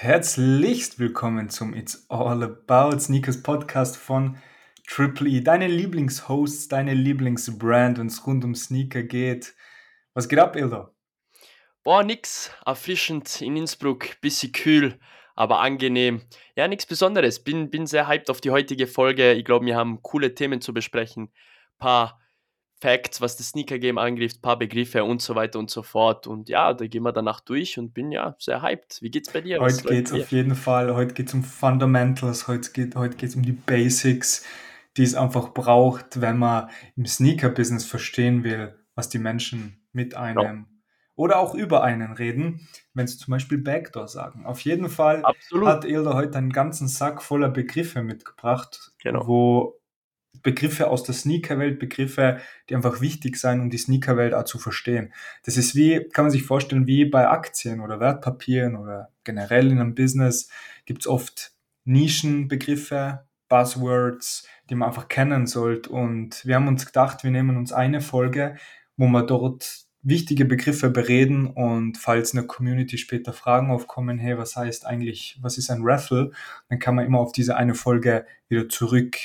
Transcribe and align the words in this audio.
Herzlichst 0.00 1.00
willkommen 1.00 1.50
zum 1.50 1.74
It's 1.74 2.06
All 2.08 2.44
About 2.44 3.00
Sneakers 3.00 3.42
Podcast 3.42 3.96
von 3.96 4.38
Triple 4.86 5.28
E. 5.28 5.40
Deine 5.40 5.66
Lieblingshosts, 5.66 6.68
deine 6.68 6.94
Lieblingsbrand, 6.94 7.98
wenn 7.98 8.06
es 8.06 8.24
rund 8.24 8.44
um 8.44 8.54
Sneaker 8.54 9.02
geht. 9.02 9.56
Was 10.14 10.28
geht 10.28 10.38
ab, 10.38 10.54
Ildo? 10.54 10.94
Boah, 11.82 12.04
nix. 12.04 12.52
Erfrischend 12.64 13.42
in 13.42 13.56
Innsbruck, 13.56 14.20
bisschen 14.20 14.52
kühl, 14.52 15.00
aber 15.34 15.58
angenehm. 15.58 16.22
Ja, 16.54 16.68
nichts 16.68 16.86
Besonderes. 16.86 17.42
Bin, 17.42 17.68
bin 17.68 17.88
sehr 17.88 18.06
hyped 18.06 18.30
auf 18.30 18.40
die 18.40 18.52
heutige 18.52 18.86
Folge. 18.86 19.32
Ich 19.32 19.44
glaube, 19.44 19.66
wir 19.66 19.74
haben 19.74 20.00
coole 20.02 20.32
Themen 20.32 20.60
zu 20.60 20.72
besprechen. 20.72 21.32
Paar 21.76 22.20
Facts, 22.80 23.20
was 23.20 23.36
das 23.36 23.48
Sneaker-Game 23.48 23.98
angeht, 23.98 24.40
paar 24.40 24.58
Begriffe 24.58 25.02
und 25.02 25.20
so 25.20 25.34
weiter 25.34 25.58
und 25.58 25.68
so 25.68 25.82
fort. 25.82 26.26
Und 26.26 26.48
ja, 26.48 26.72
da 26.74 26.86
gehen 26.86 27.02
wir 27.02 27.12
danach 27.12 27.40
durch 27.40 27.78
und 27.78 27.92
bin 27.92 28.12
ja 28.12 28.36
sehr 28.38 28.62
hyped. 28.62 28.98
Wie 29.02 29.10
geht's 29.10 29.32
bei 29.32 29.40
dir? 29.40 29.60
Heute 29.60 29.82
geht 29.82 30.06
es 30.06 30.12
auf 30.12 30.30
jeden 30.30 30.54
Fall, 30.54 30.94
heute 30.94 31.14
geht 31.14 31.28
es 31.28 31.34
um 31.34 31.42
Fundamentals, 31.42 32.46
heute 32.46 32.70
geht 32.70 32.94
heute 32.94 33.16
geht's 33.16 33.34
um 33.34 33.42
die 33.42 33.52
Basics, 33.52 34.44
die 34.96 35.02
es 35.02 35.14
einfach 35.14 35.52
braucht, 35.52 36.20
wenn 36.20 36.38
man 36.38 36.70
im 36.96 37.06
Sneaker-Business 37.06 37.84
verstehen 37.84 38.44
will, 38.44 38.76
was 38.94 39.08
die 39.08 39.18
Menschen 39.18 39.84
mit 39.92 40.16
einem 40.16 40.40
ja. 40.40 40.64
oder 41.16 41.38
auch 41.40 41.54
über 41.54 41.82
einen 41.82 42.12
reden, 42.12 42.68
wenn 42.94 43.08
sie 43.08 43.18
zum 43.18 43.32
Beispiel 43.32 43.58
Backdoor 43.58 44.06
sagen. 44.06 44.46
Auf 44.46 44.60
jeden 44.60 44.88
Fall 44.88 45.24
Absolut. 45.24 45.68
hat 45.68 45.84
Ilda 45.84 46.14
heute 46.14 46.38
einen 46.38 46.52
ganzen 46.52 46.86
Sack 46.86 47.22
voller 47.22 47.48
Begriffe 47.48 48.02
mitgebracht, 48.02 48.92
genau. 49.02 49.26
wo 49.26 49.77
Begriffe 50.42 50.88
aus 50.88 51.02
der 51.02 51.14
Sneakerwelt, 51.14 51.78
Begriffe, 51.78 52.38
die 52.68 52.74
einfach 52.74 53.00
wichtig 53.00 53.36
sein, 53.36 53.60
um 53.60 53.70
die 53.70 53.78
Sneakerwelt 53.78 54.34
auch 54.34 54.44
zu 54.44 54.58
verstehen. 54.58 55.12
Das 55.44 55.56
ist 55.56 55.74
wie, 55.74 56.08
kann 56.12 56.24
man 56.24 56.32
sich 56.32 56.44
vorstellen, 56.44 56.86
wie 56.86 57.04
bei 57.04 57.28
Aktien 57.28 57.80
oder 57.80 58.00
Wertpapieren 58.00 58.76
oder 58.76 59.10
generell 59.24 59.70
in 59.70 59.80
einem 59.80 59.94
Business 59.94 60.48
gibt 60.86 61.02
es 61.02 61.06
oft 61.06 61.52
Nischenbegriffe, 61.84 63.26
Buzzwords, 63.48 64.46
die 64.68 64.74
man 64.74 64.88
einfach 64.88 65.08
kennen 65.08 65.46
sollte. 65.46 65.90
Und 65.90 66.44
wir 66.44 66.54
haben 66.54 66.68
uns 66.68 66.86
gedacht, 66.86 67.24
wir 67.24 67.30
nehmen 67.30 67.56
uns 67.56 67.72
eine 67.72 68.00
Folge, 68.00 68.56
wo 68.96 69.06
wir 69.06 69.22
dort 69.24 69.88
wichtige 70.02 70.44
Begriffe 70.44 70.90
bereden 70.90 71.46
und 71.46 71.98
falls 71.98 72.32
in 72.32 72.38
der 72.38 72.46
Community 72.46 72.98
später 72.98 73.32
Fragen 73.32 73.70
aufkommen, 73.70 74.18
hey, 74.18 74.38
was 74.38 74.56
heißt 74.56 74.86
eigentlich, 74.86 75.38
was 75.40 75.58
ist 75.58 75.70
ein 75.70 75.82
Raffle, 75.82 76.30
dann 76.68 76.78
kann 76.78 76.94
man 76.94 77.04
immer 77.04 77.18
auf 77.18 77.32
diese 77.32 77.56
eine 77.56 77.74
Folge 77.74 78.26
wieder 78.48 78.68
zurück 78.68 79.16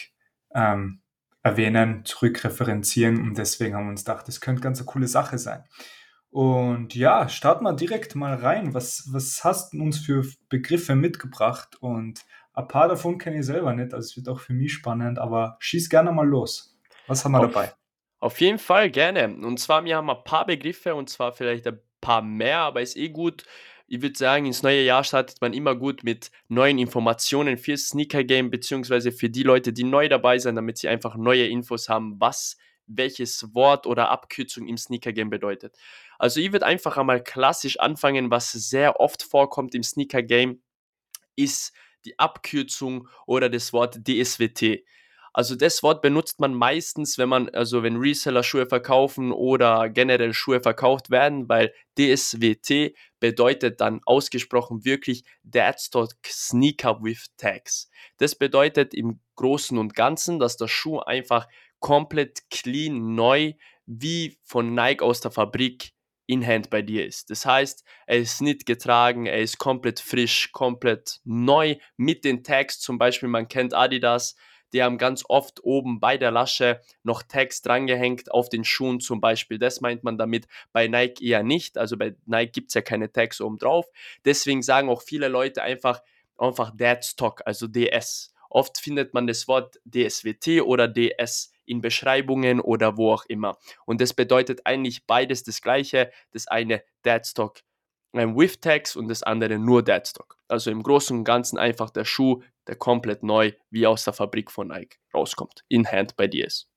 ähm, 0.55 0.99
erwähnen, 1.43 2.05
zurückreferenzieren 2.05 3.21
und 3.21 3.37
deswegen 3.37 3.75
haben 3.75 3.85
wir 3.85 3.91
uns 3.91 4.05
gedacht, 4.05 4.27
das 4.27 4.41
könnte 4.41 4.61
ganz 4.61 4.79
eine 4.79 4.85
coole 4.85 5.07
Sache 5.07 5.37
sein. 5.37 5.63
Und 6.29 6.95
ja, 6.95 7.29
starten 7.29 7.63
wir 7.63 7.73
direkt 7.73 8.15
mal 8.15 8.33
rein. 8.33 8.73
Was, 8.73 9.07
was 9.11 9.43
hast 9.43 9.73
du 9.73 9.83
uns 9.83 9.99
für 9.99 10.25
Begriffe 10.49 10.95
mitgebracht? 10.95 11.75
Und 11.79 12.21
ein 12.53 12.67
paar 12.67 12.87
davon 12.87 13.19
kenne 13.19 13.39
ich 13.39 13.45
selber 13.45 13.73
nicht, 13.73 13.93
also 13.93 14.07
es 14.07 14.17
wird 14.17 14.29
auch 14.29 14.39
für 14.39 14.53
mich 14.53 14.73
spannend, 14.73 15.19
aber 15.19 15.57
schieß 15.59 15.89
gerne 15.89 16.11
mal 16.11 16.27
los. 16.27 16.75
Was 17.07 17.23
haben 17.23 17.33
wir 17.33 17.41
auf, 17.41 17.51
dabei? 17.51 17.73
Auf 18.19 18.39
jeden 18.39 18.57
Fall 18.57 18.89
gerne. 18.89 19.25
Und 19.25 19.59
zwar, 19.59 19.83
wir 19.85 19.97
haben 19.97 20.09
ein 20.09 20.23
paar 20.23 20.45
Begriffe 20.45 20.95
und 20.95 21.09
zwar 21.09 21.33
vielleicht 21.33 21.67
ein 21.67 21.79
paar 21.99 22.21
mehr, 22.21 22.59
aber 22.59 22.81
ist 22.81 22.95
eh 22.95 23.09
gut, 23.09 23.45
ich 23.93 24.01
würde 24.01 24.17
sagen, 24.17 24.47
ins 24.47 24.63
neue 24.63 24.81
Jahr 24.81 25.03
startet 25.03 25.39
man 25.39 25.53
immer 25.53 25.75
gut 25.75 26.03
mit 26.03 26.31
neuen 26.47 26.79
Informationen 26.79 27.59
fürs 27.59 27.89
Sneaker-Game, 27.89 28.49
beziehungsweise 28.49 29.11
für 29.11 29.29
die 29.29 29.43
Leute, 29.43 29.71
die 29.71 29.83
neu 29.83 30.09
dabei 30.09 30.39
sind, 30.39 30.55
damit 30.55 30.79
sie 30.79 30.87
einfach 30.87 31.15
neue 31.15 31.45
Infos 31.45 31.89
haben, 31.89 32.19
was 32.19 32.57
welches 32.87 33.53
Wort 33.53 33.85
oder 33.85 34.09
Abkürzung 34.09 34.67
im 34.67 34.77
Sneaker-Game 34.77 35.29
bedeutet. 35.29 35.77
Also 36.17 36.39
ich 36.39 36.51
würde 36.51 36.65
einfach 36.65 36.97
einmal 36.97 37.21
klassisch 37.21 37.79
anfangen, 37.79 38.31
was 38.31 38.51
sehr 38.51 38.99
oft 38.99 39.21
vorkommt 39.21 39.75
im 39.75 39.83
Sneaker-Game, 39.83 40.63
ist 41.35 41.71
die 42.03 42.17
Abkürzung 42.17 43.07
oder 43.27 43.47
das 43.47 43.73
Wort 43.73 43.99
DSWT. 44.07 44.83
Also 45.33 45.55
das 45.55 45.81
Wort 45.81 46.03
benutzt 46.03 46.39
man 46.39 46.53
meistens, 46.53 47.17
wenn 47.17 47.27
man, 47.27 47.49
also 47.49 47.81
wenn 47.81 47.97
Reseller 47.97 48.43
Schuhe 48.43 48.67
verkaufen 48.67 49.31
oder 49.31 49.89
generell 49.89 50.33
Schuhe 50.33 50.61
verkauft 50.61 51.09
werden, 51.09 51.49
weil 51.49 51.73
DSWT 51.97 52.95
bedeutet 53.19 53.81
dann 53.81 54.01
ausgesprochen 54.05 54.85
wirklich 54.85 55.23
Deadstock 55.41 56.11
Sneaker 56.27 57.01
with 57.01 57.25
Tags. 57.37 57.89
Das 58.17 58.35
bedeutet 58.35 58.93
im 58.93 59.19
Großen 59.35 59.77
und 59.77 59.95
Ganzen, 59.95 60.37
dass 60.37 60.55
der 60.55 60.67
Schuh 60.67 60.99
einfach 60.99 61.47
komplett 61.79 62.49
clean, 62.51 63.15
neu, 63.15 63.53
wie 63.87 64.37
von 64.43 64.75
Nike 64.75 65.01
aus 65.03 65.19
der 65.19 65.31
Fabrik 65.31 65.93
in 66.25 66.45
Hand 66.45 66.69
bei 66.69 66.81
dir 66.81 67.05
ist. 67.05 67.29
Das 67.29 67.45
heißt, 67.45 67.83
er 68.05 68.19
ist 68.19 68.41
nicht 68.41 68.65
getragen, 68.65 69.25
er 69.25 69.39
ist 69.39 69.57
komplett 69.57 69.99
frisch, 69.99 70.51
komplett 70.51 71.19
neu 71.23 71.75
mit 71.97 72.23
den 72.23 72.43
Tags. 72.43 72.79
Zum 72.79 72.97
Beispiel, 72.97 73.29
man 73.29 73.47
kennt 73.47 73.73
Adidas, 73.73 74.35
die 74.73 74.83
haben 74.83 74.97
ganz 74.97 75.23
oft 75.27 75.63
oben 75.63 75.99
bei 75.99 76.17
der 76.17 76.31
Lasche 76.31 76.81
noch 77.03 77.23
Tags 77.23 77.61
drangehängt 77.61 78.31
auf 78.31 78.49
den 78.49 78.63
Schuhen 78.63 78.99
zum 78.99 79.21
Beispiel. 79.21 79.59
Das 79.59 79.81
meint 79.81 80.03
man 80.03 80.17
damit 80.17 80.47
bei 80.71 80.87
Nike 80.87 81.21
eher 81.25 81.43
nicht. 81.43 81.77
Also 81.77 81.97
bei 81.97 82.15
Nike 82.25 82.51
gibt 82.51 82.69
es 82.69 82.73
ja 82.73 82.81
keine 82.81 83.11
Tags 83.11 83.39
oben 83.39 83.57
drauf. 83.57 83.85
Deswegen 84.25 84.63
sagen 84.63 84.89
auch 84.89 85.01
viele 85.01 85.27
Leute 85.27 85.61
einfach, 85.61 86.01
einfach 86.37 86.71
Dead 86.75 87.03
Stock, 87.03 87.41
also 87.45 87.67
DS. 87.67 88.33
Oft 88.49 88.77
findet 88.77 89.13
man 89.13 89.27
das 89.27 89.47
Wort 89.47 89.79
DSWT 89.85 90.61
oder 90.61 90.87
DS 90.87 91.51
in 91.65 91.81
Beschreibungen 91.81 92.59
oder 92.59 92.97
wo 92.97 93.13
auch 93.13 93.25
immer. 93.25 93.57
Und 93.85 94.01
das 94.01 94.13
bedeutet 94.13 94.61
eigentlich 94.65 95.05
beides 95.05 95.43
das 95.43 95.61
gleiche. 95.61 96.11
Das 96.31 96.47
eine 96.47 96.83
Deadstock 97.05 97.61
ähm, 98.13 98.35
with 98.37 98.59
Tags 98.59 98.95
und 98.95 99.07
das 99.07 99.23
andere 99.23 99.59
nur 99.59 99.83
Deadstock. 99.83 100.37
Also 100.47 100.71
im 100.71 100.83
Großen 100.83 101.17
und 101.17 101.23
Ganzen 101.23 101.57
einfach 101.57 101.89
der 101.89 102.05
Schuh 102.05 102.41
der 102.67 102.75
komplett 102.75 103.23
neu 103.23 103.51
wie 103.69 103.85
aus 103.87 104.05
der 104.05 104.13
Fabrik 104.13 104.51
von 104.51 104.69
Nike 104.69 104.97
rauskommt, 105.13 105.63
in 105.67 105.85
Hand 105.85 106.15
bei 106.15 106.27
dir 106.27 106.47
ist. 106.47 106.69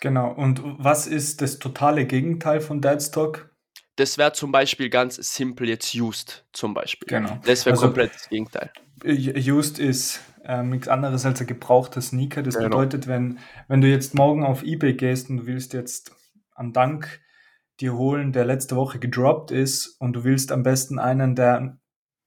Genau, 0.00 0.32
und 0.32 0.62
was 0.64 1.06
ist 1.06 1.42
das 1.42 1.58
totale 1.58 2.06
Gegenteil 2.06 2.60
von 2.60 2.80
Deadstock? 2.80 3.50
Das 3.96 4.16
wäre 4.16 4.32
zum 4.32 4.50
Beispiel 4.50 4.88
ganz 4.88 5.16
simpel 5.16 5.68
jetzt 5.68 5.94
used, 5.94 6.46
zum 6.52 6.72
Beispiel. 6.72 7.06
Genau. 7.06 7.38
Das 7.44 7.66
wäre 7.66 7.74
also, 7.74 7.86
komplett 7.86 8.14
das 8.14 8.28
Gegenteil. 8.28 8.72
Used 9.04 9.78
ist 9.78 10.20
ähm, 10.44 10.70
nichts 10.70 10.88
anderes 10.88 11.26
als 11.26 11.40
ein 11.40 11.46
gebrauchter 11.46 12.00
Sneaker. 12.00 12.42
Das 12.42 12.54
genau. 12.54 12.68
bedeutet, 12.68 13.06
wenn, 13.08 13.38
wenn 13.68 13.82
du 13.82 13.88
jetzt 13.88 14.14
morgen 14.14 14.44
auf 14.44 14.62
Ebay 14.62 14.94
gehst 14.94 15.28
und 15.28 15.38
du 15.38 15.46
willst 15.46 15.74
jetzt 15.74 16.12
am 16.54 16.72
Dank 16.72 17.20
dir 17.80 17.96
holen, 17.96 18.32
der 18.32 18.44
letzte 18.44 18.76
Woche 18.76 18.98
gedroppt 18.98 19.50
ist 19.50 19.96
und 19.98 20.14
du 20.14 20.24
willst 20.24 20.52
am 20.52 20.62
besten 20.62 20.98
einen, 20.98 21.34
der 21.34 21.78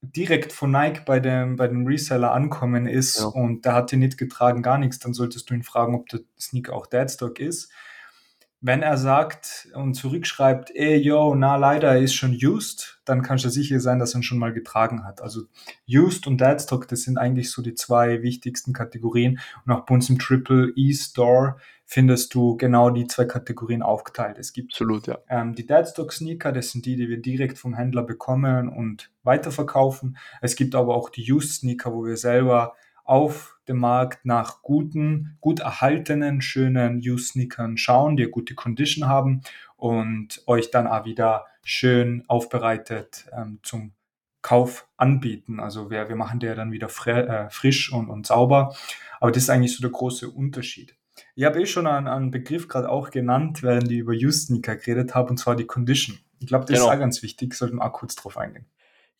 direkt 0.01 0.51
von 0.51 0.71
Nike 0.71 1.03
bei 1.05 1.19
dem, 1.19 1.55
bei 1.55 1.67
dem 1.67 1.85
Reseller 1.87 2.33
ankommen 2.33 2.87
ist 2.87 3.19
ja. 3.19 3.27
und 3.27 3.63
der 3.63 3.73
hat 3.73 3.91
dir 3.91 3.97
nicht 3.97 4.17
getragen, 4.17 4.61
gar 4.61 4.77
nichts, 4.77 4.99
dann 4.99 5.13
solltest 5.13 5.49
du 5.49 5.53
ihn 5.53 5.63
fragen, 5.63 5.95
ob 5.95 6.09
der 6.09 6.21
Sneaker 6.39 6.73
auch 6.73 6.87
Deadstock 6.87 7.39
ist. 7.39 7.71
Wenn 8.65 8.81
er 8.81 8.95
sagt 8.95 9.67
und 9.75 9.93
zurückschreibt, 9.93 10.71
ey, 10.73 10.95
yo, 10.95 11.35
na, 11.35 11.57
leider 11.57 11.99
ist 11.99 12.13
schon 12.13 12.31
used, 12.41 13.01
dann 13.03 13.21
kannst 13.21 13.43
du 13.43 13.49
sicher 13.49 13.81
sein, 13.81 13.99
dass 13.99 14.13
er 14.15 14.21
ihn 14.21 14.23
schon 14.23 14.37
mal 14.37 14.53
getragen 14.53 15.03
hat. 15.03 15.21
Also 15.21 15.41
used 15.85 16.27
und 16.27 16.39
Deadstock, 16.39 16.87
das 16.87 17.01
sind 17.01 17.17
eigentlich 17.17 17.51
so 17.51 17.61
die 17.61 17.75
zwei 17.75 18.21
wichtigsten 18.21 18.71
Kategorien. 18.71 19.41
Und 19.65 19.73
auch 19.73 19.85
bei 19.85 19.93
uns 19.93 20.09
im 20.09 20.17
Triple 20.17 20.71
E 20.77 20.93
Store 20.93 21.57
findest 21.85 22.33
du 22.35 22.55
genau 22.55 22.89
die 22.89 23.05
zwei 23.05 23.25
Kategorien 23.25 23.81
aufgeteilt. 23.81 24.37
Es 24.39 24.53
gibt 24.53 24.71
Absolut, 24.71 25.07
ja. 25.07 25.17
ähm, 25.27 25.55
die 25.55 25.65
Deadstock-Sneaker, 25.65 26.53
das 26.53 26.71
sind 26.71 26.85
die, 26.85 26.95
die 26.95 27.09
wir 27.09 27.21
direkt 27.21 27.57
vom 27.59 27.73
Händler 27.73 28.03
bekommen 28.03 28.69
und 28.69 29.11
weiterverkaufen. 29.23 30.17
Es 30.41 30.55
gibt 30.55 30.73
aber 30.73 30.95
auch 30.95 31.09
die 31.09 31.29
Used-Sneaker, 31.29 31.93
wo 31.93 32.05
wir 32.05 32.15
selber 32.15 32.75
auf 33.03 33.52
dem 33.67 33.77
Markt 33.77 34.25
nach 34.25 34.61
guten, 34.61 35.37
gut 35.39 35.59
erhaltenen, 35.59 36.41
schönen 36.41 36.97
Used-Sneakern 36.97 37.77
schauen, 37.77 38.17
die 38.17 38.25
gute 38.25 38.55
Condition 38.55 39.07
haben 39.07 39.41
und 39.75 40.43
euch 40.47 40.71
dann 40.71 40.87
auch 40.87 41.05
wieder 41.05 41.45
schön 41.63 42.23
aufbereitet 42.27 43.25
ähm, 43.35 43.59
zum 43.63 43.93
Kauf 44.41 44.87
anbieten. 44.97 45.59
Also 45.59 45.89
wir, 45.89 46.09
wir 46.09 46.15
machen 46.15 46.39
der 46.39 46.55
dann 46.55 46.71
wieder 46.71 46.87
äh, 47.07 47.49
frisch 47.49 47.91
und, 47.91 48.09
und 48.09 48.27
sauber. 48.27 48.75
Aber 49.19 49.31
das 49.31 49.43
ist 49.43 49.49
eigentlich 49.49 49.75
so 49.75 49.81
der 49.81 49.91
große 49.91 50.29
Unterschied. 50.29 50.95
Ich 51.35 51.45
habe 51.45 51.61
eh 51.61 51.65
schon 51.65 51.87
einen, 51.87 52.07
einen 52.07 52.31
Begriff 52.31 52.67
gerade 52.67 52.89
auch 52.89 53.09
genannt, 53.09 53.63
während 53.63 53.89
ich 53.91 53.99
über 53.99 54.13
Just-Sneaker 54.13 54.75
geredet 54.75 55.15
habe, 55.15 55.29
und 55.29 55.37
zwar 55.37 55.55
die 55.55 55.65
Condition. 55.65 56.19
Ich 56.39 56.47
glaube, 56.47 56.65
das 56.65 56.75
genau. 56.75 56.89
ist 56.89 56.95
auch 56.95 56.99
ganz 56.99 57.23
wichtig, 57.23 57.53
sollten 57.53 57.77
wir 57.77 57.85
auch 57.85 57.93
kurz 57.93 58.15
drauf 58.15 58.37
eingehen. 58.37 58.65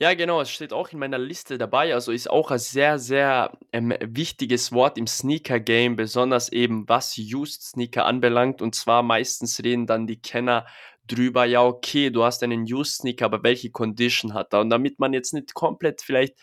Ja, 0.02 0.14
genau, 0.16 0.42
es 0.42 0.50
steht 0.50 0.74
auch 0.74 0.90
in 0.90 1.00
meiner 1.00 1.20
Liste 1.20 1.58
dabei. 1.58 1.94
Also 1.94 2.12
ist 2.12 2.30
auch 2.30 2.52
ein 2.52 2.60
sehr, 2.60 3.00
sehr 3.00 3.58
ähm, 3.72 3.94
wichtiges 4.02 4.72
Wort 4.72 4.98
im 4.98 5.08
Sneaker-Game, 5.08 5.96
besonders 5.96 6.52
eben 6.52 6.90
was 6.90 7.18
Used 7.18 7.62
Sneaker 7.62 8.06
anbelangt. 8.06 8.62
Und 8.62 8.76
zwar 8.76 9.04
meistens 9.04 9.64
reden 9.64 9.88
dann 9.88 10.08
die 10.08 10.20
Kenner 10.22 10.66
drüber, 11.08 11.46
ja, 11.46 11.64
okay, 11.64 12.10
du 12.10 12.24
hast 12.24 12.44
einen 12.44 12.64
Used 12.64 12.96
Sneaker, 13.02 13.26
aber 13.26 13.44
welche 13.44 13.70
Condition 13.72 14.34
hat 14.34 14.54
er? 14.54 14.62
Und 14.62 14.70
damit 14.72 15.00
man 15.00 15.14
jetzt 15.14 15.34
nicht 15.34 15.54
komplett 15.54 16.02
vielleicht 16.02 16.36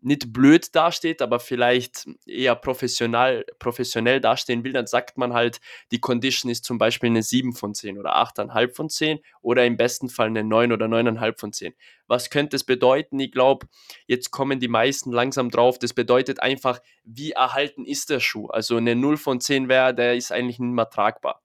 nicht 0.00 0.32
blöd 0.32 0.74
dasteht, 0.74 1.22
aber 1.22 1.40
vielleicht 1.40 2.08
eher 2.26 2.54
professionell, 2.54 3.44
professionell 3.58 4.20
dastehen 4.20 4.64
will, 4.64 4.72
dann 4.72 4.86
sagt 4.86 5.18
man 5.18 5.32
halt, 5.32 5.60
die 5.90 6.00
Condition 6.00 6.50
ist 6.50 6.64
zum 6.64 6.78
Beispiel 6.78 7.10
eine 7.10 7.22
7 7.22 7.52
von 7.52 7.74
10 7.74 7.98
oder 7.98 8.16
8,5 8.16 8.74
von 8.74 8.88
10 8.88 9.20
oder 9.42 9.64
im 9.66 9.76
besten 9.76 10.08
Fall 10.08 10.28
eine 10.28 10.44
9 10.44 10.72
oder 10.72 10.86
9,5 10.86 11.38
von 11.38 11.52
10. 11.52 11.74
Was 12.06 12.30
könnte 12.30 12.56
es 12.56 12.64
bedeuten? 12.64 13.18
Ich 13.20 13.32
glaube, 13.32 13.66
jetzt 14.06 14.30
kommen 14.30 14.60
die 14.60 14.68
meisten 14.68 15.12
langsam 15.12 15.50
drauf. 15.50 15.78
Das 15.78 15.94
bedeutet 15.94 16.40
einfach, 16.40 16.80
wie 17.04 17.32
erhalten 17.32 17.84
ist 17.84 18.10
der 18.10 18.20
Schuh? 18.20 18.46
Also 18.48 18.76
eine 18.76 18.94
0 18.94 19.16
von 19.16 19.40
10 19.40 19.68
wäre, 19.68 19.94
der 19.94 20.16
ist 20.16 20.32
eigentlich 20.32 20.58
nicht 20.58 20.74
mehr 20.74 20.88
tragbar. 20.88 21.42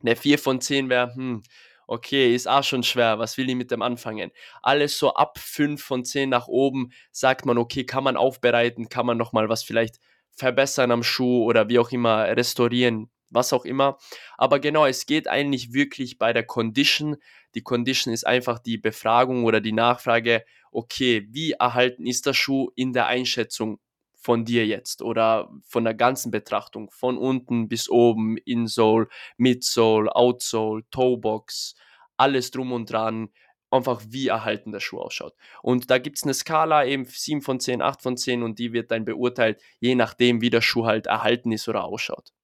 Eine 0.00 0.16
4 0.16 0.38
von 0.38 0.60
10 0.60 0.88
wäre, 0.88 1.14
hm, 1.14 1.42
okay, 1.88 2.34
ist 2.34 2.46
auch 2.46 2.62
schon 2.62 2.84
schwer, 2.84 3.18
was 3.18 3.36
will 3.38 3.48
ich 3.48 3.56
mit 3.56 3.70
dem 3.70 3.82
anfangen? 3.82 4.30
Alles 4.62 4.98
so 4.98 5.14
ab 5.14 5.38
5 5.38 5.82
von 5.82 6.04
10 6.04 6.28
nach 6.28 6.46
oben 6.46 6.92
sagt 7.10 7.46
man, 7.46 7.58
okay, 7.58 7.84
kann 7.84 8.04
man 8.04 8.16
aufbereiten, 8.16 8.88
kann 8.88 9.06
man 9.06 9.16
nochmal 9.16 9.48
was 9.48 9.64
vielleicht 9.64 9.98
verbessern 10.36 10.92
am 10.92 11.02
Schuh 11.02 11.44
oder 11.44 11.68
wie 11.68 11.78
auch 11.78 11.90
immer 11.90 12.24
restaurieren, 12.36 13.10
was 13.30 13.52
auch 13.52 13.64
immer. 13.64 13.98
Aber 14.36 14.60
genau, 14.60 14.86
es 14.86 15.06
geht 15.06 15.28
eigentlich 15.28 15.72
wirklich 15.72 16.18
bei 16.18 16.32
der 16.32 16.44
Condition. 16.44 17.16
Die 17.54 17.62
Condition 17.62 18.12
ist 18.12 18.26
einfach 18.26 18.58
die 18.58 18.78
Befragung 18.78 19.44
oder 19.44 19.60
die 19.60 19.72
Nachfrage, 19.72 20.44
okay, 20.70 21.26
wie 21.30 21.52
erhalten 21.52 22.06
ist 22.06 22.26
der 22.26 22.34
Schuh 22.34 22.70
in 22.76 22.92
der 22.92 23.06
Einschätzung 23.06 23.80
von 24.28 24.44
dir 24.44 24.66
jetzt 24.66 25.00
oder 25.00 25.50
von 25.64 25.84
der 25.84 25.94
ganzen 25.94 26.30
Betrachtung, 26.30 26.90
von 26.90 27.16
unten 27.16 27.66
bis 27.66 27.88
oben, 27.88 28.36
Insole, 28.36 29.08
Midsole, 29.38 30.14
Outsole, 30.14 30.82
Toebox, 30.90 31.74
alles 32.18 32.50
drum 32.50 32.72
und 32.72 32.92
dran, 32.92 33.30
einfach 33.70 34.02
wie 34.06 34.28
erhalten 34.28 34.70
der 34.70 34.80
Schuh 34.80 34.98
ausschaut. 34.98 35.34
Und 35.62 35.90
da 35.90 35.96
gibt 35.96 36.18
es 36.18 36.24
eine 36.24 36.34
Skala, 36.34 36.84
eben 36.84 37.06
7 37.06 37.40
von 37.40 37.58
10, 37.58 37.80
8 37.80 38.02
von 38.02 38.18
10 38.18 38.42
und 38.42 38.58
die 38.58 38.74
wird 38.74 38.90
dann 38.90 39.06
beurteilt, 39.06 39.62
je 39.80 39.94
nachdem, 39.94 40.42
wie 40.42 40.50
der 40.50 40.60
Schuh 40.60 40.84
halt 40.84 41.06
erhalten 41.06 41.50
ist 41.50 41.66
oder 41.66 41.84
ausschaut. 41.84 42.34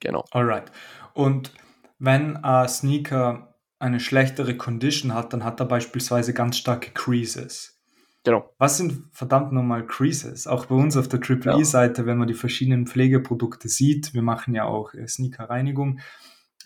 Genau. 0.00 0.26
Alright. 0.32 0.70
Und 1.14 1.54
wenn 1.98 2.36
ein 2.36 2.68
Sneaker 2.68 3.56
eine 3.78 3.98
schlechtere 3.98 4.58
Condition 4.58 5.14
hat, 5.14 5.32
dann 5.32 5.42
hat 5.42 5.58
er 5.58 5.64
beispielsweise 5.64 6.34
ganz 6.34 6.58
starke 6.58 6.90
Creases. 6.90 7.71
Genau. 8.24 8.54
Was 8.58 8.76
sind 8.76 9.04
verdammt 9.10 9.52
nochmal 9.52 9.84
Creases? 9.84 10.46
Auch 10.46 10.66
bei 10.66 10.76
uns 10.76 10.96
auf 10.96 11.08
der 11.08 11.20
Triple 11.20 11.58
E-Seite, 11.58 12.06
wenn 12.06 12.18
man 12.18 12.28
die 12.28 12.34
verschiedenen 12.34 12.86
Pflegeprodukte 12.86 13.68
sieht, 13.68 14.14
wir 14.14 14.22
machen 14.22 14.54
ja 14.54 14.64
auch 14.64 14.94
äh, 14.94 15.08
Sneaker-Reinigung, 15.08 15.98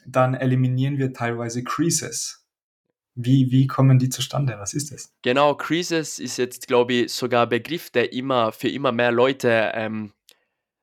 dann 0.06 0.34
eliminieren 0.34 0.98
wir 0.98 1.12
teilweise 1.12 1.64
Creases. 1.64 2.46
Wie, 3.14 3.50
wie 3.50 3.66
kommen 3.66 3.98
die 3.98 4.10
zustande? 4.10 4.56
Was 4.58 4.74
ist 4.74 4.92
das? 4.92 5.14
Genau, 5.22 5.54
Creases 5.54 6.18
ist 6.18 6.36
jetzt, 6.36 6.66
glaube 6.66 6.92
ich, 6.92 7.12
sogar 7.12 7.44
ein 7.44 7.48
Begriff, 7.48 7.88
der 7.88 8.12
immer 8.12 8.52
für 8.52 8.68
immer 8.68 8.92
mehr 8.92 9.10
Leute 9.10 9.72
ähm, 9.74 10.12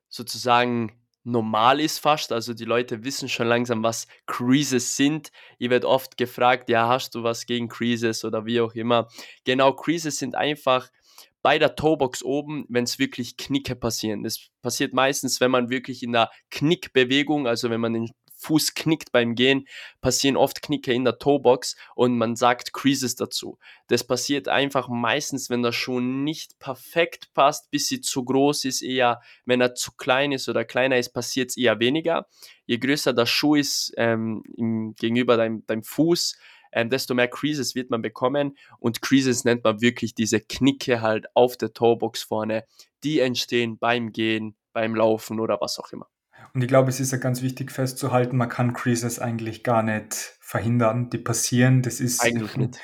sozusagen 0.10 0.92
normal 1.24 1.80
ist 1.80 2.00
fast. 2.00 2.32
Also 2.32 2.54
die 2.54 2.66
Leute 2.66 3.04
wissen 3.04 3.30
schon 3.30 3.48
langsam, 3.48 3.84
was 3.84 4.08
Creases 4.26 4.96
sind. 4.96 5.32
Ihr 5.58 5.70
wird 5.70 5.86
oft 5.86 6.18
gefragt, 6.18 6.70
ja, 6.70 6.88
hast 6.88 7.16
du 7.16 7.24
was 7.24 7.46
gegen 7.46 7.68
Creases 7.68 8.26
oder 8.26 8.46
wie 8.46 8.62
auch 8.62 8.74
immer. 8.74 9.08
Genau, 9.46 9.74
Creases 9.74 10.18
sind 10.18 10.36
einfach 10.36 10.90
bei 11.42 11.60
der 11.60 11.76
Toebox 11.76 12.24
oben, 12.24 12.66
wenn 12.70 12.86
es 12.86 13.00
wirklich 13.00 13.36
Knicke 13.36 13.76
passieren. 13.76 14.24
Das 14.24 14.48
passiert 14.62 14.94
meistens, 14.94 15.42
wenn 15.42 15.52
man 15.52 15.70
wirklich 15.70 16.02
in 16.02 16.14
der 16.14 16.30
Knickbewegung, 16.50 17.48
also 17.48 17.70
wenn 17.70 17.82
man 17.82 17.94
den 17.94 18.12
Fuß 18.44 18.74
knickt 18.74 19.12
beim 19.12 19.36
Gehen, 19.36 19.68
passieren 20.02 20.38
oft 20.38 20.62
Knicke 20.62 20.94
in 20.94 21.06
der 21.06 21.18
Toebox 21.18 21.76
und 21.96 22.18
man 22.18 22.36
sagt 22.36 22.74
Creases 22.74 23.16
dazu. 23.16 23.58
Das 23.88 24.04
passiert 24.04 24.48
einfach 24.48 24.90
meistens, 24.90 25.50
wenn 25.50 25.64
der 25.64 25.72
Schuh 25.72 26.00
nicht 26.00 26.60
perfekt 26.60 27.34
passt, 27.34 27.72
bis 27.72 27.88
sie 27.88 28.02
zu 28.02 28.24
groß 28.24 28.66
ist, 28.66 28.82
eher 28.82 29.22
wenn 29.46 29.62
er 29.62 29.76
zu 29.76 29.92
klein 29.94 30.32
ist 30.32 30.50
oder 30.50 30.66
kleiner 30.66 30.98
ist, 30.98 31.14
passiert 31.14 31.52
es 31.52 31.58
eher 31.58 31.80
weniger. 31.80 32.28
Je 32.66 32.78
größer 32.78 33.14
der 33.14 33.26
Schuh 33.26 33.56
ist 33.56 33.94
ähm, 33.98 34.44
im, 34.56 34.96
gegenüber 34.96 35.38
deinem, 35.38 35.66
deinem 35.66 35.84
Fuß, 35.84 36.38
ähm, 36.74 36.90
desto 36.90 37.14
mehr 37.14 37.28
Creases 37.28 37.76
wird 37.76 37.90
man 37.90 38.02
bekommen. 38.02 38.58
Und 38.80 39.02
Creases 39.02 39.46
nennt 39.46 39.64
man 39.64 39.82
wirklich 39.82 40.16
diese 40.16 40.42
Knicke 40.42 41.02
halt 41.02 41.28
auf 41.36 41.56
der 41.58 41.74
Toebox 41.74 42.24
vorne, 42.24 42.66
die 43.04 43.20
entstehen 43.20 43.78
beim 43.78 44.12
Gehen, 44.12 44.56
beim 44.74 44.96
Laufen 44.96 45.40
oder 45.40 45.60
was 45.62 45.80
auch 45.80 45.92
immer. 45.92 46.08
Und 46.56 46.62
ich 46.62 46.68
glaube, 46.68 46.90
es 46.90 47.00
ist 47.00 47.12
ja 47.12 47.18
ganz 47.18 47.42
wichtig 47.42 47.72
festzuhalten, 47.72 48.38
man 48.38 48.48
kann 48.48 48.74
Creases 48.74 49.18
eigentlich 49.18 49.64
gar 49.64 49.82
nicht 49.82 50.38
verhindern, 50.40 51.10
die 51.10 51.18
passieren. 51.18 51.82
Das 51.82 52.00
ist 52.00 52.24
eigentlich 52.24 52.56
nicht. 52.58 52.80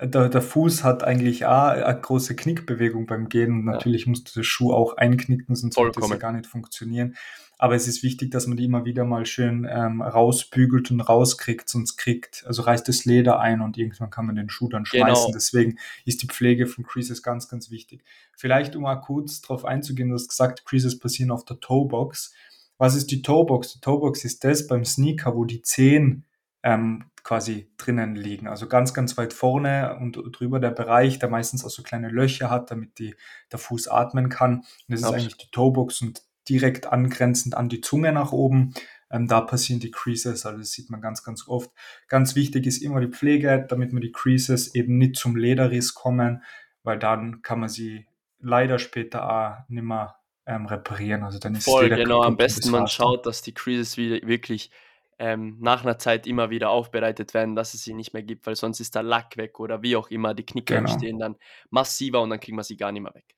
Der, 0.00 0.28
der 0.28 0.42
Fuß 0.42 0.84
hat 0.84 1.04
eigentlich 1.04 1.46
auch 1.46 1.68
eine 1.68 2.00
große 2.00 2.36
Knickbewegung 2.36 3.06
beim 3.06 3.30
Gehen 3.30 3.52
und 3.52 3.64
natürlich 3.64 4.04
ja. 4.04 4.10
musst 4.10 4.28
du 4.28 4.40
den 4.40 4.44
Schuh 4.44 4.74
auch 4.74 4.98
einknicken, 4.98 5.54
sonst 5.54 5.76
Vollkommen. 5.76 5.94
wird 5.94 6.04
das 6.04 6.10
ja 6.10 6.16
gar 6.16 6.32
nicht 6.32 6.46
funktionieren. 6.46 7.16
Aber 7.56 7.76
es 7.76 7.88
ist 7.88 8.02
wichtig, 8.02 8.30
dass 8.30 8.46
man 8.46 8.58
die 8.58 8.64
immer 8.64 8.84
wieder 8.84 9.04
mal 9.04 9.24
schön 9.24 9.66
ähm, 9.70 10.02
rausbügelt 10.02 10.90
und 10.90 11.00
rauskriegt, 11.00 11.68
sonst 11.68 11.96
kriegt, 11.96 12.44
also 12.46 12.62
reißt 12.62 12.86
das 12.88 13.06
Leder 13.06 13.40
ein 13.40 13.62
und 13.62 13.78
irgendwann 13.78 14.10
kann 14.10 14.26
man 14.26 14.34
den 14.34 14.50
Schuh 14.50 14.68
dann 14.68 14.84
schmeißen. 14.84 15.26
Genau. 15.26 15.32
Deswegen 15.32 15.78
ist 16.04 16.22
die 16.22 16.26
Pflege 16.26 16.66
von 16.66 16.84
Creases 16.84 17.22
ganz, 17.22 17.48
ganz 17.48 17.70
wichtig. 17.70 18.02
Vielleicht, 18.36 18.76
um 18.76 18.82
mal 18.82 18.96
kurz 18.96 19.40
darauf 19.40 19.64
einzugehen, 19.64 20.08
du 20.08 20.14
hast 20.14 20.28
gesagt, 20.28 20.66
Creases 20.66 20.98
passieren 20.98 21.30
auf 21.30 21.44
der 21.46 21.60
Toebox. 21.60 22.34
Was 22.78 22.94
ist 22.96 23.10
die 23.10 23.22
Toebox? 23.22 23.74
Die 23.74 23.80
Toebox 23.80 24.24
ist 24.24 24.44
das 24.44 24.66
beim 24.66 24.84
Sneaker, 24.84 25.34
wo 25.36 25.44
die 25.44 25.62
Zehen 25.62 26.26
ähm, 26.62 27.04
quasi 27.22 27.70
drinnen 27.76 28.16
liegen. 28.16 28.48
Also 28.48 28.68
ganz, 28.68 28.94
ganz 28.94 29.16
weit 29.16 29.32
vorne 29.32 29.96
und 30.00 30.18
drüber 30.32 30.60
der 30.60 30.70
Bereich, 30.70 31.18
der 31.18 31.28
meistens 31.30 31.64
auch 31.64 31.70
so 31.70 31.82
kleine 31.82 32.08
Löcher 32.08 32.50
hat, 32.50 32.70
damit 32.70 32.98
die, 32.98 33.14
der 33.52 33.58
Fuß 33.58 33.88
atmen 33.88 34.28
kann. 34.28 34.56
Und 34.58 34.66
das 34.88 35.00
ist 35.00 35.06
eigentlich 35.06 35.36
die 35.36 35.50
Toebox 35.50 36.02
und 36.02 36.22
direkt 36.48 36.86
angrenzend 36.86 37.56
an 37.56 37.68
die 37.68 37.80
Zunge 37.80 38.12
nach 38.12 38.32
oben. 38.32 38.74
Ähm, 39.10 39.28
da 39.28 39.40
passieren 39.40 39.80
die 39.80 39.90
Creases, 39.90 40.44
also 40.44 40.58
das 40.58 40.72
sieht 40.72 40.90
man 40.90 41.00
ganz, 41.00 41.22
ganz 41.22 41.46
oft. 41.48 41.70
Ganz 42.08 42.34
wichtig 42.34 42.66
ist 42.66 42.82
immer 42.82 43.00
die 43.00 43.12
Pflege, 43.12 43.64
damit 43.68 43.92
man 43.92 44.02
die 44.02 44.12
Creases 44.12 44.74
eben 44.74 44.98
nicht 44.98 45.16
zum 45.16 45.36
Lederriss 45.36 45.94
kommen, 45.94 46.42
weil 46.82 46.98
dann 46.98 47.42
kann 47.42 47.60
man 47.60 47.68
sie 47.68 48.06
leider 48.38 48.78
später 48.78 49.30
auch 49.30 49.68
nicht 49.68 49.84
mehr 49.84 50.16
ähm, 50.46 50.66
reparieren. 50.66 51.22
Also 51.22 51.38
dann 51.38 51.54
ist 51.54 51.64
Voll, 51.64 51.88
genau. 51.88 52.22
Am 52.22 52.36
besten 52.36 52.70
man 52.70 52.88
schaut, 52.88 53.26
dass 53.26 53.42
die 53.42 53.54
Creases 53.54 53.96
wieder, 53.96 54.26
wirklich 54.26 54.70
ähm, 55.18 55.58
nach 55.60 55.84
einer 55.84 55.98
Zeit 55.98 56.26
immer 56.26 56.50
wieder 56.50 56.70
aufbereitet 56.70 57.34
werden, 57.34 57.54
dass 57.54 57.74
es 57.74 57.84
sie 57.84 57.94
nicht 57.94 58.12
mehr 58.14 58.22
gibt, 58.22 58.46
weil 58.46 58.56
sonst 58.56 58.80
ist 58.80 58.94
der 58.94 59.02
Lack 59.02 59.36
weg 59.36 59.60
oder 59.60 59.82
wie 59.82 59.96
auch 59.96 60.10
immer. 60.10 60.34
Die 60.34 60.44
Knicke 60.44 60.74
genau. 60.74 60.90
entstehen 60.90 61.18
dann 61.18 61.36
massiver 61.70 62.22
und 62.22 62.30
dann 62.30 62.40
kriegt 62.40 62.56
man 62.56 62.64
sie 62.64 62.76
gar 62.76 62.92
nicht 62.92 63.02
mehr 63.02 63.14
weg. 63.14 63.34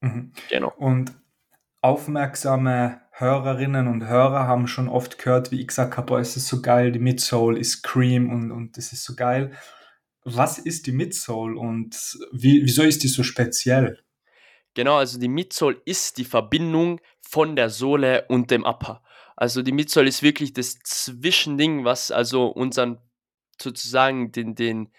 Mhm. 0.00 0.32
Genau. 0.48 0.72
Und 0.76 1.12
aufmerksame 1.80 3.00
Hörerinnen 3.12 3.88
und 3.88 4.06
Hörer 4.06 4.46
haben 4.46 4.66
schon 4.66 4.88
oft 4.88 5.18
gehört, 5.18 5.50
wie 5.50 5.60
ich 5.60 5.68
gesagt 5.68 5.96
habe, 5.96 6.18
es 6.18 6.36
ist 6.36 6.48
so 6.48 6.62
geil, 6.62 6.92
die 6.92 6.98
Midsole 6.98 7.58
ist 7.58 7.82
Cream 7.82 8.30
und, 8.30 8.50
und 8.50 8.76
das 8.76 8.92
ist 8.92 9.04
so 9.04 9.14
geil. 9.14 9.52
Was 10.24 10.58
ist 10.58 10.86
die 10.86 10.92
Midsole 10.92 11.58
und 11.58 12.16
wie, 12.32 12.62
wieso 12.64 12.84
ist 12.84 13.02
die 13.02 13.08
so 13.08 13.22
speziell? 13.22 13.98
Genau, 14.74 14.96
also 14.96 15.18
die 15.18 15.28
Midsole 15.28 15.80
ist 15.84 16.18
die 16.18 16.24
Verbindung 16.24 17.00
von 17.20 17.56
der 17.56 17.70
Sohle 17.70 18.24
und 18.28 18.50
dem 18.50 18.64
Upper. 18.64 19.02
Also 19.36 19.62
die 19.62 19.72
Midsole 19.72 20.08
ist 20.08 20.22
wirklich 20.22 20.52
das 20.52 20.78
Zwischending, 20.80 21.84
was 21.84 22.10
also 22.10 22.46
unseren 22.46 22.98
sozusagen 23.60 24.32
den, 24.32 24.54
den 24.54 24.90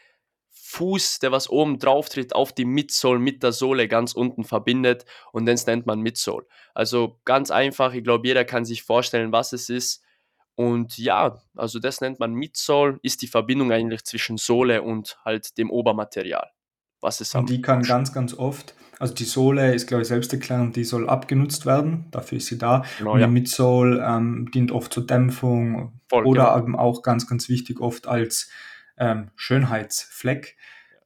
Fuß, 0.49 1.19
der 1.19 1.31
was 1.31 1.49
oben 1.49 1.77
drauf 1.79 2.09
tritt, 2.09 2.33
auf 2.33 2.53
die 2.53 2.65
Midsole 2.65 3.19
mit 3.19 3.43
der 3.43 3.51
Sohle 3.51 3.87
ganz 3.87 4.13
unten 4.13 4.43
verbindet 4.43 5.05
und 5.31 5.45
das 5.45 5.65
nennt 5.65 5.85
man 5.85 6.01
Midsole. 6.01 6.47
Also 6.73 7.19
ganz 7.25 7.51
einfach, 7.51 7.93
ich 7.93 8.03
glaube, 8.03 8.27
jeder 8.27 8.45
kann 8.45 8.65
sich 8.65 8.83
vorstellen, 8.83 9.31
was 9.31 9.53
es 9.53 9.69
ist. 9.69 10.03
Und 10.55 10.97
ja, 10.97 11.41
also 11.55 11.79
das 11.79 12.01
nennt 12.01 12.19
man 12.19 12.33
Midsole, 12.33 12.99
ist 13.01 13.21
die 13.21 13.27
Verbindung 13.27 13.71
eigentlich 13.71 14.03
zwischen 14.03 14.37
Sohle 14.37 14.83
und 14.83 15.17
halt 15.25 15.57
dem 15.57 15.71
Obermaterial. 15.71 16.51
Was 17.03 17.21
es 17.21 17.35
und 17.35 17.49
die 17.49 17.61
kann 17.61 17.83
ganz, 17.83 18.13
ganz 18.13 18.33
oft 18.33 18.73
also 19.03 19.13
die 19.13 19.25
Sohle 19.25 19.73
ist, 19.73 19.87
glaube 19.87 20.03
ich, 20.03 20.07
selbst 20.07 20.31
erklärend, 20.31 20.77
die 20.77 20.85
soll 20.85 21.09
abgenutzt 21.09 21.65
werden. 21.65 22.05
Dafür 22.11 22.37
ist 22.37 22.45
sie 22.45 22.57
da. 22.57 22.85
Genau, 22.99 23.11
und 23.11 23.17
die 23.17 23.23
ja. 23.23 23.27
Midsole 23.27 24.01
ähm, 24.01 24.49
dient 24.53 24.71
oft 24.71 24.93
zur 24.93 25.05
Dämpfung 25.05 25.99
Voll, 26.07 26.25
oder 26.25 26.45
genau. 26.45 26.59
eben 26.59 26.75
auch 26.77 27.01
ganz, 27.03 27.27
ganz 27.27 27.49
wichtig 27.49 27.81
oft 27.81 28.07
als 28.07 28.49
ähm, 28.97 29.31
Schönheitsfleck. 29.35 30.55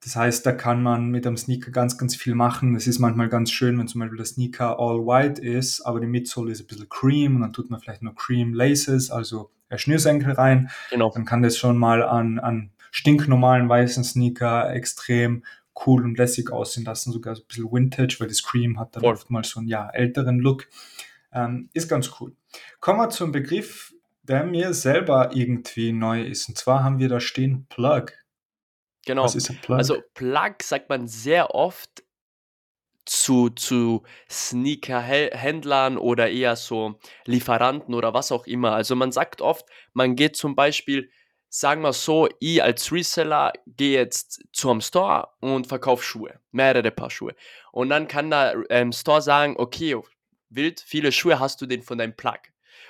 Das 0.04 0.16
heißt, 0.16 0.46
da 0.46 0.52
kann 0.52 0.84
man 0.84 1.10
mit 1.10 1.26
einem 1.26 1.38
Sneaker 1.38 1.72
ganz, 1.72 1.98
ganz 1.98 2.16
viel 2.16 2.36
machen. 2.36 2.76
Es 2.76 2.86
ist 2.86 3.00
manchmal 3.00 3.30
ganz 3.30 3.52
schön, 3.52 3.80
wenn 3.80 3.88
zum 3.88 4.02
Beispiel 4.02 4.18
der 4.18 4.28
Sneaker 4.28 4.80
all 4.80 5.00
white 5.00 5.42
ist, 5.42 5.82
aber 5.82 6.00
die 6.00 6.06
Midsole 6.06 6.52
ist 6.52 6.62
ein 6.62 6.68
bisschen 6.68 6.90
cream 6.90 7.36
und 7.36 7.42
dann 7.42 7.54
tut 7.54 7.72
man 7.72 7.80
vielleicht 7.80 8.04
noch 8.04 8.14
cream 8.14 8.54
laces, 8.54 9.10
also 9.10 9.50
Schnürsenkel 9.76 10.34
rein. 10.34 10.70
Genau. 10.92 11.12
Dann 11.14 11.26
kann 11.26 11.42
das 11.42 11.58
schon 11.58 11.78
mal 11.78 12.04
an, 12.04 12.38
an 12.38 12.70
stinknormalen 12.92 13.68
weißen 13.68 14.04
Sneaker 14.04 14.72
extrem 14.72 15.44
cool 15.86 16.04
und 16.04 16.18
lässig 16.18 16.52
aussehen 16.52 16.86
lassen, 16.86 17.12
sogar 17.12 17.36
so 17.36 17.44
ein 17.44 17.48
bisschen 17.48 17.72
Vintage, 17.72 18.18
weil 18.20 18.28
das 18.28 18.44
Cream 18.44 18.80
hat 18.80 18.96
dann 18.96 19.02
Voll. 19.02 19.14
oftmals 19.14 19.50
so 19.50 19.60
einen 19.60 19.70
ja, 19.70 19.90
älteren 19.90 20.40
Look. 20.40 20.68
Ähm, 21.32 21.70
ist 21.74 21.88
ganz 21.88 22.12
cool. 22.20 22.36
Kommen 22.80 23.00
wir 23.00 23.10
zum 23.10 23.32
Begriff, 23.32 23.94
der 24.24 24.44
mir 24.44 24.74
selber 24.74 25.32
irgendwie 25.34 25.92
neu 25.92 26.24
ist. 26.24 26.50
Und 26.50 26.58
zwar 26.58 26.84
haben 26.84 27.00
wir 27.00 27.10
da 27.10 27.20
stehen 27.20 27.66
Plug. 27.70 28.06
Genau. 29.06 29.24
Was 29.24 29.36
ist 29.36 29.50
ein 29.50 29.60
Plug? 29.62 29.78
Also 29.78 30.02
Plug 30.14 30.56
sagt 30.62 30.90
man 30.90 31.08
sehr 31.08 31.56
oft 31.56 32.04
zu, 33.06 33.50
zu 33.50 34.04
Sneaker-Händlern 34.30 35.98
oder 35.98 36.30
eher 36.30 36.56
so 36.56 37.00
Lieferanten 37.26 37.94
oder 37.94 38.14
was 38.14 38.32
auch 38.32 38.46
immer. 38.48 38.74
Also 38.74 38.96
man 38.96 39.12
sagt 39.12 39.42
oft, 39.42 39.66
man 39.94 40.16
geht 40.16 40.36
zum 40.36 40.56
Beispiel, 40.56 41.10
sagen 41.50 41.82
wir 41.82 41.94
so, 41.94 42.28
ich 42.40 42.62
als 42.62 42.92
Reseller 42.92 43.54
gehe 43.66 43.98
jetzt 43.98 44.44
zu 44.52 44.70
einem 44.70 44.82
Store 44.82 45.30
und 45.40 45.68
verkaufe 45.68 46.04
Schuhe, 46.04 46.40
mehrere 46.52 46.92
Paar 46.92 47.10
Schuhe. 47.10 47.36
Und 47.72 47.90
dann 47.90 48.08
kann 48.08 48.30
der 48.30 48.64
ähm, 48.70 48.92
Store 48.92 49.22
sagen, 49.22 49.56
okay, 49.58 49.98
wild, 50.50 50.80
viele 50.80 51.12
Schuhe 51.12 51.40
hast 51.40 51.62
du 51.62 51.66
denn 51.66 51.82
von 51.82 51.98
deinem 51.98 52.16
Plug? 52.16 52.40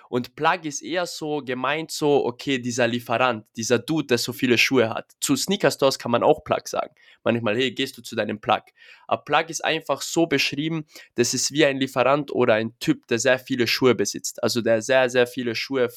Und 0.09 0.35
Plug 0.35 0.59
ist 0.63 0.81
eher 0.81 1.05
so 1.05 1.39
gemeint 1.39 1.91
so, 1.91 2.25
okay, 2.25 2.59
dieser 2.59 2.87
Lieferant, 2.87 3.45
dieser 3.55 3.79
Dude, 3.79 4.07
der 4.07 4.17
so 4.17 4.31
viele 4.31 4.57
Schuhe 4.57 4.89
hat. 4.89 5.11
Zu 5.19 5.35
Sneaker 5.35 5.71
Stores 5.71 5.99
kann 5.99 6.11
man 6.11 6.23
auch 6.23 6.43
Plug 6.43 6.61
sagen. 6.65 6.93
Manchmal, 7.23 7.57
hey, 7.57 7.71
gehst 7.71 7.97
du 7.97 8.01
zu 8.01 8.15
deinem 8.15 8.39
Plug. 8.39 8.63
Aber 9.07 9.23
Plug 9.23 9.45
ist 9.49 9.63
einfach 9.63 10.01
so 10.01 10.25
beschrieben, 10.25 10.85
das 11.15 11.33
ist 11.33 11.51
wie 11.51 11.65
ein 11.65 11.77
Lieferant 11.77 12.31
oder 12.31 12.53
ein 12.53 12.77
Typ, 12.79 13.07
der 13.07 13.19
sehr 13.19 13.39
viele 13.39 13.67
Schuhe 13.67 13.95
besitzt. 13.95 14.41
Also 14.43 14.61
der 14.61 14.81
sehr, 14.81 15.09
sehr 15.09 15.27
viele 15.27 15.55
Schuhe 15.55 15.89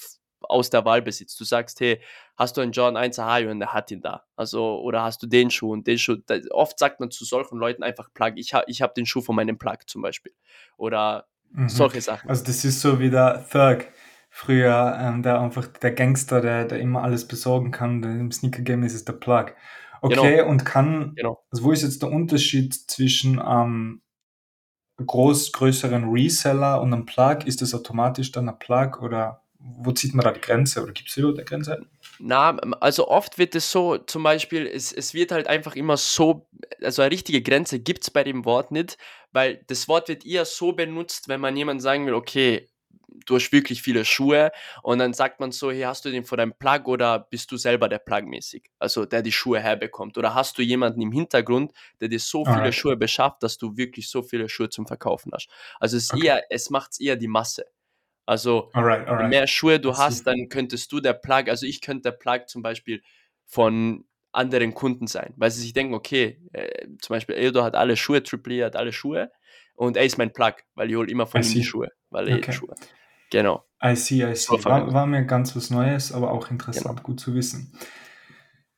aus 0.42 0.70
der 0.70 0.84
Wahl 0.84 1.02
besitzt. 1.02 1.38
Du 1.40 1.44
sagst, 1.44 1.80
hey, 1.80 2.00
hast 2.36 2.56
du 2.56 2.60
einen 2.60 2.72
John 2.72 2.96
1 2.96 3.18
Ohio 3.18 3.50
und 3.50 3.60
der 3.60 3.72
hat 3.72 3.90
ihn 3.90 4.00
da. 4.00 4.24
Also, 4.36 4.80
oder 4.80 5.02
hast 5.02 5.22
du 5.22 5.26
den 5.26 5.50
Schuh 5.50 5.72
und 5.72 5.86
den 5.86 5.98
Schuh. 5.98 6.16
oft 6.50 6.78
sagt 6.78 7.00
man 7.00 7.10
zu 7.10 7.24
solchen 7.24 7.58
Leuten 7.58 7.82
einfach 7.82 8.12
Plug. 8.12 8.32
Ich, 8.36 8.54
ha, 8.54 8.62
ich 8.66 8.82
habe 8.82 8.94
den 8.94 9.06
Schuh 9.06 9.20
von 9.20 9.36
meinem 9.36 9.58
Plug 9.58 9.78
zum 9.86 10.02
Beispiel. 10.02 10.32
Oder 10.76 11.26
mhm. 11.52 11.68
solche 11.68 12.00
Sachen. 12.00 12.28
Also 12.28 12.44
das 12.44 12.64
ist 12.64 12.80
so 12.80 12.98
wie 12.98 13.10
der 13.10 13.46
Thug 13.50 13.86
früher, 14.30 14.96
ähm, 15.00 15.22
der 15.22 15.40
einfach 15.40 15.66
der 15.66 15.92
Gangster, 15.92 16.40
der, 16.40 16.64
der 16.64 16.78
immer 16.78 17.02
alles 17.02 17.26
besorgen 17.26 17.72
kann. 17.72 18.02
Im 18.02 18.30
Sneaker-Game 18.30 18.84
ist 18.84 18.94
es 18.94 19.04
der 19.04 19.14
Plug. 19.14 19.46
Okay, 20.02 20.36
genau. 20.36 20.48
und 20.48 20.64
kann, 20.64 21.14
genau. 21.14 21.44
also 21.50 21.64
wo 21.64 21.72
ist 21.72 21.82
jetzt 21.82 22.02
der 22.02 22.10
Unterschied 22.10 22.72
zwischen 22.74 23.40
ähm, 23.44 24.00
groß, 25.04 25.52
größeren 25.52 26.08
Reseller 26.10 26.80
und 26.80 26.94
einem 26.94 27.06
Plug? 27.06 27.38
Ist 27.44 27.60
das 27.60 27.74
automatisch 27.74 28.32
dann 28.32 28.48
ein 28.48 28.58
Plug 28.58 29.02
oder 29.02 29.42
wo 29.62 29.92
zieht 29.92 30.14
man 30.14 30.24
da 30.24 30.32
die 30.32 30.40
Grenze 30.40 30.82
oder 30.82 30.92
gibt 30.92 31.10
es 31.10 31.16
überhaupt 31.16 31.38
eine 31.38 31.44
Grenze? 31.44 31.86
Na, 32.18 32.56
also 32.80 33.08
oft 33.08 33.38
wird 33.38 33.54
es 33.54 33.70
so, 33.70 33.98
zum 33.98 34.22
Beispiel, 34.22 34.66
es, 34.66 34.92
es 34.92 35.14
wird 35.14 35.32
halt 35.32 35.46
einfach 35.46 35.76
immer 35.76 35.96
so, 35.96 36.48
also 36.82 37.02
eine 37.02 37.10
richtige 37.10 37.42
Grenze 37.42 37.78
gibt 37.78 38.04
es 38.04 38.10
bei 38.10 38.24
dem 38.24 38.44
Wort 38.44 38.72
nicht, 38.72 38.98
weil 39.32 39.62
das 39.66 39.88
Wort 39.88 40.08
wird 40.08 40.24
eher 40.26 40.44
so 40.44 40.72
benutzt, 40.72 41.28
wenn 41.28 41.40
man 41.40 41.56
jemand 41.56 41.82
sagen 41.82 42.06
will, 42.06 42.14
okay, 42.14 42.68
du 43.26 43.36
hast 43.36 43.52
wirklich 43.52 43.82
viele 43.82 44.04
Schuhe 44.04 44.50
und 44.82 44.98
dann 44.98 45.12
sagt 45.12 45.40
man 45.40 45.52
so, 45.52 45.70
hey, 45.70 45.82
hast 45.82 46.04
du 46.04 46.10
den 46.10 46.24
vor 46.24 46.38
deinem 46.38 46.54
Plug 46.54 46.86
oder 46.86 47.18
bist 47.18 47.50
du 47.52 47.56
selber 47.56 47.88
der 47.88 47.98
Plug 47.98 48.22
mäßig? 48.22 48.70
Also 48.78 49.04
der 49.04 49.22
die 49.22 49.32
Schuhe 49.32 49.60
herbekommt. 49.60 50.16
Oder 50.16 50.34
hast 50.34 50.58
du 50.58 50.62
jemanden 50.62 51.00
im 51.02 51.12
Hintergrund, 51.12 51.72
der 52.00 52.08
dir 52.08 52.20
so 52.20 52.44
viele 52.44 52.56
Alright. 52.58 52.74
Schuhe 52.74 52.96
beschafft, 52.96 53.42
dass 53.42 53.58
du 53.58 53.76
wirklich 53.76 54.08
so 54.08 54.22
viele 54.22 54.48
Schuhe 54.48 54.70
zum 54.70 54.86
Verkaufen 54.86 55.32
hast? 55.34 55.48
Also 55.78 55.96
es, 55.96 56.10
okay. 56.12 56.26
eher, 56.26 56.42
es 56.50 56.70
macht 56.70 57.00
eher 57.00 57.16
die 57.16 57.28
Masse. 57.28 57.66
Also 58.30 58.70
alright, 58.74 59.08
alright. 59.08 59.22
je 59.22 59.28
mehr 59.28 59.46
Schuhe 59.48 59.80
du 59.80 59.96
hast, 59.96 60.24
dann 60.24 60.48
könntest 60.48 60.92
du 60.92 61.00
der 61.00 61.14
Plug, 61.14 61.48
also 61.48 61.66
ich 61.66 61.80
könnte 61.80 62.02
der 62.02 62.12
Plug 62.12 62.42
zum 62.46 62.62
Beispiel 62.62 63.02
von 63.44 64.04
anderen 64.30 64.72
Kunden 64.72 65.08
sein, 65.08 65.34
weil 65.36 65.50
sie 65.50 65.60
sich 65.62 65.72
denken, 65.72 65.94
okay, 65.94 66.40
äh, 66.52 66.86
zum 67.00 67.14
Beispiel 67.14 67.34
Edo 67.34 67.64
hat 67.64 67.74
alle 67.74 67.96
Schuhe, 67.96 68.22
Triple 68.22 68.54
E 68.54 68.64
hat 68.64 68.76
alle 68.76 68.92
Schuhe 68.92 69.32
und 69.74 69.96
er 69.96 70.04
ist 70.04 70.16
mein 70.16 70.32
Plug, 70.32 70.52
weil 70.76 70.88
ich 70.88 70.96
hole 70.96 71.10
immer 71.10 71.26
von 71.26 71.40
I 71.40 71.44
ihm 71.44 71.48
see. 71.48 71.54
die 71.54 71.64
Schuhe, 71.64 71.88
weil 72.10 72.28
er 72.28 72.36
okay. 72.36 72.52
Schuhe. 72.52 72.72
Genau. 73.32 73.64
I 73.82 73.96
see, 73.96 74.22
I 74.22 74.36
see. 74.36 74.62
War, 74.62 74.92
war, 74.92 75.06
mir 75.06 75.24
ganz 75.24 75.56
was 75.56 75.70
Neues, 75.70 76.12
aber 76.12 76.30
auch 76.30 76.52
interessant, 76.52 76.98
genau. 76.98 77.02
gut 77.02 77.18
zu 77.18 77.34
wissen. 77.34 77.76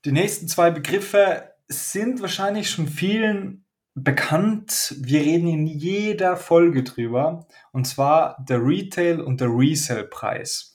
Die 0.06 0.12
nächsten 0.12 0.49
zwei 0.49 0.71
Begriffe 0.71 1.52
sind 1.68 2.23
wahrscheinlich 2.23 2.71
schon 2.71 2.88
vielen 2.88 3.66
bekannt. 3.94 4.94
Wir 4.99 5.20
reden 5.20 5.49
in 5.49 5.66
jeder 5.66 6.37
Folge 6.37 6.82
drüber. 6.82 7.46
Und 7.72 7.87
zwar 7.87 8.37
der 8.49 8.58
Retail- 8.64 9.20
und 9.20 9.40
der 9.40 9.49
Resell-Preis. 9.49 10.75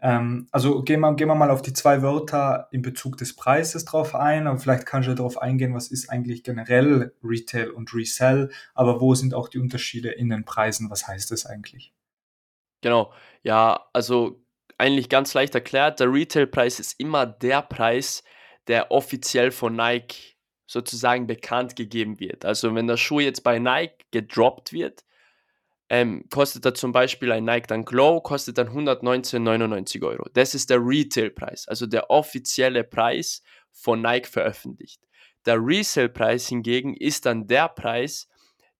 Ähm, 0.00 0.48
also 0.50 0.82
gehen 0.82 1.00
wir, 1.00 1.14
gehen 1.14 1.28
wir 1.28 1.34
mal 1.34 1.50
auf 1.50 1.62
die 1.62 1.72
zwei 1.72 2.02
Wörter 2.02 2.68
in 2.70 2.82
Bezug 2.82 3.16
des 3.16 3.34
Preises 3.34 3.84
drauf 3.84 4.14
ein. 4.14 4.46
Aber 4.46 4.58
vielleicht 4.58 4.86
kannst 4.86 5.08
du 5.08 5.14
darauf 5.14 5.40
eingehen, 5.40 5.74
was 5.74 5.88
ist 5.88 6.10
eigentlich 6.10 6.42
generell 6.42 7.14
Retail 7.22 7.70
und 7.70 7.94
Resell. 7.94 8.50
Aber 8.74 9.00
wo 9.00 9.14
sind 9.14 9.34
auch 9.34 9.48
die 9.48 9.58
Unterschiede 9.58 10.10
in 10.10 10.28
den 10.28 10.44
Preisen? 10.44 10.90
Was 10.90 11.06
heißt 11.08 11.30
das 11.30 11.46
eigentlich? 11.46 11.92
Genau. 12.82 13.12
Ja, 13.42 13.86
also 13.92 14.42
eigentlich 14.78 15.08
ganz 15.08 15.32
leicht 15.34 15.54
erklärt, 15.54 16.00
der 16.00 16.12
Retailpreis 16.12 16.80
ist 16.80 17.00
immer 17.00 17.24
der 17.24 17.62
Preis, 17.62 18.22
der 18.66 18.90
offiziell 18.90 19.50
von 19.50 19.74
Nike 19.74 20.35
sozusagen 20.66 21.26
bekannt 21.26 21.76
gegeben 21.76 22.20
wird. 22.20 22.44
Also 22.44 22.74
wenn 22.74 22.86
der 22.86 22.96
Schuh 22.96 23.20
jetzt 23.20 23.42
bei 23.42 23.58
Nike 23.58 24.04
gedroppt 24.10 24.72
wird, 24.72 25.04
ähm, 25.88 26.24
kostet 26.30 26.64
er 26.64 26.74
zum 26.74 26.92
Beispiel 26.92 27.30
ein 27.30 27.44
Nike 27.44 27.68
Dunk 27.68 27.88
Glow, 27.88 28.20
kostet 28.20 28.58
dann 28.58 28.68
119,99 28.68 30.04
Euro. 30.04 30.28
Das 30.34 30.54
ist 30.54 30.70
der 30.70 30.80
Retailpreis, 30.80 31.68
also 31.68 31.86
der 31.86 32.10
offizielle 32.10 32.82
Preis 32.82 33.42
von 33.70 34.02
Nike 34.02 34.26
veröffentlicht. 34.26 35.00
Der 35.44 35.58
Resale-Preis 35.64 36.48
hingegen 36.48 36.94
ist 36.94 37.24
dann 37.24 37.46
der 37.46 37.68
Preis, 37.68 38.28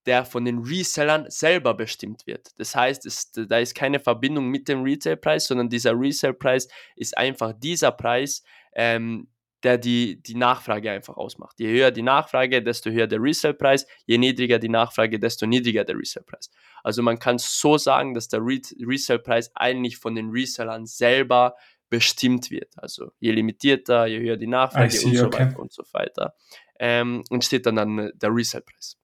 der 0.05 0.25
von 0.25 0.45
den 0.45 0.59
Resellern 0.59 1.29
selber 1.29 1.75
bestimmt 1.75 2.27
wird. 2.27 2.51
Das 2.59 2.75
heißt, 2.75 3.07
es, 3.07 3.31
da 3.33 3.59
ist 3.59 3.75
keine 3.75 4.01
Verbindung 4.01 4.49
mit 4.49 4.69
dem 4.69 4.83
Retailpreis, 4.83 5.47
sondern 5.47 5.69
dieser 5.69 5.99
Resellpreis 5.99 6.69
ist 6.97 7.17
einfach 7.17 7.53
dieser 7.53 7.93
Preis, 7.93 8.43
ähm, 8.75 9.29
der 9.67 9.79
die, 9.79 10.23
die 10.23 10.37
Nachfrage 10.37 10.93
einfach 10.93 11.17
ausmacht. 11.17 11.59
Je 11.59 11.69
höher 11.69 11.91
die 11.91 12.03
Nachfrage, 12.03 12.63
desto 12.63 12.91
höher 12.91 13.09
der 13.09 13.21
Resellpreis. 13.21 13.85
Je 14.07 14.17
niedriger 14.17 14.61
die 14.61 14.69
Nachfrage, 14.69 15.19
desto 15.19 15.45
niedriger 15.45 15.85
der 15.85 15.99
Resellpreis. 15.99 16.51
Also 16.85 17.03
man 17.03 17.19
kann 17.19 17.39
so 17.39 17.77
sagen, 17.77 18.15
dass 18.15 18.29
der 18.29 18.41
Re 18.41 18.61
Resellpreis 18.81 19.51
eigentlich 19.57 19.97
von 19.97 20.15
den 20.15 20.31
Resellern 20.31 20.87
selber 20.87 21.57
bestimmt 21.91 22.51
wird. 22.53 22.73
Also 22.77 23.11
je 23.19 23.33
limitierter, 23.33 24.07
je 24.07 24.21
höher 24.21 24.37
die 24.37 24.47
Nachfrage 24.47 24.93
see, 24.93 25.07
und 25.07 25.17
so 25.17 25.27
okay. 25.27 25.47
weiter 25.47 25.59
und 25.59 25.73
so 25.73 25.83
weiter. 25.93 26.35
Ähm, 26.79 27.25
entsteht 27.31 27.67
dann, 27.67 27.75
dann 27.75 28.13
der 28.15 28.31
Resellpreis. 28.31 28.99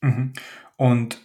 Mhm. 0.00 0.32
Und 0.76 1.20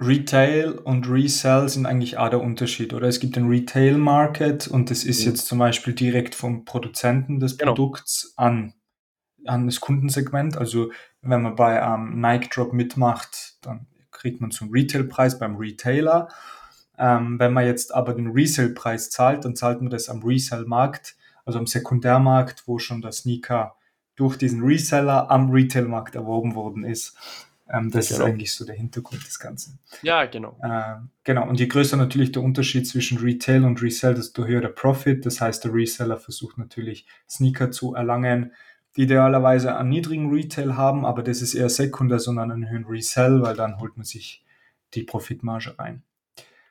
Retail 0.00 0.72
und 0.72 1.08
Resell 1.08 1.68
sind 1.68 1.86
eigentlich 1.86 2.18
auch 2.18 2.28
der 2.28 2.40
Unterschied, 2.40 2.92
oder? 2.94 3.06
Es 3.06 3.20
gibt 3.20 3.36
den 3.36 3.48
Retail 3.48 3.96
Market 3.96 4.66
und 4.66 4.90
das 4.90 5.04
ist 5.04 5.20
mhm. 5.20 5.30
jetzt 5.30 5.46
zum 5.46 5.58
Beispiel 5.58 5.94
direkt 5.94 6.34
vom 6.34 6.64
Produzenten 6.64 7.38
des 7.38 7.58
genau. 7.58 7.74
Produkts 7.74 8.34
an, 8.36 8.74
an 9.46 9.66
das 9.66 9.80
Kundensegment. 9.80 10.56
Also 10.56 10.90
wenn 11.22 11.42
man 11.42 11.54
bei 11.54 11.80
einem 11.80 12.14
ähm, 12.14 12.20
Nike 12.20 12.48
Drop 12.52 12.72
mitmacht, 12.72 13.58
dann 13.62 13.86
kriegt 14.10 14.40
man 14.40 14.50
zum 14.50 14.70
Retailpreis 14.70 15.38
beim 15.38 15.56
Retailer. 15.56 16.28
Ähm, 16.98 17.38
wenn 17.38 17.52
man 17.52 17.66
jetzt 17.66 17.94
aber 17.94 18.14
den 18.14 18.32
Resale-Preis 18.32 19.10
zahlt, 19.10 19.44
dann 19.44 19.56
zahlt 19.56 19.80
man 19.80 19.90
das 19.90 20.08
am 20.08 20.22
Resell-Markt, 20.22 21.16
also 21.44 21.58
am 21.58 21.66
Sekundärmarkt, 21.66 22.64
wo 22.66 22.78
schon 22.78 23.00
der 23.00 23.12
Sneaker 23.12 23.76
durch 24.16 24.36
diesen 24.36 24.62
Reseller 24.62 25.30
am 25.30 25.50
Retail-Markt 25.50 26.14
erworben 26.14 26.54
worden 26.54 26.84
ist. 26.84 27.16
Ähm, 27.72 27.90
das 27.90 28.08
genau. 28.08 28.20
ist 28.20 28.26
eigentlich 28.26 28.52
so 28.52 28.64
der 28.64 28.74
Hintergrund 28.74 29.26
des 29.26 29.38
Ganzen. 29.38 29.78
Ja, 30.02 30.26
genau. 30.26 30.58
Ähm, 30.62 31.10
genau. 31.24 31.48
Und 31.48 31.58
je 31.58 31.66
größer 31.66 31.96
natürlich 31.96 32.32
der 32.32 32.42
Unterschied 32.42 32.86
zwischen 32.86 33.18
Retail 33.18 33.64
und 33.64 33.80
Resell, 33.82 34.14
desto 34.14 34.44
höher 34.44 34.60
der 34.60 34.68
Profit. 34.68 35.24
Das 35.24 35.40
heißt, 35.40 35.64
der 35.64 35.72
Reseller 35.72 36.18
versucht 36.18 36.58
natürlich 36.58 37.06
Sneaker 37.28 37.70
zu 37.70 37.94
erlangen, 37.94 38.52
die 38.96 39.02
idealerweise 39.02 39.76
einen 39.76 39.88
niedrigen 39.88 40.30
Retail 40.30 40.76
haben, 40.76 41.04
aber 41.04 41.22
das 41.22 41.42
ist 41.42 41.54
eher 41.54 41.68
sekundär, 41.68 42.20
sondern 42.20 42.52
einen 42.52 42.68
höheren 42.68 42.84
Resell, 42.84 43.42
weil 43.42 43.56
dann 43.56 43.80
holt 43.80 43.96
man 43.96 44.04
sich 44.04 44.44
die 44.94 45.02
Profitmarge 45.02 45.78
rein. 45.78 46.02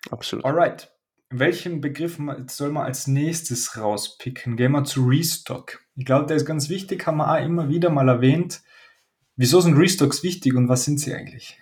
Absolut. 0.10 0.46
Alright. 0.46 0.90
Welchen 1.30 1.82
Begriff 1.82 2.20
soll 2.48 2.72
man 2.72 2.86
als 2.86 3.08
nächstes 3.08 3.78
rauspicken? 3.78 4.56
Gehen 4.56 4.72
wir 4.72 4.84
zu 4.84 5.08
Restock. 5.08 5.80
Ich 5.96 6.06
glaube, 6.06 6.28
der 6.28 6.38
ist 6.38 6.46
ganz 6.46 6.70
wichtig, 6.70 7.08
haben 7.08 7.18
wir 7.18 7.32
auch 7.32 7.44
immer 7.44 7.70
wieder 7.70 7.90
mal 7.90 8.08
erwähnt. 8.08 8.62
Wieso 9.36 9.62
sind 9.62 9.78
Restocks 9.78 10.24
wichtig 10.24 10.54
und 10.56 10.70
was 10.70 10.86
sind 10.86 11.00
sie 11.00 11.13
eigentlich? 11.13 11.58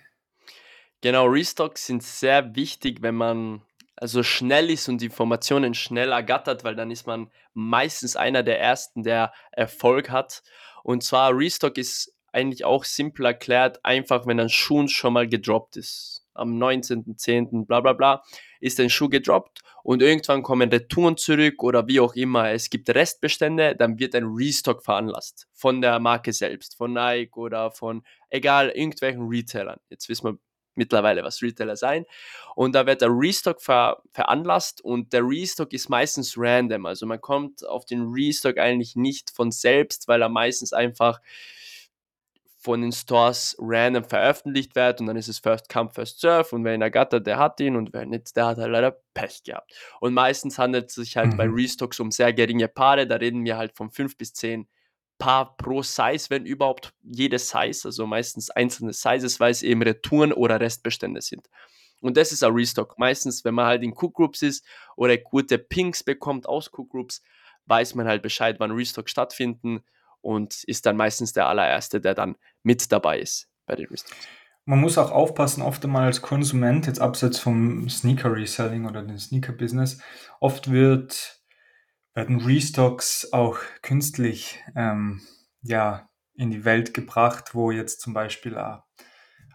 Genau, 1.00 1.26
Restocks 1.26 1.86
sind 1.86 2.02
sehr 2.02 2.54
wichtig, 2.54 3.02
wenn 3.02 3.14
man 3.14 3.62
also 3.96 4.22
schnell 4.22 4.70
ist 4.70 4.88
und 4.88 5.02
Informationen 5.02 5.74
schnell 5.74 6.12
ergattert, 6.12 6.64
weil 6.64 6.74
dann 6.74 6.90
ist 6.90 7.06
man 7.06 7.30
meistens 7.54 8.16
einer 8.16 8.42
der 8.42 8.60
ersten, 8.60 9.02
der 9.02 9.32
Erfolg 9.52 10.10
hat. 10.10 10.42
Und 10.82 11.02
zwar 11.02 11.36
Restock 11.36 11.78
ist 11.78 12.14
eigentlich 12.32 12.64
auch 12.64 12.84
simpel 12.84 13.26
erklärt, 13.26 13.84
einfach 13.84 14.26
wenn 14.26 14.40
ein 14.40 14.48
Schuh 14.48 14.88
schon 14.88 15.12
mal 15.12 15.28
gedroppt 15.28 15.76
ist. 15.76 16.26
Am 16.34 16.58
19.10. 16.58 17.66
bla 17.66 17.80
bla 17.80 17.92
bla 17.92 18.22
ist 18.62 18.78
ein 18.80 18.90
Schuh 18.90 19.08
gedroppt 19.08 19.62
und 19.82 20.02
irgendwann 20.02 20.42
kommen 20.42 20.70
Retouren 20.70 21.16
zurück 21.16 21.62
oder 21.62 21.88
wie 21.88 22.00
auch 22.00 22.14
immer. 22.14 22.50
Es 22.50 22.70
gibt 22.70 22.88
Restbestände, 22.88 23.74
dann 23.76 23.98
wird 23.98 24.14
ein 24.14 24.24
Restock 24.24 24.84
veranlasst 24.84 25.48
von 25.52 25.80
der 25.80 25.98
Marke 25.98 26.32
selbst, 26.32 26.76
von 26.76 26.92
Nike 26.92 27.36
oder 27.36 27.72
von 27.72 28.04
egal 28.30 28.70
irgendwelchen 28.70 29.26
Retailern. 29.28 29.80
Jetzt 29.90 30.08
wissen 30.08 30.26
wir 30.26 30.38
mittlerweile, 30.74 31.24
was 31.24 31.42
Retailer 31.42 31.76
sein. 31.76 32.06
Und 32.54 32.74
da 32.74 32.86
wird 32.86 33.02
der 33.02 33.10
Restock 33.10 33.60
ver 33.60 34.00
veranlasst 34.12 34.80
und 34.80 35.12
der 35.12 35.22
Restock 35.22 35.72
ist 35.72 35.88
meistens 35.88 36.34
random. 36.36 36.86
Also 36.86 37.04
man 37.04 37.20
kommt 37.20 37.66
auf 37.66 37.84
den 37.84 38.12
Restock 38.12 38.58
eigentlich 38.58 38.94
nicht 38.94 39.30
von 39.30 39.50
selbst, 39.50 40.06
weil 40.06 40.22
er 40.22 40.28
meistens 40.28 40.72
einfach 40.72 41.20
von 42.62 42.80
den 42.80 42.92
Stores 42.92 43.56
random 43.58 44.04
veröffentlicht 44.04 44.76
wird 44.76 45.00
und 45.00 45.08
dann 45.08 45.16
ist 45.16 45.28
es 45.28 45.40
First 45.40 45.68
Come, 45.68 45.90
First 45.90 46.20
Serve 46.20 46.54
und 46.54 46.64
wer 46.64 46.74
ihn 46.74 46.82
ergattert, 46.82 47.26
der 47.26 47.38
hat 47.38 47.60
ihn 47.60 47.74
und 47.74 47.92
wer 47.92 48.06
nicht, 48.06 48.36
der 48.36 48.46
hat 48.46 48.58
halt 48.58 48.70
leider 48.70 48.96
Pech 49.14 49.42
gehabt. 49.42 49.72
Und 50.00 50.14
meistens 50.14 50.58
handelt 50.58 50.88
es 50.88 50.94
sich 50.94 51.16
halt 51.16 51.32
mhm. 51.32 51.36
bei 51.36 51.48
Restocks 51.48 51.98
um 51.98 52.12
sehr 52.12 52.32
geringe 52.32 52.68
Paare, 52.68 53.06
da 53.06 53.16
reden 53.16 53.44
wir 53.44 53.56
halt 53.56 53.76
von 53.76 53.90
5 53.90 54.16
bis 54.16 54.32
10 54.34 54.68
Paar 55.18 55.56
pro 55.56 55.82
Size, 55.82 56.30
wenn 56.30 56.46
überhaupt 56.46 56.94
jede 57.02 57.38
Size, 57.38 57.82
also 57.84 58.06
meistens 58.06 58.50
einzelne 58.50 58.92
Sizes, 58.92 59.40
weil 59.40 59.50
es 59.50 59.62
eben 59.62 59.82
Retouren 59.82 60.32
oder 60.32 60.60
Restbestände 60.60 61.20
sind. 61.20 61.48
Und 62.00 62.16
das 62.16 62.32
ist 62.32 62.42
ein 62.42 62.52
Restock. 62.52 62.98
Meistens, 62.98 63.44
wenn 63.44 63.54
man 63.54 63.66
halt 63.66 63.82
in 63.82 63.92
Cook 63.92 64.14
Groups 64.14 64.42
ist 64.42 64.64
oder 64.96 65.16
gute 65.16 65.58
Pinks 65.58 66.02
bekommt 66.02 66.48
aus 66.48 66.70
Cook 66.72 66.90
Groups, 66.90 67.22
weiß 67.66 67.94
man 67.94 68.08
halt 68.08 68.22
Bescheid, 68.22 68.56
wann 68.58 68.72
Restock 68.72 69.08
stattfinden 69.08 69.84
und 70.22 70.64
ist 70.64 70.86
dann 70.86 70.96
meistens 70.96 71.32
der 71.32 71.48
allererste, 71.48 72.00
der 72.00 72.14
dann 72.14 72.36
mit 72.62 72.90
dabei 72.90 73.18
ist 73.20 73.48
bei 73.66 73.76
den 73.76 73.86
Restocks. 73.86 74.26
Man 74.64 74.80
muss 74.80 74.96
auch 74.96 75.10
aufpassen, 75.10 75.60
oft 75.60 75.84
einmal 75.84 76.04
als 76.04 76.22
Konsument, 76.22 76.86
jetzt 76.86 77.00
abseits 77.00 77.40
vom 77.40 77.88
Sneaker-Reselling 77.88 78.86
oder 78.86 79.02
dem 79.02 79.18
Sneaker-Business, 79.18 80.00
oft 80.38 80.70
wird, 80.70 81.42
werden 82.14 82.40
Restocks 82.40 83.32
auch 83.32 83.58
künstlich 83.82 84.62
ähm, 84.76 85.20
ja, 85.62 86.08
in 86.34 86.50
die 86.50 86.64
Welt 86.64 86.94
gebracht, 86.94 87.54
wo 87.54 87.72
jetzt 87.72 88.00
zum 88.00 88.14
Beispiel 88.14 88.54
äh, 88.54 88.76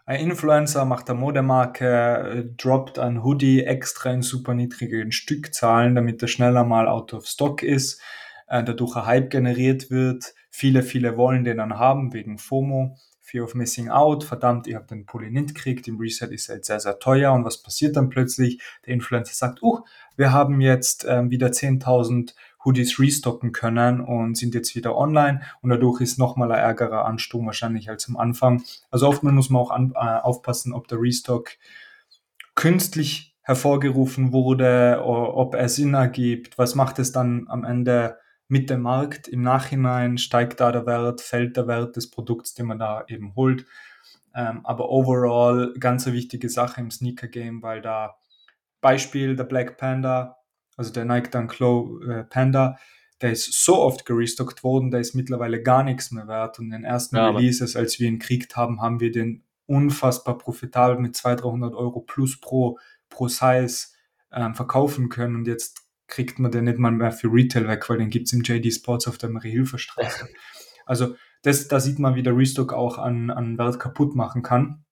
ein 0.04 0.20
Influencer 0.20 0.84
macht 0.84 1.08
eine 1.08 1.18
Modemarke, 1.18 1.86
äh, 1.86 2.44
droppt 2.56 2.98
ein 2.98 3.24
Hoodie 3.24 3.64
extra 3.64 4.10
in 4.10 4.22
super 4.22 4.52
niedrigen 4.52 5.12
Stückzahlen, 5.12 5.94
damit 5.94 6.20
er 6.20 6.28
schneller 6.28 6.64
mal 6.64 6.86
out 6.86 7.14
of 7.14 7.26
stock 7.26 7.62
ist, 7.62 8.00
äh, 8.46 8.62
dadurch 8.62 8.96
ein 8.96 9.06
Hype 9.06 9.30
generiert 9.30 9.90
wird 9.90 10.34
Viele, 10.58 10.82
viele 10.82 11.16
wollen 11.16 11.44
den 11.44 11.58
dann 11.58 11.78
haben 11.78 12.12
wegen 12.12 12.36
FOMO, 12.36 12.96
Fear 13.20 13.44
of 13.44 13.54
Missing 13.54 13.90
Out. 13.90 14.24
Verdammt, 14.24 14.66
ihr 14.66 14.74
habt 14.74 14.90
den 14.90 15.06
Pulli 15.06 15.30
nicht 15.30 15.54
gekriegt, 15.54 15.86
im 15.86 16.00
Reset 16.00 16.26
ist 16.32 16.48
er 16.48 16.56
jetzt 16.56 16.66
sehr, 16.66 16.80
sehr 16.80 16.98
teuer. 16.98 17.32
Und 17.32 17.44
was 17.44 17.62
passiert 17.62 17.94
dann 17.94 18.08
plötzlich? 18.08 18.60
Der 18.84 18.94
Influencer 18.94 19.34
sagt, 19.34 19.62
uh, 19.62 19.82
wir 20.16 20.32
haben 20.32 20.60
jetzt 20.60 21.06
ähm, 21.08 21.30
wieder 21.30 21.50
10.000 21.50 22.34
Hoodies 22.64 22.98
restocken 22.98 23.52
können 23.52 24.00
und 24.00 24.36
sind 24.36 24.52
jetzt 24.52 24.74
wieder 24.74 24.96
online 24.96 25.42
und 25.62 25.70
dadurch 25.70 26.00
ist 26.00 26.18
nochmal 26.18 26.50
ein 26.50 26.58
ärgerer 26.58 27.04
Ansturm 27.04 27.46
wahrscheinlich 27.46 27.88
als 27.88 28.08
am 28.08 28.16
Anfang. 28.16 28.64
Also 28.90 29.06
oftmals 29.06 29.36
muss 29.36 29.50
man 29.50 29.62
auch 29.62 29.70
an, 29.70 29.92
äh, 29.94 29.98
aufpassen, 29.98 30.72
ob 30.72 30.88
der 30.88 31.00
Restock 31.00 31.50
künstlich 32.56 33.36
hervorgerufen 33.42 34.32
wurde, 34.32 35.00
ob 35.04 35.54
er 35.54 35.68
Sinn 35.68 35.94
ergibt, 35.94 36.58
was 36.58 36.74
macht 36.74 36.98
es 36.98 37.12
dann 37.12 37.46
am 37.48 37.62
Ende 37.62 38.18
mit 38.48 38.70
dem 38.70 38.82
Markt. 38.82 39.28
Im 39.28 39.42
Nachhinein 39.42 40.18
steigt 40.18 40.60
da 40.60 40.72
der 40.72 40.86
Wert, 40.86 41.20
fällt 41.20 41.56
der 41.56 41.68
Wert 41.68 41.96
des 41.96 42.10
Produkts, 42.10 42.54
den 42.54 42.66
man 42.66 42.78
da 42.78 43.04
eben 43.08 43.34
holt. 43.36 43.66
Ähm, 44.34 44.60
aber 44.64 44.90
overall 44.90 45.74
ganz 45.78 46.06
eine 46.06 46.16
wichtige 46.16 46.48
Sache 46.48 46.80
im 46.80 46.90
Sneaker 46.90 47.28
Game, 47.28 47.62
weil 47.62 47.80
da 47.80 48.16
Beispiel 48.80 49.36
der 49.36 49.44
Black 49.44 49.76
Panda, 49.76 50.36
also 50.76 50.92
der 50.92 51.04
Nike 51.04 51.30
Dunk 51.30 51.58
Low 51.58 52.00
äh, 52.02 52.24
Panda, 52.24 52.76
der 53.20 53.32
ist 53.32 53.64
so 53.64 53.78
oft 53.78 54.06
gerestockt 54.06 54.62
worden, 54.62 54.90
der 54.90 55.00
ist 55.00 55.14
mittlerweile 55.14 55.62
gar 55.62 55.82
nichts 55.82 56.12
mehr 56.12 56.28
wert. 56.28 56.58
Und 56.58 56.66
in 56.66 56.70
den 56.70 56.84
ersten 56.84 57.16
ja, 57.16 57.30
Releases, 57.30 57.74
als 57.74 57.98
wir 57.98 58.08
ihn 58.08 58.18
gekriegt 58.20 58.56
haben, 58.56 58.80
haben 58.80 59.00
wir 59.00 59.10
den 59.10 59.42
unfassbar 59.66 60.38
profitabel 60.38 60.98
mit 60.98 61.16
200, 61.16 61.44
300 61.44 61.74
Euro 61.74 62.00
plus 62.00 62.40
pro, 62.40 62.78
pro 63.10 63.28
Size 63.28 63.88
ähm, 64.32 64.54
verkaufen 64.54 65.08
können. 65.08 65.34
Und 65.34 65.46
jetzt 65.48 65.87
kriegt 66.08 66.38
man 66.38 66.50
den 66.50 66.64
nicht 66.64 66.78
mal 66.78 66.90
mehr 66.90 67.12
für 67.12 67.28
Retail 67.28 67.68
weg, 67.68 67.88
weil 67.88 67.98
den 67.98 68.10
gibt 68.10 68.26
es 68.26 68.32
im 68.32 68.42
JD 68.42 68.72
Sports 68.72 69.06
auf 69.06 69.18
der 69.18 69.30
Marie-Hilfer-Straße. 69.30 70.28
Also 70.86 71.16
das, 71.42 71.68
da 71.68 71.80
sieht 71.80 71.98
man, 71.98 72.14
wie 72.14 72.22
der 72.22 72.34
Restock 72.34 72.72
auch 72.72 72.96
an, 72.96 73.28
an 73.28 73.58
Wert 73.58 73.78
kaputt 73.78 74.16
machen 74.16 74.42
kann. 74.42 74.86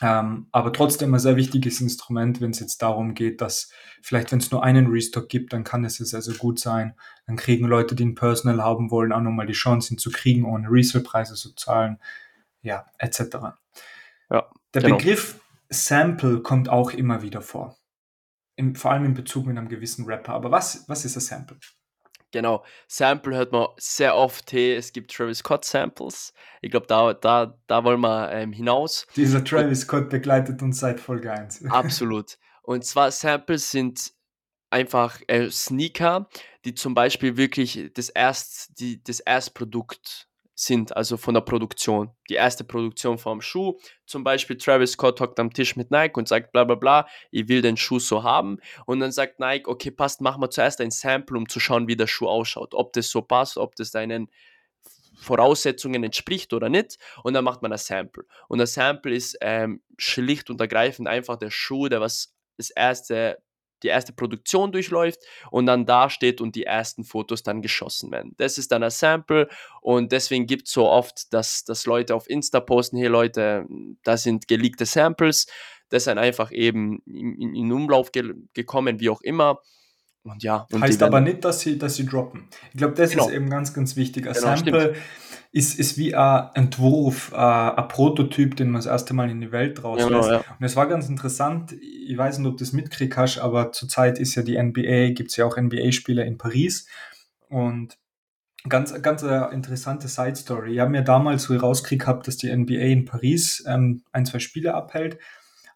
Ähm, 0.00 0.48
aber 0.52 0.72
trotzdem 0.72 1.12
ein 1.12 1.20
sehr 1.20 1.36
wichtiges 1.36 1.82
Instrument, 1.82 2.40
wenn 2.40 2.52
es 2.52 2.60
jetzt 2.60 2.80
darum 2.80 3.12
geht, 3.12 3.42
dass 3.42 3.70
vielleicht, 4.00 4.32
wenn 4.32 4.38
es 4.38 4.50
nur 4.50 4.64
einen 4.64 4.86
Restock 4.86 5.28
gibt, 5.28 5.52
dann 5.52 5.62
kann 5.62 5.84
es 5.84 5.98
ja 5.98 6.06
sehr, 6.06 6.22
sehr 6.22 6.36
gut 6.36 6.58
sein. 6.58 6.94
Dann 7.26 7.36
kriegen 7.36 7.66
Leute, 7.66 7.94
die 7.94 8.06
ein 8.06 8.14
Personal 8.14 8.62
haben 8.62 8.90
wollen, 8.90 9.12
auch 9.12 9.20
nochmal 9.20 9.44
die 9.44 9.52
Chance, 9.52 9.92
ihn 9.92 9.98
zu 9.98 10.10
kriegen, 10.10 10.46
ohne 10.46 10.70
Resale-Preise 10.70 11.34
zu 11.34 11.54
zahlen. 11.54 11.98
Ja, 12.62 12.86
etc. 12.98 13.20
Ja, 14.30 14.50
der 14.72 14.82
genau. 14.82 14.96
Begriff 14.96 15.40
Sample 15.68 16.40
kommt 16.40 16.70
auch 16.70 16.90
immer 16.92 17.20
wieder 17.20 17.42
vor 17.42 17.76
im, 18.56 18.74
vor 18.74 18.92
allem 18.92 19.04
in 19.04 19.14
Bezug 19.14 19.46
mit 19.46 19.56
einem 19.56 19.68
gewissen 19.68 20.04
Rapper. 20.04 20.32
Aber 20.34 20.50
was, 20.50 20.84
was 20.88 21.04
ist 21.04 21.16
ein 21.16 21.20
Sample? 21.20 21.58
Genau, 22.34 22.64
Sample 22.88 23.36
hört 23.36 23.52
man 23.52 23.68
sehr 23.76 24.16
oft, 24.16 24.50
hey, 24.52 24.74
es 24.74 24.92
gibt 24.92 25.14
Travis 25.14 25.38
Scott 25.38 25.64
Samples. 25.64 26.32
Ich 26.62 26.70
glaube, 26.72 26.86
da, 26.88 27.14
da, 27.14 27.56
da 27.68 27.84
wollen 27.84 28.00
wir 28.00 28.32
ähm, 28.32 28.52
hinaus. 28.52 29.06
Dieser 29.14 29.44
Travis 29.44 29.82
Scott 29.82 30.10
begleitet 30.10 30.60
uns 30.60 30.80
seit 30.80 30.98
Folge 30.98 31.32
1. 31.32 31.66
Absolut. 31.70 32.36
Und 32.62 32.84
zwar 32.84 33.12
Samples 33.12 33.70
sind 33.70 34.12
einfach 34.70 35.20
äh, 35.28 35.48
Sneaker, 35.48 36.28
die 36.64 36.74
zum 36.74 36.94
Beispiel 36.94 37.36
wirklich 37.36 37.92
das, 37.94 38.08
Erst, 38.08 38.80
die, 38.80 39.02
das 39.02 39.20
Erstprodukt 39.20 40.28
sind, 40.54 40.96
also 40.96 41.16
von 41.16 41.34
der 41.34 41.40
Produktion. 41.40 42.10
Die 42.28 42.34
erste 42.34 42.64
Produktion 42.64 43.18
vom 43.18 43.40
Schuh, 43.40 43.78
zum 44.06 44.22
Beispiel 44.24 44.56
Travis 44.56 44.92
Scott 44.92 45.20
hockt 45.20 45.40
am 45.40 45.52
Tisch 45.52 45.76
mit 45.76 45.90
Nike 45.90 46.16
und 46.16 46.28
sagt 46.28 46.52
bla 46.52 46.64
bla 46.64 46.76
bla, 46.76 47.08
ich 47.30 47.48
will 47.48 47.62
den 47.62 47.76
Schuh 47.76 47.98
so 47.98 48.22
haben. 48.22 48.58
Und 48.86 49.00
dann 49.00 49.12
sagt 49.12 49.40
Nike, 49.40 49.68
okay, 49.68 49.90
passt, 49.90 50.20
machen 50.20 50.40
wir 50.40 50.50
zuerst 50.50 50.80
ein 50.80 50.90
Sample, 50.90 51.36
um 51.36 51.48
zu 51.48 51.60
schauen, 51.60 51.88
wie 51.88 51.96
der 51.96 52.06
Schuh 52.06 52.28
ausschaut. 52.28 52.74
Ob 52.74 52.92
das 52.92 53.10
so 53.10 53.22
passt, 53.22 53.58
ob 53.58 53.74
das 53.76 53.90
deinen 53.90 54.28
Voraussetzungen 55.16 56.04
entspricht 56.04 56.52
oder 56.52 56.68
nicht. 56.68 56.98
Und 57.22 57.34
dann 57.34 57.44
macht 57.44 57.62
man 57.62 57.72
ein 57.72 57.78
Sample. 57.78 58.24
Und 58.48 58.58
das 58.58 58.74
Sample 58.74 59.14
ist 59.14 59.36
ähm, 59.40 59.82
schlicht 59.96 60.50
und 60.50 60.60
ergreifend 60.60 61.08
einfach 61.08 61.36
der 61.36 61.50
Schuh, 61.50 61.88
der 61.88 62.00
was 62.00 62.34
das 62.56 62.70
erste 62.70 63.38
die 63.84 63.88
erste 63.88 64.12
Produktion 64.12 64.72
durchläuft 64.72 65.20
und 65.50 65.66
dann 65.66 65.86
da 65.86 66.10
steht 66.10 66.40
und 66.40 66.56
die 66.56 66.64
ersten 66.64 67.04
Fotos 67.04 67.42
dann 67.42 67.62
geschossen 67.62 68.10
werden. 68.10 68.34
Das 68.38 68.58
ist 68.58 68.72
dann 68.72 68.82
ein 68.82 68.90
Sample 68.90 69.48
und 69.80 70.10
deswegen 70.10 70.46
gibt 70.46 70.66
es 70.66 70.72
so 70.72 70.88
oft, 70.88 71.32
dass, 71.32 71.64
dass 71.64 71.86
Leute 71.86 72.14
auf 72.14 72.28
Insta 72.28 72.60
posten, 72.60 72.96
hier 72.96 73.10
Leute, 73.10 73.66
da 74.02 74.16
sind 74.16 74.48
geleakte 74.48 74.86
Samples, 74.86 75.46
das 75.90 76.04
sind 76.04 76.18
einfach 76.18 76.50
eben 76.50 77.00
in, 77.06 77.54
in 77.54 77.72
Umlauf 77.72 78.10
ge 78.10 78.34
gekommen, 78.54 79.00
wie 79.00 79.10
auch 79.10 79.20
immer. 79.20 79.60
Und 80.24 80.42
ja, 80.42 80.66
und 80.72 80.82
heißt 80.82 81.02
aber 81.02 81.20
nicht, 81.20 81.44
dass 81.44 81.60
sie, 81.60 81.78
dass 81.78 81.96
sie 81.96 82.06
droppen. 82.06 82.48
Ich 82.72 82.78
glaube, 82.78 82.94
das 82.94 83.10
genau. 83.10 83.28
ist 83.28 83.34
eben 83.34 83.50
ganz, 83.50 83.74
ganz 83.74 83.94
wichtig. 83.94 84.26
Ein 84.26 84.32
genau, 84.32 84.56
Sample 84.56 84.94
ist, 85.52 85.78
ist 85.78 85.98
wie 85.98 86.14
ein 86.14 86.48
Entwurf, 86.54 87.30
äh, 87.32 87.36
ein 87.36 87.88
Prototyp, 87.88 88.56
den 88.56 88.70
man 88.70 88.80
das 88.80 88.86
erste 88.86 89.12
Mal 89.12 89.30
in 89.30 89.40
die 89.40 89.52
Welt 89.52 89.84
rauslässt. 89.84 90.08
Genau, 90.08 90.28
ja. 90.28 90.38
Und 90.38 90.64
es 90.64 90.76
war 90.76 90.88
ganz 90.88 91.08
interessant, 91.08 91.72
ich 91.72 92.16
weiß 92.16 92.38
nicht, 92.38 92.48
ob 92.48 92.56
du 92.56 92.64
das 92.64 92.72
mitkriegst 92.72 93.18
hast, 93.18 93.38
aber 93.38 93.70
zurzeit 93.72 94.18
ist 94.18 94.34
ja 94.34 94.42
die 94.42 94.60
NBA, 94.60 95.10
gibt 95.10 95.30
es 95.30 95.36
ja 95.36 95.44
auch 95.44 95.58
NBA-Spieler 95.58 96.24
in 96.24 96.38
Paris. 96.38 96.88
Und 97.48 97.98
ganz, 98.68 99.00
ganz 99.02 99.22
eine 99.22 99.50
interessante 99.52 100.08
Side-Story. 100.08 100.74
Ich 100.74 100.80
habe 100.80 100.90
mir 100.90 101.02
damals 101.02 101.44
so 101.44 101.56
rausgekriegt 101.56 102.02
gehabt, 102.02 102.26
dass 102.26 102.38
die 102.38 102.54
NBA 102.54 102.80
in 102.80 103.04
Paris 103.04 103.62
ähm, 103.66 104.02
ein, 104.10 104.24
zwei 104.24 104.38
Spiele 104.38 104.74
abhält. 104.74 105.18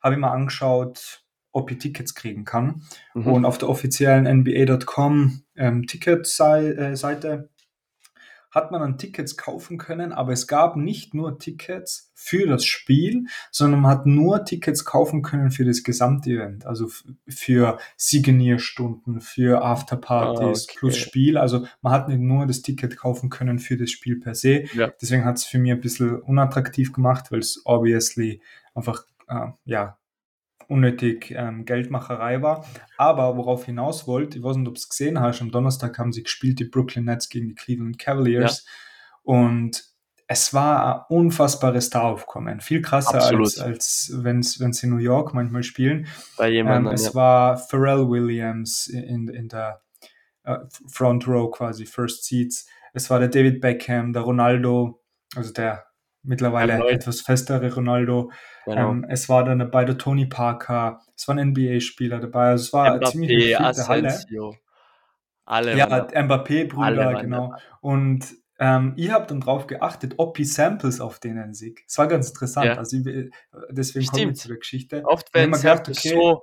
Habe 0.03 0.15
ich 0.15 0.21
mir 0.21 0.31
angeschaut, 0.31 1.23
ob 1.59 1.71
ich 1.71 1.79
Tickets 1.79 2.15
kriegen 2.15 2.45
kann. 2.45 2.83
Mhm. 3.15 3.27
Und 3.27 3.45
auf 3.45 3.59
der 3.59 3.69
offiziellen 3.69 4.25
NBA.com 4.25 5.43
ähm, 5.57 5.87
Ticketseite 5.87 7.51
hat 8.51 8.71
man 8.71 8.81
dann 8.81 8.99
Tickets 8.99 9.37
kaufen 9.37 9.77
können, 9.77 10.13
aber 10.13 10.33
es 10.33 10.47
gab 10.47 10.77
nicht 10.77 11.13
nur 11.13 11.39
Tickets 11.39 12.11
für 12.15 12.47
das 12.47 12.65
Spiel, 12.65 13.27
sondern 13.51 13.81
man 13.83 13.91
hat 13.91 14.07
nur 14.07 14.45
Tickets 14.45 14.85
kaufen 14.85 15.23
können 15.23 15.51
für 15.51 15.65
das 15.65 15.83
Gesamtevent, 15.83 16.67
also 16.67 16.89
für 17.29 17.79
Signierstunden, 17.97 19.21
für 19.21 19.63
Afterpartys 19.63 20.65
okay. 20.65 20.79
plus 20.79 20.97
Spiel. 20.97 21.37
Also 21.37 21.67
man 21.83 21.93
hat 21.93 22.09
nicht 22.09 22.21
nur 22.21 22.47
das 22.47 22.63
Ticket 22.63 22.97
kaufen 22.97 23.29
können 23.29 23.59
für 23.59 23.77
das 23.77 23.91
Spiel 23.91 24.19
per 24.19 24.35
se. 24.35 24.65
Ja. 24.75 24.91
Deswegen 25.01 25.25
hat 25.25 25.37
es 25.37 25.45
für 25.45 25.59
mich 25.59 25.73
ein 25.73 25.81
bisschen 25.81 26.21
unattraktiv 26.21 26.93
gemacht, 26.93 27.31
weil 27.31 27.41
es 27.41 27.63
obviously 27.65 28.41
einfach 28.75 29.05
äh, 29.29 29.49
ja 29.65 29.99
unnötig 30.69 31.33
ähm, 31.35 31.65
Geldmacherei 31.65 32.43
war. 32.43 32.65
Aber 32.97 33.37
worauf 33.37 33.65
hinaus 33.65 34.07
wollte, 34.07 34.39
ich 34.39 34.45
weiß 34.45 34.57
nicht, 34.57 34.69
ob 34.69 34.75
du 34.75 34.79
es 34.79 34.89
gesehen 34.89 35.21
hast, 35.21 35.41
am 35.41 35.51
Donnerstag 35.51 35.99
haben 35.99 36.13
sie 36.13 36.23
gespielt, 36.23 36.61
die 36.61 36.65
Brooklyn 36.65 37.07
Nets 37.07 37.29
gegen 37.29 37.49
die 37.49 37.55
Cleveland 37.55 37.99
Cavaliers. 37.99 38.65
Ja. 38.65 38.73
Und 39.35 39.85
es 40.31 40.53
war 40.53 41.09
ein 41.09 41.17
unfassbares 41.17 41.87
Staraufkommen. 41.87 42.61
Viel 42.61 42.83
krasser 42.83 43.17
Absolut. 43.17 43.47
als, 43.47 43.61
als 43.61 44.13
wenn 44.15 44.43
sie 44.43 44.87
in 44.87 44.91
New 44.91 44.99
York 44.99 45.33
manchmal 45.33 45.63
spielen. 45.63 46.07
Bei 46.37 46.51
jemandem, 46.51 46.89
ähm, 46.89 46.95
es 46.95 47.07
ja. 47.07 47.15
war 47.15 47.57
Pharrell 47.57 48.09
Williams 48.09 48.89
in, 48.89 49.29
in 49.29 49.49
der 49.49 49.81
uh, 50.47 50.57
Front 50.87 51.27
Row 51.27 51.51
quasi, 51.51 51.87
First 51.87 52.25
Seats. 52.25 52.67
Es 52.93 53.09
war 53.09 53.19
der 53.19 53.29
David 53.29 53.63
Beckham, 53.63 54.13
der 54.13 54.23
Ronaldo, 54.23 55.03
also 55.35 55.51
der 55.53 55.88
mittlerweile 56.23 56.75
Erneut. 56.75 56.91
etwas 56.91 57.21
festere 57.21 57.73
Ronaldo. 57.73 58.31
Genau. 58.65 58.91
Ähm, 58.91 59.07
es 59.09 59.29
war 59.29 59.45
dann 59.45 59.59
dabei 59.59 59.85
der 59.85 59.99
Tony 59.99 60.27
Parker, 60.27 61.01
es 61.17 61.27
waren 61.29 61.39
NBA-Spieler 61.39 62.21
dabei, 62.21 62.51
also 62.51 62.65
es 62.65 62.73
war 62.73 62.97
Mbappé, 62.97 63.11
ziemlich 63.11 63.59
eine 63.59 63.89
Halle. 63.89 64.19
Alle 65.45 65.77
ja, 65.77 65.87
Mbappé-Brüder, 65.87 67.23
genau. 67.23 67.55
Und 67.81 68.27
ähm, 68.59 68.93
ich 68.97 69.11
habe 69.11 69.27
dann 69.27 69.41
drauf 69.41 69.67
geachtet, 69.67 70.15
ob 70.19 70.39
ich 70.39 70.53
Samples 70.53 71.01
auf 71.01 71.21
denen 71.21 71.55
sehe. 71.55 71.75
Das 71.87 71.97
war 71.97 72.09
ganz 72.09 72.29
interessant. 72.29 72.67
Ja. 72.67 72.75
Also 72.75 72.99
ich, 72.99 73.31
deswegen 73.71 74.07
komme 74.07 74.33
ich 74.33 74.37
zu 74.39 74.49
der 74.49 74.59
Geschichte. 74.59 75.03
Oft 75.05 75.33
werden 75.33 75.55
Samples 75.55 75.99
okay, 75.99 76.11
so 76.11 76.43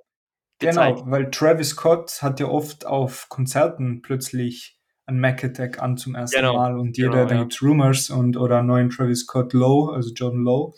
Genau, 0.60 1.04
weil 1.06 1.30
Travis 1.32 1.70
Scott 1.70 2.22
hat 2.22 2.40
ja 2.40 2.48
oft 2.48 2.86
auf 2.86 3.28
Konzerten 3.30 4.02
plötzlich 4.02 4.80
ein 5.06 5.20
Mac 5.20 5.44
Attack 5.44 5.82
an 5.82 5.98
zum 5.98 6.16
ersten 6.16 6.38
genau. 6.38 6.58
Mal 6.58 6.78
und 6.78 6.98
jeder, 6.98 7.12
genau, 7.12 7.26
dann 7.26 7.38
ja. 7.38 7.44
gibt's 7.44 7.62
Rumors 7.62 8.10
und 8.10 8.38
oder 8.38 8.64
neuen 8.64 8.90
Travis 8.90 9.22
Scott 9.22 9.54
Low, 9.54 9.90
also 9.90 10.12
John 10.14 10.44
Low. 10.44 10.74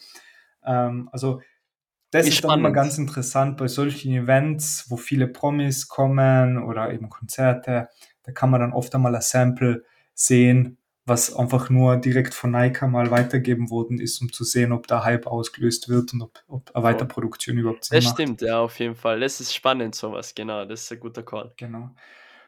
Ähm, 0.65 1.09
also 1.11 1.41
das 2.11 2.27
ist, 2.27 2.35
ist 2.35 2.43
dann 2.43 2.59
immer 2.59 2.71
ganz 2.71 2.97
interessant 2.97 3.57
bei 3.57 3.67
solchen 3.67 4.13
Events, 4.13 4.85
wo 4.89 4.97
viele 4.97 5.27
Promis 5.27 5.87
kommen 5.87 6.63
oder 6.63 6.91
eben 6.93 7.09
Konzerte. 7.09 7.89
Da 8.23 8.31
kann 8.31 8.49
man 8.49 8.61
dann 8.61 8.73
oft 8.73 8.93
einmal 8.95 9.15
ein 9.15 9.21
Sample 9.21 9.83
sehen, 10.13 10.77
was 11.05 11.33
einfach 11.33 11.69
nur 11.69 11.97
direkt 11.97 12.33
von 12.33 12.51
Nike 12.51 12.85
mal 12.87 13.11
weitergeben 13.11 13.69
worden 13.69 13.99
ist, 13.99 14.21
um 14.21 14.31
zu 14.31 14.43
sehen, 14.43 14.73
ob 14.73 14.87
da 14.87 15.05
Hype 15.05 15.27
ausgelöst 15.27 15.87
wird 15.87 16.13
und 16.13 16.21
ob, 16.21 16.43
ob 16.47 16.75
eine 16.75 16.83
Weiterproduktion 16.83 17.57
überhaupt 17.57 17.85
Sinn 17.85 17.97
Das 17.97 18.05
macht. 18.05 18.15
stimmt, 18.15 18.41
ja, 18.41 18.59
auf 18.59 18.77
jeden 18.79 18.95
Fall. 18.95 19.19
Das 19.19 19.39
ist 19.39 19.53
spannend, 19.53 19.95
sowas, 19.95 20.35
genau. 20.35 20.65
Das 20.65 20.83
ist 20.83 20.91
ein 20.91 20.99
guter 20.99 21.23
Call. 21.23 21.53
Genau. 21.55 21.91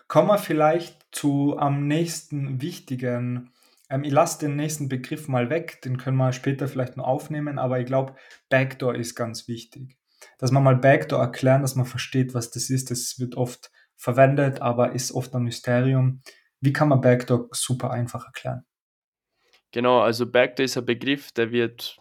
Kommen 0.10 0.28
wir 0.28 0.38
vielleicht 0.38 1.08
zu 1.12 1.58
am 1.58 1.88
nächsten 1.88 2.62
wichtigen 2.62 3.54
ähm, 3.90 4.04
ich 4.04 4.12
lasse 4.12 4.40
den 4.40 4.56
nächsten 4.56 4.88
Begriff 4.88 5.28
mal 5.28 5.50
weg, 5.50 5.82
den 5.82 5.98
können 5.98 6.18
wir 6.18 6.32
später 6.32 6.68
vielleicht 6.68 6.98
noch 6.98 7.08
aufnehmen, 7.08 7.60
aber 7.60 7.80
ich 7.80 7.86
glaube, 7.86 8.16
Backdoor 8.50 8.96
ist 8.96 9.16
ganz 9.16 9.48
wichtig. 9.48 9.98
Dass 10.38 10.52
man 10.52 10.64
mal 10.64 10.76
Backdoor 10.76 11.20
erklären, 11.20 11.62
dass 11.62 11.76
man 11.76 11.86
versteht, 11.86 12.34
was 12.34 12.52
das 12.52 12.70
ist. 12.70 12.92
Das 12.92 13.20
wird 13.20 13.36
oft 13.36 13.72
verwendet, 13.96 14.62
aber 14.62 14.94
ist 14.94 15.12
oft 15.12 15.34
ein 15.34 15.44
Mysterium. 15.44 16.22
Wie 16.62 16.74
kann 16.74 16.90
man 16.90 17.02
Backdoor 17.02 17.48
super 17.52 17.92
einfach 17.92 18.26
erklären? 18.26 18.66
Genau, 19.72 20.02
also 20.02 20.30
Backdoor 20.30 20.66
ist 20.66 20.78
ein 20.78 20.86
Begriff, 20.86 21.32
der 21.32 21.52
wird 21.52 22.00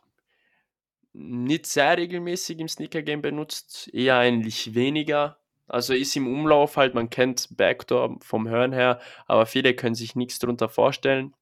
nicht 1.12 1.66
sehr 1.66 1.97
regelmäßig 1.97 2.59
im 2.59 2.68
Sneaker-Game 2.68 3.23
benutzt, 3.23 3.88
eher 3.92 4.18
eigentlich 4.18 4.75
weniger. 4.75 5.38
Also 5.68 5.94
ist 5.94 6.16
im 6.16 6.26
Umlauf 6.26 6.76
halt, 6.76 6.94
man 6.94 7.11
kennt 7.11 7.57
Backdoor 7.57 8.18
vom 8.20 8.48
Hören 8.48 8.72
her, 8.72 9.00
aber 9.26 9.46
viele 9.46 9.74
können 9.74 9.94
sich 9.94 10.16
nichts 10.16 10.38
darunter 10.38 10.68
vorstellen. 10.68 11.35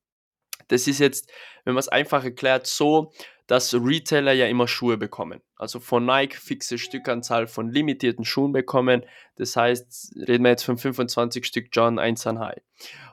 Das 0.68 0.86
ist 0.86 0.98
jetzt, 0.98 1.30
wenn 1.64 1.74
man 1.74 1.80
es 1.80 1.88
einfach 1.88 2.24
erklärt, 2.24 2.66
so, 2.66 3.12
dass 3.46 3.74
Retailer 3.74 4.32
ja 4.32 4.46
immer 4.46 4.66
Schuhe 4.66 4.96
bekommen. 4.96 5.40
Also 5.56 5.78
von 5.78 6.04
Nike 6.04 6.36
fixe 6.36 6.78
Stückanzahl 6.78 7.46
von 7.46 7.70
limitierten 7.70 8.24
Schuhen 8.24 8.52
bekommen. 8.52 9.04
Das 9.36 9.54
heißt, 9.54 10.14
reden 10.26 10.44
wir 10.44 10.50
jetzt 10.50 10.64
von 10.64 10.78
25 10.78 11.46
Stück 11.46 11.68
John 11.72 11.98
1 11.98 12.26
an 12.26 12.40
High. 12.40 12.60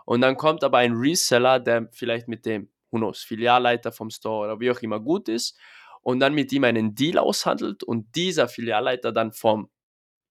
Und 0.05 0.21
dann 0.21 0.35
kommt 0.35 0.63
aber 0.63 0.79
ein 0.79 0.93
Reseller, 0.93 1.59
der 1.59 1.89
vielleicht 1.91 2.27
mit 2.27 2.45
dem, 2.45 2.69
who 2.89 2.97
knows, 2.97 3.23
Filialleiter 3.23 3.91
vom 3.91 4.09
Store 4.09 4.45
oder 4.45 4.59
wie 4.59 4.71
auch 4.71 4.81
immer 4.81 4.99
gut 4.99 5.29
ist 5.29 5.57
und 6.01 6.19
dann 6.19 6.33
mit 6.33 6.51
ihm 6.51 6.63
einen 6.63 6.95
Deal 6.95 7.17
aushandelt 7.17 7.83
und 7.83 8.15
dieser 8.15 8.47
Filialleiter 8.47 9.11
dann 9.11 9.31
vom 9.31 9.69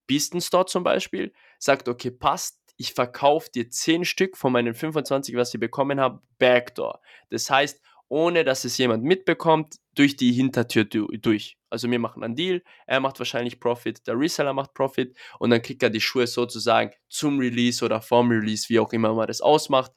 Beasten 0.07 0.41
Store 0.41 0.67
zum 0.67 0.85
Beispiel 0.85 1.33
sagt, 1.59 1.89
okay, 1.89 2.11
passt, 2.11 2.59
ich 2.77 2.95
verkaufe 2.95 3.51
dir 3.55 3.71
10 3.71 4.05
Stück 4.05 4.37
von 4.37 4.53
meinen 4.53 4.75
25, 4.75 5.37
was 5.37 5.55
ich 5.55 5.61
bekommen 5.61 6.01
habe, 6.01 6.21
Backdoor. 6.39 7.01
Das 7.31 7.49
heißt, 7.49 7.81
ohne 8.09 8.45
dass 8.45 8.65
es 8.65 8.77
jemand 8.77 9.05
mitbekommt, 9.05 9.77
durch 9.95 10.17
die 10.17 10.33
Hintertür 10.33 10.85
durch. 10.85 11.57
Also 11.71 11.91
wir 11.91 11.99
machen 11.99 12.23
einen 12.23 12.37
Deal, 12.37 12.63
er 12.87 13.01
macht 13.01 13.19
wahrscheinlich 13.19 13.61
Profit, 13.61 14.07
der 14.07 14.19
Reseller 14.19 14.53
macht 14.53 14.75
Profit 14.75 15.17
und 15.39 15.51
dann 15.51 15.63
kriegt 15.63 15.83
er 15.83 15.91
die 15.91 16.01
Schuhe 16.01 16.27
sozusagen 16.27 16.93
zum 17.09 17.39
Release 17.39 17.85
oder 17.85 18.03
vorm 18.03 18.31
Release, 18.31 18.69
wie 18.69 18.79
auch 18.79 18.93
immer 18.93 19.15
man 19.15 19.27
das 19.27 19.41
ausmacht, 19.41 19.93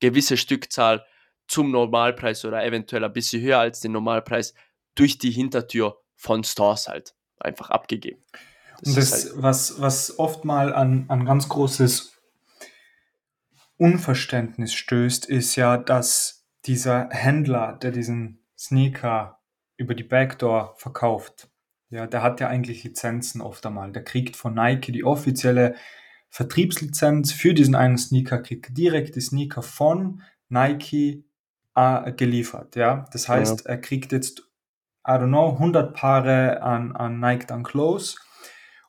gewisse 0.00 0.36
Stückzahl 0.36 1.04
zum 1.48 1.70
Normalpreis 1.70 2.44
oder 2.44 2.64
eventuell 2.64 3.04
ein 3.04 3.12
bisschen 3.12 3.42
höher 3.42 3.58
als 3.58 3.80
den 3.80 3.92
Normalpreis 3.92 4.54
durch 4.94 5.18
die 5.18 5.30
Hintertür 5.30 6.00
von 6.16 6.44
Stores 6.44 6.88
halt 6.88 7.14
einfach 7.38 7.70
abgegeben. 7.70 8.24
Das 8.82 8.94
das, 8.94 9.24
halt 9.24 9.42
was, 9.42 9.80
was 9.80 10.18
oft 10.18 10.44
mal 10.44 10.72
an, 10.72 11.04
an 11.08 11.24
ganz 11.24 11.48
großes 11.48 12.12
Unverständnis 13.76 14.74
stößt, 14.74 15.26
ist 15.26 15.56
ja, 15.56 15.76
dass 15.76 16.46
dieser 16.66 17.08
Händler, 17.10 17.78
der 17.80 17.92
diesen 17.92 18.44
Sneaker 18.58 19.40
über 19.76 19.94
die 19.94 20.04
Backdoor 20.04 20.74
verkauft, 20.76 21.48
ja, 21.88 22.06
der 22.06 22.22
hat 22.22 22.40
ja 22.40 22.48
eigentlich 22.48 22.84
Lizenzen 22.84 23.40
oft 23.40 23.64
einmal. 23.66 23.90
Der 23.90 24.04
kriegt 24.04 24.36
von 24.36 24.54
Nike 24.54 24.92
die 24.92 25.04
offizielle 25.04 25.74
Vertriebslizenz 26.28 27.32
für 27.32 27.54
diesen 27.54 27.74
einen 27.74 27.98
Sneaker, 27.98 28.38
kriegt 28.42 28.76
direkt 28.76 29.16
die 29.16 29.20
Sneaker 29.20 29.62
von 29.62 30.22
Nike 30.48 31.24
äh, 31.74 32.12
geliefert, 32.12 32.76
ja. 32.76 33.06
Das 33.12 33.28
heißt, 33.28 33.62
ja. 33.64 33.70
er 33.70 33.80
kriegt 33.80 34.12
jetzt, 34.12 34.40
I 35.06 35.12
don't 35.12 35.28
know, 35.28 35.52
100 35.54 35.94
Paare 35.94 36.62
an, 36.62 36.94
an 36.94 37.18
Nike 37.18 37.46
Dunk 37.46 37.66
Close 37.68 38.16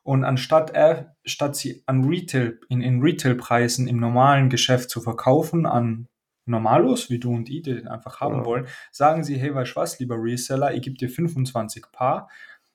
und 0.02 0.24
anstatt 0.24 0.70
er, 0.70 1.16
statt 1.24 1.54
sie 1.54 1.82
an 1.86 2.04
Retail, 2.04 2.58
in, 2.68 2.80
in 2.82 3.00
Retailpreisen 3.00 3.86
im 3.86 3.98
normalen 3.98 4.50
Geschäft 4.50 4.90
zu 4.90 5.00
verkaufen, 5.00 5.66
an 5.66 6.08
Normalos, 6.44 7.08
wie 7.08 7.20
du 7.20 7.32
und 7.32 7.48
ich, 7.48 7.62
die 7.62 7.74
den 7.74 7.88
einfach 7.88 8.20
haben 8.20 8.38
ja. 8.38 8.44
wollen, 8.44 8.66
sagen 8.90 9.22
sie, 9.22 9.36
hey, 9.36 9.54
weißt 9.54 9.72
du 9.72 9.76
was, 9.76 9.98
lieber 10.00 10.16
Reseller, 10.16 10.74
ich 10.74 10.82
gebe 10.82 10.96
dir 10.96 11.08
25 11.08 11.84
Paar. 11.92 12.28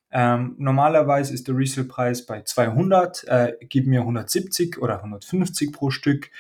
Ähm, 0.10 0.56
normalerweise 0.58 1.34
ist 1.34 1.50
der 1.50 1.58
Resale-Preis 1.58 2.26
bei 2.26 2.42
200, 2.44 3.26
äh, 3.28 3.54
gib 3.68 3.88
mir 3.88 4.02
170 4.02 4.78
oder 4.78 5.04
150 5.04 5.74
pro 5.74 5.90
Stück. 5.90 6.32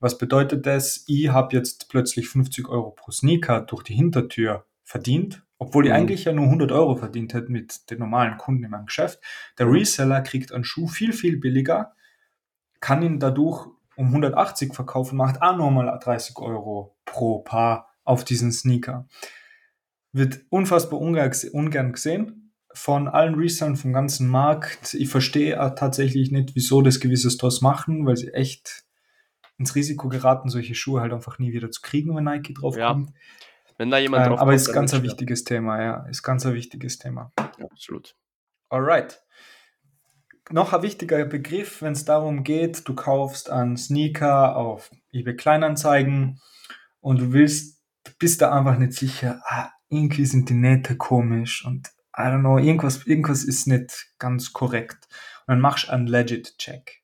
Was 0.00 0.18
bedeutet 0.18 0.66
das? 0.66 1.04
Ich 1.06 1.28
habe 1.28 1.56
jetzt 1.56 1.88
plötzlich 1.88 2.28
50 2.28 2.68
Euro 2.68 2.90
pro 2.90 3.12
Sneaker 3.12 3.60
durch 3.60 3.84
die 3.84 3.94
Hintertür 3.94 4.66
verdient 4.82 5.44
obwohl 5.62 5.84
die 5.84 5.90
mhm. 5.90 5.96
eigentlich 5.96 6.24
ja 6.24 6.32
nur 6.32 6.46
100 6.46 6.72
Euro 6.72 6.96
verdient 6.96 7.34
hätten 7.34 7.52
mit 7.52 7.88
den 7.88 8.00
normalen 8.00 8.36
Kunden 8.36 8.64
in 8.64 8.70
meinem 8.70 8.86
Geschäft. 8.86 9.20
Der. 9.58 9.70
Reseller 9.70 10.20
kriegt 10.20 10.52
einen 10.52 10.64
Schuh 10.64 10.88
viel, 10.88 11.12
viel 11.12 11.38
billiger, 11.38 11.92
kann 12.80 13.02
ihn 13.02 13.20
dadurch 13.20 13.68
um 13.94 14.08
180 14.08 14.74
verkaufen, 14.74 15.16
macht 15.16 15.40
auch 15.40 15.56
nochmal 15.56 15.98
30 16.02 16.36
Euro 16.38 16.96
pro 17.04 17.38
Paar 17.40 17.90
auf 18.02 18.24
diesen 18.24 18.50
Sneaker. 18.50 19.06
Wird 20.10 20.40
unfassbar 20.50 21.00
ungern 21.00 21.92
gesehen 21.92 22.52
von 22.74 23.06
allen 23.06 23.36
Resellern 23.36 23.76
vom 23.76 23.92
ganzen 23.92 24.26
Markt. 24.26 24.94
Ich 24.94 25.10
verstehe 25.10 25.54
tatsächlich 25.76 26.32
nicht, 26.32 26.56
wieso 26.56 26.82
das 26.82 26.98
gewisse 26.98 27.30
Stores 27.30 27.60
machen, 27.60 28.04
weil 28.04 28.16
sie 28.16 28.34
echt 28.34 28.84
ins 29.58 29.76
Risiko 29.76 30.08
geraten, 30.08 30.48
solche 30.48 30.74
Schuhe 30.74 31.02
halt 31.02 31.12
einfach 31.12 31.38
nie 31.38 31.52
wieder 31.52 31.70
zu 31.70 31.82
kriegen, 31.82 32.16
wenn 32.16 32.24
Nike 32.24 32.54
drauf 32.54 32.76
ja. 32.76 32.88
kommt. 32.88 33.12
Wenn 33.78 33.90
da 33.90 33.98
jemand 33.98 34.24
ähm, 34.24 34.30
drauf 34.30 34.40
Aber 34.40 34.50
kommt, 34.50 34.60
ist 34.60 34.72
ganz 34.72 34.94
ein 34.94 35.02
wichtiges 35.02 35.44
Thema, 35.44 35.82
ja. 35.82 36.06
Ist 36.08 36.22
ganz 36.22 36.46
ein 36.46 36.54
wichtiges 36.54 36.98
Thema. 36.98 37.32
Ja, 37.58 37.66
absolut. 37.70 38.16
Alright. 38.68 39.22
Noch 40.50 40.72
ein 40.72 40.82
wichtiger 40.82 41.24
Begriff, 41.24 41.82
wenn 41.82 41.92
es 41.92 42.04
darum 42.04 42.44
geht, 42.44 42.88
du 42.88 42.94
kaufst 42.94 43.50
einen 43.50 43.76
Sneaker 43.76 44.56
auf 44.56 44.90
eBay 45.12 45.36
Kleinanzeigen 45.36 46.40
und 47.00 47.20
du 47.20 47.32
willst, 47.32 47.82
bist 48.18 48.42
da 48.42 48.52
einfach 48.52 48.76
nicht 48.78 48.92
sicher, 48.92 49.40
ah, 49.46 49.70
irgendwie 49.88 50.26
sind 50.26 50.48
die 50.48 50.54
Nähte 50.54 50.96
komisch 50.96 51.64
und 51.64 51.88
I 52.16 52.22
don't 52.22 52.40
know, 52.40 52.58
irgendwas, 52.58 53.06
irgendwas 53.06 53.44
ist 53.44 53.66
nicht 53.66 54.12
ganz 54.18 54.52
korrekt. 54.52 55.08
Und 55.46 55.52
dann 55.52 55.60
machst 55.60 55.88
du 55.88 55.92
einen 55.92 56.06
Legit-Check. 56.06 57.01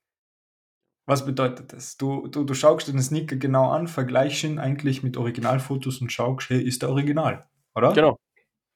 Was 1.08 1.24
bedeutet 1.24 1.72
das? 1.72 1.96
Du, 1.96 2.26
du, 2.26 2.44
du 2.44 2.52
schaust 2.52 2.86
den 2.86 3.00
Sneaker 3.00 3.36
genau 3.36 3.70
an, 3.70 3.88
vergleichst 3.88 4.44
ihn 4.44 4.58
eigentlich 4.58 5.02
mit 5.02 5.16
Originalfotos 5.16 6.02
und 6.02 6.12
schaust, 6.12 6.50
hey, 6.50 6.60
ist 6.60 6.82
der 6.82 6.90
Original, 6.90 7.48
oder? 7.74 7.94
Genau. 7.94 8.18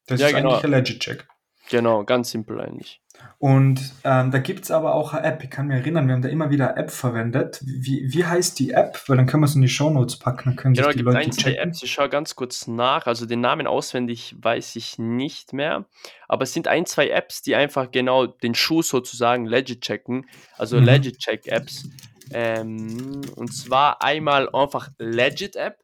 Das 0.07 0.19
ja, 0.19 0.29
ist 0.29 0.35
genau. 0.37 0.53
eigentlich 0.53 0.65
ein 0.65 0.71
Legit-Check. 0.71 1.29
Genau, 1.69 2.05
ganz 2.05 2.31
simpel 2.31 2.59
eigentlich. 2.59 3.03
Und 3.39 3.93
ähm, 4.05 4.31
da 4.31 4.39
gibt 4.39 4.65
es 4.65 4.71
aber 4.71 4.95
auch 4.95 5.13
eine 5.13 5.27
App, 5.27 5.45
ich 5.45 5.51
kann 5.51 5.67
mich 5.67 5.77
erinnern, 5.77 6.07
wir 6.07 6.15
haben 6.15 6.23
da 6.23 6.31
immer 6.31 6.49
wieder 6.49 6.71
eine 6.71 6.83
App 6.83 6.91
verwendet. 6.91 7.61
Wie, 7.67 8.11
wie 8.11 8.25
heißt 8.25 8.59
die 8.59 8.71
App? 8.71 8.99
Weil 9.09 9.19
dann 9.19 9.27
können 9.27 9.43
wir 9.43 9.47
es 9.47 9.55
in 9.55 9.61
die 9.61 9.69
Shownotes 9.69 10.19
packen, 10.19 10.51
dann 10.51 10.57
können 10.57 10.73
genau, 10.73 10.89
sich 10.89 10.97
die 10.97 11.03
Leute 11.03 11.19
ein, 11.19 11.31
checken. 11.33 11.69
Apps, 11.69 11.83
ich 11.83 11.93
schaue 11.93 12.09
ganz 12.09 12.35
kurz 12.35 12.67
nach, 12.67 13.07
also 13.07 13.27
den 13.27 13.43
Namen 13.43 13.67
auswendig 13.67 14.37
weiß 14.41 14.75
ich 14.77 14.99
nicht 14.99 15.53
mehr, 15.53 15.85
aber 16.29 16.45
es 16.45 16.55
sind 16.55 16.67
ein, 16.67 16.87
zwei 16.87 17.11
Apps, 17.11 17.43
die 17.43 17.55
einfach 17.55 17.91
genau 17.91 18.27
den 18.27 18.55
Schuh 18.55 18.81
sozusagen 18.81 19.45
legit 19.45 19.83
checken, 19.83 20.27
also 20.57 20.79
mhm. 20.79 20.85
legit 20.85 21.19
check 21.19 21.47
Apps. 21.47 21.91
Ähm, 22.33 23.23
und 23.37 23.55
zwar 23.55 24.03
einmal 24.03 24.49
einfach 24.53 24.91
Legit 24.99 25.57
App. 25.57 25.79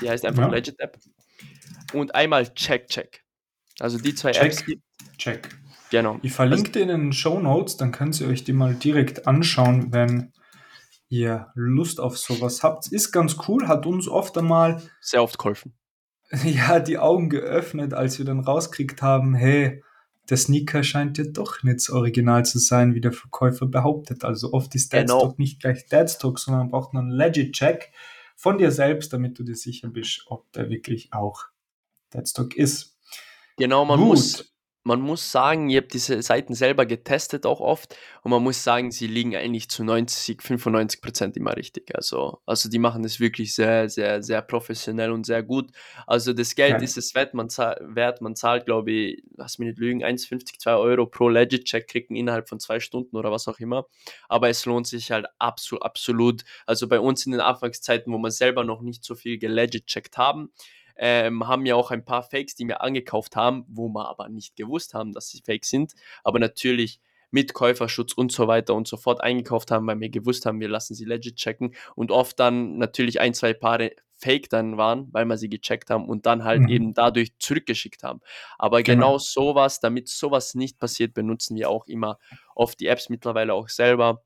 Die 0.00 0.08
heißt 0.08 0.24
einfach 0.24 0.44
ja. 0.44 0.48
Legit 0.48 0.78
App. 0.80 0.98
Und 1.92 2.14
einmal 2.14 2.52
Check 2.54 2.88
Check. 2.88 3.22
Also 3.80 3.98
die 3.98 4.14
zwei 4.14 4.32
Check, 4.32 4.44
Apps. 4.44 4.64
Check. 5.18 5.48
Genau. 5.90 6.18
Ich 6.22 6.32
verlinke 6.32 6.68
also, 6.68 6.80
in 6.80 6.88
den 6.88 7.12
Show 7.12 7.38
Notes, 7.38 7.76
dann 7.76 7.92
könnt 7.92 8.20
ihr 8.20 8.28
euch 8.28 8.44
die 8.44 8.52
mal 8.52 8.74
direkt 8.74 9.26
anschauen, 9.26 9.92
wenn 9.92 10.32
ihr 11.08 11.52
Lust 11.54 12.00
auf 12.00 12.18
sowas 12.18 12.62
habt. 12.62 12.90
Ist 12.90 13.12
ganz 13.12 13.36
cool, 13.46 13.68
hat 13.68 13.86
uns 13.86 14.08
oft 14.08 14.36
einmal 14.36 14.82
sehr 15.00 15.22
oft 15.22 15.38
geholfen. 15.38 15.74
Ja, 16.42 16.80
die 16.80 16.98
Augen 16.98 17.30
geöffnet, 17.30 17.94
als 17.94 18.18
wir 18.18 18.24
dann 18.24 18.40
rauskriegt 18.40 19.00
haben, 19.00 19.36
hey, 19.36 19.84
der 20.28 20.36
Sneaker 20.36 20.82
scheint 20.82 21.18
ja 21.18 21.24
doch 21.24 21.62
nicht 21.62 21.80
so 21.80 21.94
original 21.94 22.44
zu 22.44 22.58
sein, 22.58 22.94
wie 22.94 23.00
der 23.00 23.12
Verkäufer 23.12 23.66
behauptet. 23.66 24.24
Also 24.24 24.52
oft 24.52 24.74
ist 24.74 24.92
Deadstock 24.92 25.20
genau. 25.20 25.34
nicht 25.38 25.60
gleich 25.60 25.86
Deadstock, 25.86 26.38
sondern 26.38 26.62
man 26.62 26.70
braucht 26.70 26.94
einen 26.94 27.10
Legit-Check. 27.10 27.92
von 28.34 28.58
dir 28.58 28.70
selbst, 28.70 29.12
damit 29.12 29.38
du 29.38 29.44
dir 29.44 29.54
sicher 29.54 29.88
bist, 29.88 30.24
ob 30.26 30.52
der 30.52 30.68
wirklich 30.68 31.12
auch 31.12 31.44
Deadstock 32.12 32.56
ist. 32.56 32.98
Genau, 33.56 33.84
man 33.84 33.98
Gut. 33.98 34.08
muss 34.08 34.55
man 34.86 35.00
muss 35.00 35.32
sagen, 35.32 35.68
ihr 35.68 35.80
habt 35.80 35.92
diese 35.94 36.22
Seiten 36.22 36.54
selber 36.54 36.86
getestet 36.86 37.44
auch 37.44 37.58
oft 37.58 37.96
und 38.22 38.30
man 38.30 38.40
muss 38.40 38.62
sagen, 38.62 38.92
sie 38.92 39.08
liegen 39.08 39.34
eigentlich 39.34 39.68
zu 39.68 39.82
90, 39.82 40.40
95 40.40 41.02
Prozent 41.02 41.36
immer 41.36 41.56
richtig. 41.56 41.92
Also, 41.92 42.38
also 42.46 42.70
die 42.70 42.78
machen 42.78 43.02
das 43.02 43.18
wirklich 43.18 43.52
sehr, 43.52 43.88
sehr, 43.88 44.22
sehr 44.22 44.42
professionell 44.42 45.10
und 45.10 45.26
sehr 45.26 45.42
gut. 45.42 45.72
Also 46.06 46.32
das 46.32 46.54
Geld 46.54 46.70
ja. 46.70 46.78
ist 46.78 46.96
es 46.96 47.16
wert, 47.16 47.34
man, 47.34 47.48
zahlt, 47.48 47.80
wert, 47.82 48.20
man 48.20 48.36
zahlt, 48.36 48.64
glaube 48.64 48.92
ich, 48.92 49.24
lass 49.36 49.58
mich 49.58 49.70
nicht 49.70 49.80
lügen, 49.80 50.04
1,50, 50.04 50.60
2 50.60 50.74
Euro 50.76 51.06
pro 51.06 51.28
Legit-Check 51.28 51.88
kriegen 51.88 52.14
innerhalb 52.14 52.48
von 52.48 52.60
zwei 52.60 52.78
Stunden 52.78 53.16
oder 53.16 53.32
was 53.32 53.48
auch 53.48 53.58
immer. 53.58 53.86
Aber 54.28 54.48
es 54.48 54.66
lohnt 54.66 54.86
sich 54.86 55.10
halt 55.10 55.26
absolut, 55.40 55.82
absolut. 55.82 56.44
Also 56.64 56.86
bei 56.86 57.00
uns 57.00 57.26
in 57.26 57.32
den 57.32 57.40
Anfangszeiten, 57.40 58.12
wo 58.12 58.18
wir 58.18 58.30
selber 58.30 58.62
noch 58.62 58.82
nicht 58.82 59.02
so 59.02 59.16
viel 59.16 59.38
gelegit-checkt 59.38 60.16
haben, 60.16 60.52
ähm, 60.96 61.46
haben 61.46 61.66
ja 61.66 61.74
auch 61.74 61.90
ein 61.90 62.04
paar 62.04 62.22
Fakes, 62.22 62.54
die 62.54 62.66
wir 62.66 62.82
angekauft 62.82 63.36
haben, 63.36 63.64
wo 63.68 63.88
wir 63.88 64.08
aber 64.08 64.28
nicht 64.28 64.56
gewusst 64.56 64.94
haben, 64.94 65.12
dass 65.12 65.28
sie 65.28 65.42
Fake 65.44 65.64
sind. 65.64 65.94
Aber 66.24 66.38
natürlich 66.38 67.00
mit 67.30 67.54
Käuferschutz 67.54 68.12
und 68.12 68.32
so 68.32 68.48
weiter 68.48 68.74
und 68.74 68.88
so 68.88 68.96
fort 68.96 69.22
eingekauft 69.22 69.70
haben, 69.70 69.86
weil 69.86 70.00
wir 70.00 70.08
gewusst 70.08 70.46
haben, 70.46 70.60
wir 70.60 70.68
lassen 70.68 70.94
sie 70.94 71.04
legit 71.04 71.36
checken 71.36 71.74
und 71.94 72.10
oft 72.10 72.38
dann 72.38 72.78
natürlich 72.78 73.20
ein, 73.20 73.34
zwei 73.34 73.52
Paare 73.52 73.92
Fake 74.18 74.48
dann 74.48 74.78
waren, 74.78 75.08
weil 75.12 75.26
wir 75.26 75.36
sie 75.36 75.50
gecheckt 75.50 75.90
haben 75.90 76.08
und 76.08 76.24
dann 76.24 76.44
halt 76.44 76.62
mhm. 76.62 76.68
eben 76.68 76.94
dadurch 76.94 77.38
zurückgeschickt 77.38 78.02
haben. 78.02 78.20
Aber 78.58 78.82
genau. 78.82 79.08
genau 79.08 79.18
sowas, 79.18 79.80
damit 79.80 80.08
sowas 80.08 80.54
nicht 80.54 80.78
passiert, 80.78 81.12
benutzen 81.12 81.56
wir 81.56 81.68
auch 81.68 81.86
immer 81.86 82.18
oft 82.54 82.80
die 82.80 82.86
Apps 82.86 83.10
mittlerweile 83.10 83.52
auch 83.52 83.68
selber 83.68 84.24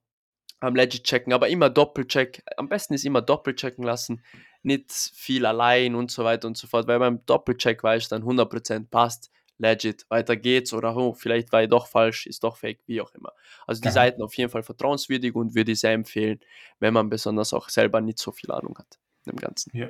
am 0.61 0.77
Legit 0.77 1.05
checken, 1.05 1.33
aber 1.33 1.49
immer 1.49 1.71
Doppelcheck. 1.71 2.43
Am 2.57 2.69
besten 2.69 2.95
ist 2.95 3.05
immer 3.05 3.23
Doppelchecken 3.23 3.83
lassen, 3.83 4.23
nicht 4.63 4.93
viel 4.93 5.47
allein 5.47 5.95
und 5.95 6.11
so 6.11 6.25
weiter 6.25 6.49
und 6.49 6.57
so 6.57 6.67
fort, 6.67 6.87
weil 6.87 6.99
beim 6.99 7.25
Doppelcheck 7.27 7.83
weißt 7.83 8.13
dann 8.13 8.23
100% 8.23 8.89
passt, 8.91 9.31
legit, 9.59 10.07
weiter 10.09 10.37
geht's 10.37 10.73
oder 10.73 10.97
oh, 10.97 11.13
vielleicht 11.13 11.53
war 11.53 11.63
ich 11.63 11.69
doch 11.69 11.87
falsch, 11.87 12.27
ist 12.27 12.43
doch 12.43 12.57
fake, 12.57 12.81
wie 12.87 13.01
auch 13.01 13.15
immer. 13.15 13.33
Also 13.67 13.81
die 13.81 13.89
ja. 13.89 13.93
Seiten 13.93 14.23
auf 14.23 14.35
jeden 14.35 14.51
Fall 14.51 14.63
vertrauenswürdig 14.63 15.35
und 15.35 15.55
würde 15.55 15.73
ich 15.73 15.81
sehr 15.81 15.93
empfehlen, 15.93 16.41
wenn 16.79 16.95
man 16.95 17.11
besonders 17.11 17.53
auch 17.53 17.69
selber 17.69 18.01
nicht 18.01 18.19
so 18.19 18.33
viel 18.33 18.51
Ahnung 18.51 18.77
hat 18.79 18.99
im 19.27 19.37
Ganzen. 19.37 19.71
Ja. 19.77 19.89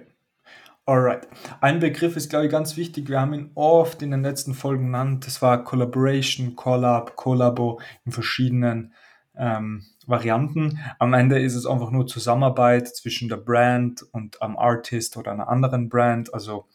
Alright. 0.86 1.28
Ein 1.60 1.78
Begriff 1.78 2.16
ist, 2.16 2.30
glaube 2.30 2.46
ich, 2.46 2.50
ganz 2.50 2.76
wichtig. 2.76 3.08
Wir 3.08 3.20
haben 3.20 3.34
ihn 3.34 3.50
oft 3.54 4.02
in 4.02 4.10
den 4.10 4.22
letzten 4.22 4.54
Folgen 4.54 4.86
genannt. 4.86 5.24
Das 5.26 5.40
war 5.40 5.62
Collaboration, 5.62 6.56
Collab, 6.56 7.14
Collabo 7.16 7.80
in 8.04 8.10
verschiedenen 8.10 8.92
ähm, 9.40 9.86
Varianten. 10.06 10.78
Am 10.98 11.14
Ende 11.14 11.40
ist 11.40 11.54
es 11.54 11.66
einfach 11.66 11.90
nur 11.90 12.06
Zusammenarbeit 12.06 12.88
zwischen 12.88 13.28
der 13.28 13.38
Brand 13.38 14.02
und 14.12 14.42
einem 14.42 14.56
Artist 14.56 15.16
oder 15.16 15.32
einer 15.32 15.48
anderen 15.48 15.88
Brand. 15.88 16.32
Also 16.34 16.66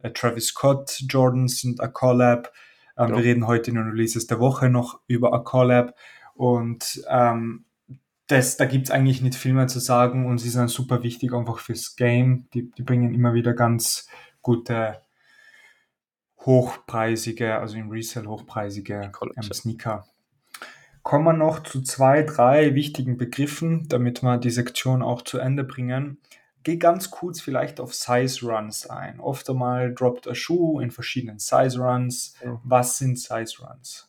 äh, 0.00 0.10
Travis 0.10 0.48
Scott, 0.48 1.02
Jordan 1.08 1.48
sind 1.48 1.80
a 1.80 1.88
Collab. 1.88 2.52
Ähm, 2.98 3.08
ja. 3.08 3.16
Wir 3.16 3.24
reden 3.24 3.46
heute 3.46 3.70
in 3.70 3.76
den 3.76 3.88
Releases 3.88 4.26
der 4.26 4.40
Woche 4.40 4.68
noch 4.68 5.00
über 5.06 5.32
a 5.32 5.38
Collab. 5.38 5.96
Und 6.34 7.02
ähm, 7.08 7.64
das, 8.26 8.56
da 8.56 8.66
gibt 8.66 8.86
es 8.86 8.90
eigentlich 8.90 9.22
nicht 9.22 9.34
viel 9.34 9.54
mehr 9.54 9.66
zu 9.66 9.80
sagen 9.80 10.26
und 10.26 10.38
sie 10.38 10.48
sind 10.50 10.68
super 10.68 11.02
wichtig 11.02 11.32
einfach 11.32 11.58
fürs 11.58 11.96
Game. 11.96 12.46
Die, 12.54 12.70
die 12.70 12.82
bringen 12.82 13.14
immer 13.14 13.34
wieder 13.34 13.54
ganz 13.54 14.08
gute 14.42 15.00
hochpreisige, 16.40 17.58
also 17.58 17.76
im 17.76 17.90
Resale 17.90 18.28
hochpreisige 18.28 19.12
ähm, 19.36 19.52
Sneaker 19.52 20.04
kommen 21.02 21.24
wir 21.24 21.32
noch 21.32 21.62
zu 21.62 21.82
zwei, 21.82 22.22
drei 22.22 22.74
wichtigen 22.74 23.16
Begriffen, 23.16 23.88
damit 23.88 24.22
wir 24.22 24.38
die 24.38 24.50
Sektion 24.50 25.02
auch 25.02 25.22
zu 25.22 25.38
Ende 25.38 25.64
bringen. 25.64 26.18
Geh 26.62 26.76
ganz 26.76 27.10
kurz 27.10 27.40
vielleicht 27.40 27.80
auf 27.80 27.92
Size 27.92 28.46
Runs 28.46 28.86
ein. 28.88 29.18
Oft 29.18 29.50
einmal 29.50 29.92
droppt 29.92 30.28
ein 30.28 30.34
Schuh 30.34 30.78
in 30.78 30.92
verschiedenen 30.92 31.40
Size 31.40 31.78
Runs. 31.78 32.34
Ja. 32.44 32.60
Was 32.62 32.98
sind 32.98 33.18
Size 33.18 33.54
Runs? 33.60 34.08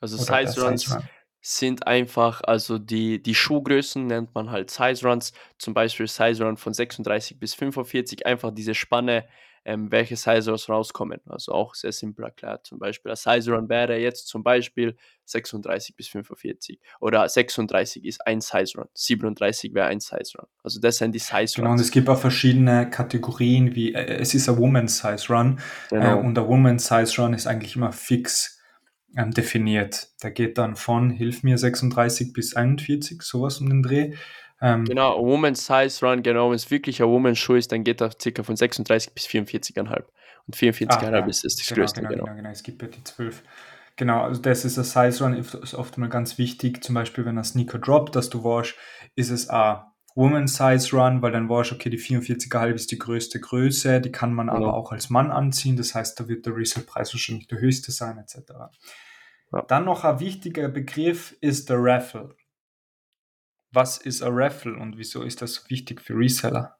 Also 0.00 0.18
Size 0.18 0.60
Runs 0.60 0.82
Size 0.82 0.94
Run. 0.96 1.08
sind 1.40 1.86
einfach, 1.86 2.42
also 2.42 2.78
die, 2.78 3.22
die 3.22 3.34
Schuhgrößen 3.34 4.06
nennt 4.06 4.34
man 4.34 4.50
halt 4.50 4.70
Size 4.70 5.08
Runs. 5.08 5.32
Zum 5.56 5.72
Beispiel 5.72 6.06
Size 6.06 6.44
Run 6.44 6.58
von 6.58 6.74
36 6.74 7.40
bis 7.40 7.54
45, 7.54 8.26
einfach 8.26 8.50
diese 8.52 8.74
Spanne 8.74 9.26
ähm, 9.64 9.90
welche 9.90 10.16
Sizers 10.16 10.68
rauskommen. 10.68 11.20
Also 11.26 11.52
auch 11.52 11.74
sehr 11.74 11.92
simpel 11.92 12.24
erklärt. 12.24 12.66
Zum 12.66 12.78
Beispiel, 12.78 13.12
ein 13.12 13.16
Size 13.16 13.52
Run 13.52 13.68
wäre 13.68 13.98
jetzt 13.98 14.28
zum 14.28 14.42
Beispiel 14.42 14.96
36 15.24 15.94
bis 15.94 16.08
45 16.08 16.80
oder 17.00 17.28
36 17.28 18.04
ist 18.04 18.26
ein 18.26 18.40
Size 18.40 18.78
Run, 18.78 18.88
37 18.94 19.74
wäre 19.74 19.88
ein 19.88 20.00
Size 20.00 20.38
Run. 20.38 20.46
Also 20.62 20.80
das 20.80 20.98
sind 20.98 21.14
die 21.14 21.18
Size. 21.18 21.54
Genau, 21.56 21.72
und 21.72 21.80
es 21.80 21.90
gibt 21.90 22.08
auch 22.08 22.18
verschiedene 22.18 22.88
Kategorien, 22.88 23.74
wie 23.74 23.94
äh, 23.94 24.16
es 24.16 24.34
ist 24.34 24.48
ein 24.48 24.58
Woman 24.58 24.88
Size 24.88 25.26
Run 25.28 25.60
genau. 25.90 26.18
äh, 26.18 26.20
und 26.20 26.34
der 26.34 26.48
Woman 26.48 26.78
Size 26.78 27.20
Run 27.20 27.34
ist 27.34 27.46
eigentlich 27.46 27.76
immer 27.76 27.92
fix 27.92 28.58
ähm, 29.16 29.32
definiert. 29.32 30.08
Der 30.22 30.30
geht 30.30 30.58
dann 30.58 30.76
von, 30.76 31.10
hilf 31.10 31.42
mir, 31.42 31.58
36 31.58 32.32
bis 32.32 32.54
41, 32.54 33.22
sowas 33.22 33.58
um 33.60 33.68
den 33.68 33.82
Dreh. 33.82 34.14
Ähm, 34.60 34.84
genau, 34.84 35.24
Woman's 35.24 35.66
Size 35.66 36.04
Run, 36.04 36.22
genau, 36.22 36.50
wenn 36.50 36.56
es 36.56 36.70
wirklich 36.70 37.00
ein 37.00 37.08
Woman's 37.08 37.38
Schuh 37.38 37.54
ist, 37.54 37.70
dann 37.70 37.84
geht 37.84 38.00
er 38.00 38.10
circa 38.20 38.42
von 38.42 38.56
36 38.56 39.12
bis 39.14 39.26
44,5. 39.26 40.02
Und 40.46 40.56
44,5 40.56 40.88
ah, 40.88 41.10
ja, 41.10 41.26
ist, 41.26 41.44
ist 41.44 41.60
das 41.60 41.66
genau, 41.66 41.80
größte, 41.80 42.00
genau, 42.00 42.10
genau. 42.10 42.24
genau, 42.24 42.36
genau. 42.36 42.50
Es 42.50 42.62
gibt 42.62 42.82
ja 42.82 42.88
die 42.88 43.04
12. 43.04 43.42
Genau, 43.96 44.22
also 44.22 44.40
das 44.40 44.64
ist 44.64 44.78
ein 44.78 44.84
Size 44.84 45.24
Run, 45.24 45.34
ist 45.34 45.74
oft 45.74 45.98
mal 45.98 46.08
ganz 46.08 46.38
wichtig, 46.38 46.82
zum 46.84 46.94
Beispiel 46.94 47.24
wenn 47.24 47.36
ein 47.36 47.44
Sneaker 47.44 47.78
droppt, 47.78 48.16
dass 48.16 48.30
du 48.30 48.44
warst, 48.44 48.74
ist 49.16 49.30
es 49.30 49.48
ein 49.48 49.80
Woman 50.14 50.46
Size 50.46 50.96
Run, 50.96 51.22
weil 51.22 51.32
dann 51.32 51.48
warst, 51.48 51.72
okay, 51.72 51.90
die 51.90 51.98
44,5 51.98 52.74
ist 52.74 52.90
die 52.90 52.98
größte 52.98 53.40
Größe, 53.40 54.00
die 54.00 54.12
kann 54.12 54.32
man 54.32 54.46
genau. 54.46 54.58
aber 54.58 54.74
auch 54.74 54.92
als 54.92 55.10
Mann 55.10 55.30
anziehen, 55.30 55.76
das 55.76 55.94
heißt, 55.94 56.18
da 56.18 56.28
wird 56.28 56.46
der 56.46 56.56
Resale-Preis 56.56 57.12
wahrscheinlich 57.12 57.48
der 57.48 57.60
höchste 57.60 57.92
sein, 57.92 58.18
etc. 58.18 58.52
Ja. 59.52 59.62
Dann 59.62 59.84
noch 59.84 60.04
ein 60.04 60.20
wichtiger 60.20 60.68
Begriff 60.68 61.36
ist 61.40 61.68
der 61.68 61.78
Raffle 61.80 62.34
was 63.70 63.98
ist 63.98 64.22
ein 64.22 64.32
Raffle 64.32 64.76
und 64.76 64.96
wieso 64.96 65.22
ist 65.22 65.42
das 65.42 65.68
wichtig 65.68 66.00
für 66.00 66.14
Reseller? 66.14 66.76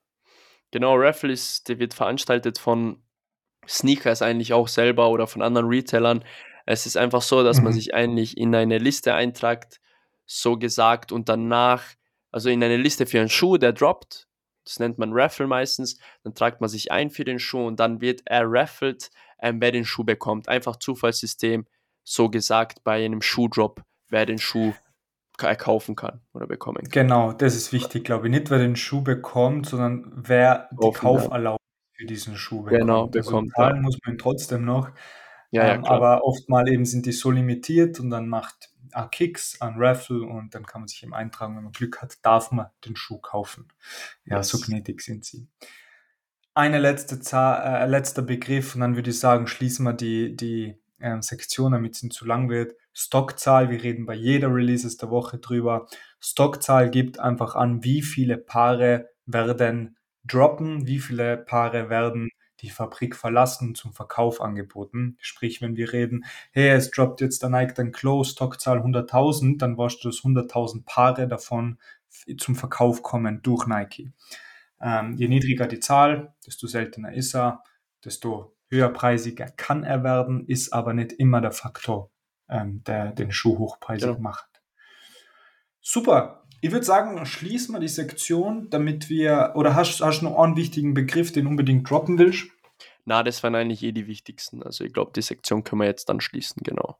Genau, 0.70 0.96
Raffle 0.96 1.33
ist, 1.33 1.68
der 1.68 1.79
wird 1.79 1.94
veranstaltet 1.94 2.59
von 2.59 3.03
Sneakers 3.66 4.22
eigentlich 4.22 4.53
auch 4.53 4.68
selber 4.68 5.11
oder 5.11 5.27
von 5.27 5.42
anderen 5.42 5.68
Retailern. 5.68 6.24
Es 6.66 6.87
ist 6.87 6.96
einfach 6.96 7.22
so, 7.22 7.42
dass 7.42 7.59
mhm. 7.59 7.64
man 7.64 7.72
sich 7.72 7.94
eigentlich 7.94 8.37
in 8.37 8.55
eine 8.55 8.79
Liste 8.79 9.14
eintragt, 9.14 9.81
so 10.27 10.59
gesagt, 10.59 11.12
und 11.12 11.29
danach, 11.29 11.85
also 12.31 12.51
in 12.51 12.62
eine 12.62 12.77
Liste 12.77 13.07
für 13.07 13.20
einen 13.20 13.31
Schuh, 13.31 13.57
der 13.57 13.72
droppt, 13.72 14.27
das 14.64 14.79
nennt 14.79 14.98
man 14.98 15.12
Raffle 15.14 15.46
meistens, 15.46 15.98
dann 16.22 16.35
tragt 16.35 16.61
man 16.61 16.68
sich 16.68 16.92
ein 16.92 17.09
für 17.09 17.24
den 17.24 17.38
Schuh 17.38 17.66
und 17.66 17.81
dann 17.81 18.03
wird 18.03 18.20
er 18.27 18.42
raffled, 18.44 19.11
ähm, 19.40 19.61
wer 19.62 19.72
den 19.72 19.87
Schuh 19.87 20.05
bekommt. 20.05 20.48
Einfach 20.48 20.77
Zufallssystem, 20.77 21.66
so 22.05 22.29
gesagt, 22.29 22.85
bei 22.85 23.03
einem 23.03 23.22
Schuhdrop, 23.22 23.83
wer 24.09 24.27
den 24.27 24.38
Schuh 24.38 24.74
kaufen 25.38 25.96
kann 25.96 26.20
oder 26.35 26.46
bekommen 26.46 26.83
kann. 26.83 26.90
Genau, 26.90 27.33
das 27.33 27.55
ist 27.55 27.72
wichtig, 27.72 28.05
glaube 28.05 28.27
ich. 28.27 28.33
Nicht, 28.33 28.51
wer 28.51 28.59
den 28.59 28.77
Schuh 28.77 29.03
bekommt, 29.03 29.66
sondern 29.66 30.12
wer 30.14 30.68
die 30.72 30.90
Kauferlaubnis 30.90 31.59
für 31.92 32.07
diesen 32.07 32.37
Schuh 32.37 32.62
bekommt. 32.62 32.81
Genau, 32.81 33.01
also 33.07 33.11
bekommt. 33.11 33.53
Also 33.57 33.74
ja. 33.77 33.81
muss 33.81 33.98
man 34.05 34.18
trotzdem 34.18 34.64
noch. 34.64 34.90
Ja, 35.51 35.66
ja, 35.66 35.74
ähm, 35.74 35.85
aber 35.85 36.24
oftmal 36.24 36.68
eben 36.68 36.85
sind 36.85 37.07
die 37.07 37.12
so 37.12 37.31
limitiert 37.31 38.01
und 38.01 38.11
dann 38.11 38.29
macht 38.29 38.70
ein 38.92 39.11
Kicks, 39.11 39.61
ein 39.61 39.74
Raffle 39.77 40.22
und 40.22 40.55
dann 40.55 40.66
kann 40.66 40.83
man 40.83 40.88
sich 40.88 41.03
eben 41.03 41.14
eintragen, 41.14 41.57
wenn 41.57 41.64
man 41.64 41.72
Glück 41.72 42.03
hat, 42.03 42.18
darf 42.22 42.53
man 42.53 42.66
den 42.85 42.96
Schuh 42.96 43.18
kaufen. 43.18 43.68
Ja, 44.24 44.38
yes. 44.38 44.48
so 44.48 44.59
gnädig 44.59 45.01
sind 45.01 45.24
sie. 45.24 45.48
Eine 46.55 46.79
letzte 46.79 47.20
Zahl, 47.20 47.83
äh, 47.83 47.87
letzter 47.87 48.22
Begriff 48.22 48.74
und 48.74 48.81
dann 48.81 48.96
würde 48.96 49.11
ich 49.11 49.18
sagen, 49.18 49.46
schließen 49.46 49.85
wir 49.85 49.92
die, 49.92 50.37
die 50.37 50.77
ähm, 51.01 51.22
Sektion, 51.22 51.72
damit 51.72 51.94
es 51.94 52.03
nicht 52.03 52.14
zu 52.14 52.27
lang 52.27 52.48
wird. 52.48 52.74
Stockzahl, 53.01 53.71
wir 53.71 53.81
reden 53.81 54.07
bei 54.07 54.15
jeder 54.15 54.53
Releases 54.53 54.97
der 54.97 55.09
Woche 55.09 55.39
drüber. 55.39 55.87
Stockzahl 56.19 56.91
gibt 56.91 57.21
einfach 57.21 57.55
an, 57.55 57.85
wie 57.85 58.03
viele 58.03 58.37
Paare 58.37 59.09
werden 59.25 59.97
droppen, 60.25 60.85
wie 60.89 60.99
viele 60.99 61.37
Paare 61.37 61.91
werden 61.91 62.29
die 62.61 62.71
Fabrik 62.71 63.15
verlassen 63.15 63.77
zum 63.77 63.93
Verkauf 63.93 64.41
angeboten. 64.41 65.17
Sprich, 65.21 65.63
wenn 65.63 65.77
wir 65.77 65.93
reden, 65.93 66.25
hey, 66.51 66.71
es 66.71 66.91
droppt 66.91 67.21
jetzt 67.21 67.41
der 67.45 67.51
Nike 67.51 67.75
dann 67.75 67.93
Close, 67.93 68.33
Stockzahl 68.33 68.81
100.000, 68.81 69.59
dann 69.59 69.79
warst 69.79 70.03
du, 70.03 70.09
dass 70.09 70.25
100.000 70.25 70.85
Paare 70.85 71.29
davon 71.29 71.79
zum 72.37 72.57
Verkauf 72.57 73.05
kommen 73.05 73.43
durch 73.43 73.69
Nike. 73.69 74.13
Ähm, 74.81 75.15
je 75.15 75.29
niedriger 75.29 75.69
die 75.69 75.79
Zahl, 75.79 76.35
desto 76.45 76.67
seltener 76.67 77.13
ist 77.13 77.37
er, 77.37 77.63
desto 78.05 78.57
höherpreisiger 78.71 79.47
kann 79.51 79.85
er 79.85 80.03
werden, 80.03 80.45
ist 80.49 80.73
aber 80.73 80.95
nicht 80.95 81.13
immer 81.13 81.41
der 81.41 81.53
Faktor, 81.53 82.11
ähm, 82.49 82.83
der 82.85 83.13
den 83.13 83.33
Schuh 83.33 83.59
hochpreisig 83.59 84.09
genau. 84.09 84.21
macht. 84.21 84.47
Super. 85.81 86.45
Ich 86.61 86.73
würde 86.73 86.85
sagen, 86.85 87.25
schließen 87.25 87.75
wir 87.75 87.81
die 87.81 87.89
Sektion, 87.89 88.69
damit 88.71 89.09
wir, 89.09 89.53
oder 89.55 89.77
hast, 89.77 90.01
du 90.01 90.25
noch 90.25 90.39
einen 90.39 90.57
wichtigen 90.57 90.93
Begriff, 90.93 91.33
den 91.33 91.47
unbedingt 91.47 91.89
droppen 91.89 92.19
willst? 92.19 92.49
Na, 93.05 93.23
das 93.23 93.43
waren 93.43 93.55
eigentlich 93.55 93.83
eh 93.83 93.93
die 93.93 94.07
wichtigsten. 94.07 94.63
Also 94.63 94.85
ich 94.85 94.93
glaube, 94.93 95.13
die 95.15 95.23
Sektion 95.23 95.63
können 95.63 95.81
wir 95.81 95.87
jetzt 95.87 96.09
dann 96.09 96.21
schließen, 96.21 96.63
genau. 96.65 96.99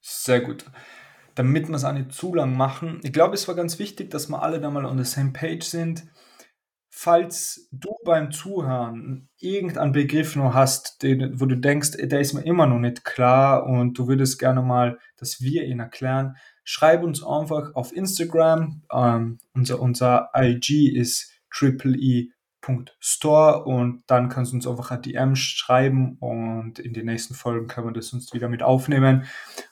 Sehr 0.00 0.40
gut. 0.40 0.66
Damit 1.34 1.68
wir 1.68 1.74
es 1.74 1.84
auch 1.84 1.92
nicht 1.92 2.12
zu 2.12 2.34
lang 2.34 2.56
machen. 2.56 3.00
Ich 3.02 3.12
glaube, 3.12 3.34
es 3.34 3.48
war 3.48 3.54
ganz 3.54 3.78
wichtig, 3.78 4.10
dass 4.10 4.28
wir 4.28 4.42
alle 4.42 4.60
da 4.60 4.70
mal 4.70 4.84
on 4.84 5.02
the 5.02 5.10
same 5.10 5.32
page 5.32 5.64
sind 5.64 6.04
falls 6.90 7.68
du 7.70 7.94
beim 8.04 8.32
Zuhören 8.32 9.28
irgendeinen 9.38 9.92
Begriff 9.92 10.34
noch 10.36 10.54
hast, 10.54 11.02
den, 11.02 11.38
wo 11.40 11.46
du 11.46 11.56
denkst, 11.56 11.96
der 12.00 12.20
ist 12.20 12.32
mir 12.32 12.44
immer 12.44 12.66
noch 12.66 12.78
nicht 12.78 13.04
klar 13.04 13.66
und 13.66 13.98
du 13.98 14.06
würdest 14.08 14.38
gerne 14.38 14.62
mal, 14.62 14.98
dass 15.16 15.40
wir 15.40 15.64
ihn 15.64 15.80
erklären, 15.80 16.36
schreib 16.64 17.02
uns 17.02 17.24
einfach 17.24 17.74
auf 17.74 17.94
Instagram. 17.94 18.82
Ähm, 18.92 19.38
unser, 19.54 19.80
unser 19.80 20.30
IG 20.34 20.88
ist 20.88 21.32
triple.store 21.50 23.64
und 23.64 24.02
dann 24.06 24.28
kannst 24.28 24.52
du 24.52 24.56
uns 24.56 24.66
einfach 24.66 24.90
ein 24.90 25.00
DM 25.02 25.36
schreiben 25.36 26.16
und 26.20 26.78
in 26.78 26.94
den 26.94 27.06
nächsten 27.06 27.34
Folgen 27.34 27.68
können 27.68 27.88
wir 27.88 27.92
das 27.92 28.12
uns 28.12 28.34
wieder 28.34 28.48
mit 28.48 28.62
aufnehmen. 28.62 29.26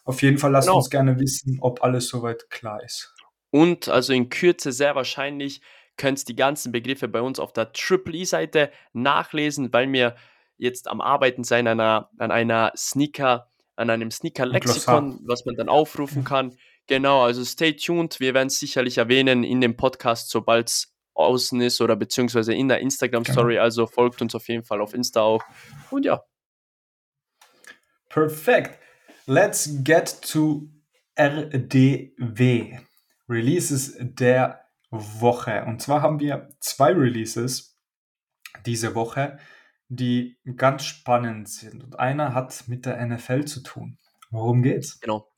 Auf 0.04 0.22
jeden 0.22 0.38
Fall 0.38 0.52
lasst 0.52 0.68
genau. 0.68 0.78
uns 0.78 0.90
gerne 0.90 1.18
wissen, 1.18 1.58
ob 1.60 1.82
alles 1.82 2.08
soweit 2.08 2.48
klar 2.50 2.82
ist. 2.84 3.12
Und 3.50 3.88
also 3.88 4.12
in 4.12 4.28
Kürze 4.28 4.70
sehr 4.72 4.94
wahrscheinlich 4.94 5.62
könnt 5.96 6.28
die 6.28 6.36
ganzen 6.36 6.72
Begriffe 6.72 7.08
bei 7.08 7.20
uns 7.20 7.38
auf 7.38 7.52
der 7.52 7.72
Triple 7.72 8.16
E-Seite 8.16 8.70
nachlesen, 8.92 9.72
weil 9.72 9.90
wir 9.92 10.16
jetzt 10.58 10.88
am 10.88 11.00
Arbeiten 11.00 11.44
sein 11.44 11.66
an 11.66 11.80
einer, 11.80 12.10
an 12.18 12.30
einer 12.30 12.72
Sneaker, 12.76 13.50
an 13.76 13.90
einem 13.90 14.10
Sneaker-Lexikon, 14.10 15.20
was 15.26 15.44
man 15.44 15.56
dann 15.56 15.68
aufrufen 15.68 16.24
kann. 16.24 16.56
Genau, 16.86 17.22
also 17.22 17.44
stay 17.44 17.74
tuned. 17.74 18.20
Wir 18.20 18.32
werden 18.32 18.46
es 18.46 18.58
sicherlich 18.58 18.98
erwähnen 18.98 19.44
in 19.44 19.60
dem 19.60 19.76
Podcast, 19.76 20.30
sobald 20.30 20.68
es 20.68 20.94
außen 21.14 21.60
ist 21.60 21.80
oder 21.80 21.96
beziehungsweise 21.96 22.54
in 22.54 22.68
der 22.68 22.80
Instagram-Story. 22.80 23.54
Genau. 23.54 23.64
Also 23.64 23.86
folgt 23.86 24.22
uns 24.22 24.34
auf 24.34 24.48
jeden 24.48 24.62
Fall 24.62 24.80
auf 24.80 24.94
Insta 24.94 25.22
auch. 25.22 25.42
Und 25.90 26.04
ja. 26.04 26.22
Perfekt. 28.08 28.78
Let's 29.26 29.82
get 29.82 30.22
to 30.30 30.68
RDW. 31.16 32.78
Releases 33.28 33.96
der 33.98 34.65
Woche. 34.90 35.64
Und 35.64 35.82
zwar 35.82 36.02
haben 36.02 36.20
wir 36.20 36.48
zwei 36.60 36.92
Releases 36.92 37.78
diese 38.64 38.94
Woche, 38.94 39.38
die 39.88 40.38
ganz 40.56 40.84
spannend 40.84 41.48
sind. 41.48 41.82
Und 41.82 41.98
einer 41.98 42.34
hat 42.34 42.64
mit 42.66 42.86
der 42.86 43.04
NFL 43.04 43.44
zu 43.44 43.62
tun. 43.62 43.98
Worum 44.30 44.62
geht's? 44.62 45.00
Genau. 45.00 45.30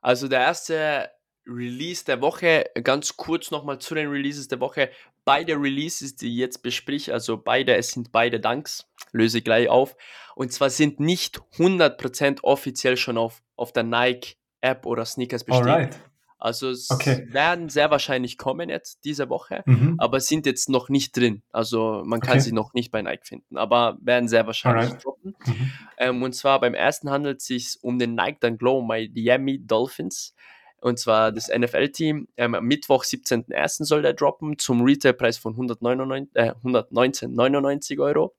Also 0.00 0.28
der 0.28 0.40
erste 0.40 1.10
Release 1.46 2.04
der 2.04 2.20
Woche, 2.20 2.64
ganz 2.82 3.16
kurz 3.16 3.50
nochmal 3.50 3.78
zu 3.78 3.94
den 3.94 4.08
Releases 4.08 4.48
der 4.48 4.60
Woche. 4.60 4.90
Beide 5.24 5.54
Releases, 5.54 6.16
die 6.16 6.28
ich 6.28 6.36
jetzt 6.36 6.62
besprich, 6.62 7.12
also 7.12 7.36
beide, 7.36 7.76
es 7.76 7.92
sind 7.92 8.12
beide 8.12 8.40
Danks, 8.40 8.90
löse 9.12 9.42
gleich 9.42 9.68
auf. 9.68 9.96
Und 10.34 10.52
zwar 10.52 10.70
sind 10.70 11.00
nicht 11.00 11.40
100% 11.56 12.42
offiziell 12.42 12.96
schon 12.96 13.18
auf, 13.18 13.42
auf 13.56 13.72
der 13.72 13.84
Nike 13.84 14.36
App 14.60 14.86
oder 14.86 15.04
Sneakers 15.04 15.44
bestätigt. 15.44 15.68
Alright. 15.68 15.98
Also 16.44 16.68
es 16.68 16.90
okay. 16.90 17.26
werden 17.30 17.70
sehr 17.70 17.90
wahrscheinlich 17.90 18.36
kommen 18.36 18.68
jetzt 18.68 19.02
diese 19.06 19.30
Woche, 19.30 19.62
mhm. 19.64 19.94
aber 19.96 20.20
sind 20.20 20.44
jetzt 20.44 20.68
noch 20.68 20.90
nicht 20.90 21.16
drin. 21.16 21.42
Also 21.52 22.02
man 22.04 22.20
kann 22.20 22.34
okay. 22.34 22.40
sie 22.40 22.52
noch 22.52 22.74
nicht 22.74 22.90
bei 22.90 23.00
Nike 23.00 23.26
finden, 23.26 23.56
aber 23.56 23.96
werden 24.02 24.28
sehr 24.28 24.46
wahrscheinlich 24.46 24.90
Alright. 24.90 25.04
droppen. 25.06 25.34
Mhm. 25.46 25.72
Ähm, 25.96 26.22
und 26.22 26.34
zwar 26.34 26.60
beim 26.60 26.74
ersten 26.74 27.08
handelt 27.08 27.40
es 27.40 27.46
sich 27.46 27.78
um 27.80 27.98
den 27.98 28.14
Nike 28.14 28.40
Dunk 28.40 28.58
Glow 28.58 28.82
Miami 28.82 29.64
Dolphins. 29.64 30.34
Und 30.82 30.98
zwar 30.98 31.32
das 31.32 31.48
NFL-Team. 31.48 32.28
Ähm, 32.36 32.54
am 32.54 32.66
Mittwoch, 32.66 33.04
17.01. 33.04 33.86
soll 33.86 34.02
der 34.02 34.12
droppen 34.12 34.58
zum 34.58 34.82
Retailpreis 34.82 35.38
von 35.38 35.54
199, 35.54 36.30
äh, 36.34 36.52
119,99 36.62 38.00
Euro. 38.00 38.36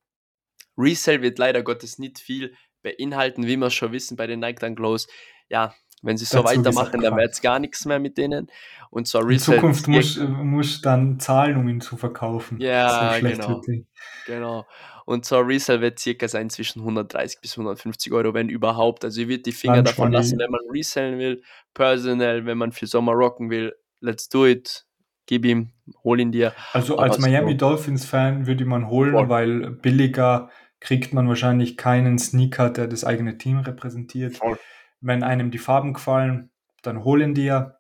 Resale 0.78 1.24
wird 1.24 1.40
leider 1.40 1.64
Gottes 1.64 1.98
nicht 1.98 2.20
viel 2.20 2.54
beinhalten, 2.84 3.48
wie 3.48 3.58
wir 3.58 3.72
schon 3.72 3.94
wissen 3.94 4.16
bei 4.16 4.28
den 4.28 4.42
Nike 4.42 4.60
Dunk 4.60 4.78
Glows. 4.78 5.08
Ja, 5.50 5.74
wenn 6.06 6.18
sie 6.18 6.26
so 6.26 6.42
Dazu 6.42 6.58
weitermachen, 6.58 7.02
dann 7.02 7.18
wird 7.18 7.34
es 7.34 7.42
gar 7.42 7.60
nichts 7.60 7.86
mehr 7.86 8.00
mit 8.00 8.18
denen. 8.18 8.48
Und 8.90 9.08
zwar 9.08 9.30
In 9.30 9.40
Zukunft 9.40 9.88
muss, 9.88 10.18
muss 10.18 10.82
dann 10.82 11.20
zahlen, 11.20 11.58
um 11.58 11.68
ihn 11.68 11.82
zu 11.82 11.98
verkaufen. 11.98 12.60
Ja, 12.60 13.18
genau. 13.20 13.62
Genau. 14.26 14.66
Und 15.06 15.26
so 15.26 15.40
Resale 15.40 15.82
wird 15.82 16.00
circa 16.00 16.28
sein 16.28 16.50
zwischen 16.50 16.80
130 16.80 17.42
bis 17.42 17.54
150 17.58 18.12
Euro, 18.14 18.34
wenn 18.34 18.50
überhaupt. 18.50 19.04
Also 19.04 19.22
ihr 19.22 19.28
wird 19.28 19.46
die 19.46 19.52
Finger 19.52 19.78
Lunch 19.78 19.90
davon 19.90 20.12
lassen, 20.12 20.40
wenn 20.40 20.50
man 20.50 20.62
resellen 20.72 21.20
will. 21.20 21.44
Personal, 21.74 22.46
wenn 22.46 22.58
man 22.58 22.72
für 22.72 22.88
Sommer 22.88 23.14
rocken 23.14 23.50
will, 23.50 23.74
let's 24.00 24.30
do 24.30 24.46
it. 24.46 24.86
Gib 25.28 25.46
ihm, 25.46 25.72
hol 26.04 26.20
ihn 26.20 26.32
dir. 26.32 26.54
Also 26.74 26.98
als 26.98 27.18
Miami 27.20 27.54
so. 27.54 27.58
Dolphins 27.58 28.06
Fan 28.06 28.46
würde 28.46 28.66
man 28.66 28.90
holen, 28.90 29.14
Voll. 29.14 29.30
weil 29.30 29.72
billiger 29.72 30.50
kriegt 30.80 31.14
man 31.14 31.28
wahrscheinlich 31.28 31.78
keinen 31.78 32.20
Sneaker, 32.20 32.70
der 32.70 32.88
das 32.88 33.04
eigene 33.04 33.38
Team 33.38 33.60
repräsentiert. 33.60 34.38
Voll. 34.38 34.60
Wenn 35.06 35.22
einem 35.22 35.52
die 35.52 35.60
Farben 35.60 35.94
gefallen, 35.94 36.50
dann 36.82 37.04
holen 37.04 37.36
dir 37.36 37.78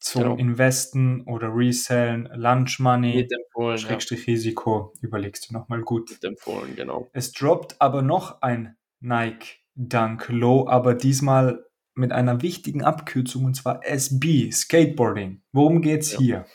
zum 0.00 0.22
genau. 0.22 0.36
Investen 0.36 1.22
oder 1.22 1.54
Resellen, 1.54 2.28
Lunch 2.34 2.80
Money, 2.80 3.28
empfohlen, 3.30 3.78
Schrägstrich 3.78 4.26
ja. 4.26 4.32
Risiko, 4.32 4.92
überlegst 5.00 5.48
du 5.48 5.54
nochmal 5.54 5.82
gut. 5.82 6.18
empfohlen, 6.22 6.74
genau. 6.74 7.08
Es 7.12 7.32
droppt 7.32 7.80
aber 7.80 8.02
noch 8.02 8.42
ein 8.42 8.76
Nike 9.00 9.60
Dunk 9.76 10.28
Low, 10.28 10.66
aber 10.68 10.94
diesmal 10.94 11.64
mit 11.94 12.10
einer 12.10 12.42
wichtigen 12.42 12.82
Abkürzung 12.82 13.44
und 13.44 13.54
zwar 13.54 13.86
SB, 13.86 14.50
Skateboarding. 14.50 15.42
Worum 15.52 15.80
geht's 15.80 16.12
ja. 16.14 16.18
hier? 16.18 16.46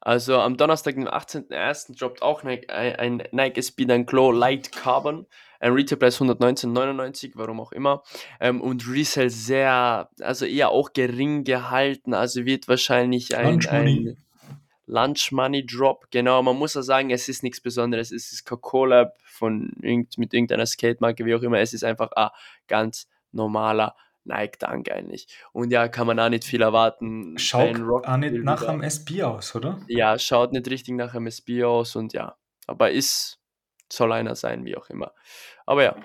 Also 0.00 0.38
am 0.38 0.56
Donnerstag, 0.56 0.96
den 0.96 1.08
18.01. 1.08 1.96
droppt 1.98 2.20
auch 2.20 2.42
Nike, 2.42 2.68
ein 2.68 3.22
Nike 3.30 3.58
SB 3.58 3.84
Dunk 3.84 4.10
Low 4.10 4.32
Light 4.32 4.72
Carbon 4.72 5.26
ein 5.60 5.72
Retailpreis 5.72 6.20
119,99, 6.20 7.32
warum 7.34 7.60
auch 7.60 7.72
immer. 7.72 8.02
Ähm, 8.40 8.60
und 8.60 8.88
Resale 8.88 9.30
sehr, 9.30 10.08
also 10.20 10.44
eher 10.44 10.70
auch 10.70 10.92
gering 10.92 11.44
gehalten. 11.44 12.14
Also 12.14 12.44
wird 12.44 12.68
wahrscheinlich 12.68 13.36
ein 13.36 13.52
Lunch 13.52 13.70
Money, 13.72 14.08
ein 14.08 14.16
Lunch 14.86 15.32
Money 15.32 15.66
Drop. 15.66 16.06
Genau, 16.10 16.42
man 16.42 16.56
muss 16.56 16.74
ja 16.74 16.82
sagen, 16.82 17.10
es 17.10 17.28
ist 17.28 17.42
nichts 17.42 17.60
Besonderes. 17.60 18.12
Es 18.12 18.32
ist 18.32 18.44
Coca-Cola 18.44 19.12
von 19.24 19.72
irgend, 19.82 20.16
mit 20.18 20.32
irgendeiner 20.32 20.66
Skatemarke, 20.66 21.24
wie 21.24 21.34
auch 21.34 21.42
immer. 21.42 21.58
Es 21.58 21.74
ist 21.74 21.84
einfach 21.84 22.12
ein 22.12 22.30
ganz 22.66 23.08
normaler 23.32 23.94
Nike 24.24 24.58
Dunk 24.58 24.90
eigentlich. 24.90 25.26
Und 25.52 25.72
ja, 25.72 25.88
kann 25.88 26.06
man 26.06 26.20
auch 26.20 26.28
nicht 26.28 26.44
viel 26.44 26.62
erwarten. 26.62 27.36
Schaut 27.38 27.80
auch 27.80 28.16
nicht 28.16 28.34
nach 28.44 28.62
einem 28.62 28.82
SB 28.82 29.22
aus, 29.24 29.54
oder? 29.54 29.80
Ja, 29.88 30.18
schaut 30.18 30.52
nicht 30.52 30.68
richtig 30.68 30.94
nach 30.94 31.14
einem 31.14 31.26
SB 31.26 31.64
aus 31.64 31.96
und 31.96 32.12
ja, 32.12 32.36
aber 32.66 32.90
ist 32.90 33.40
soll 33.92 34.12
einer 34.12 34.34
sein, 34.34 34.64
wie 34.64 34.76
auch 34.76 34.88
immer. 34.90 35.12
Aber 35.66 35.82
ja, 35.82 35.96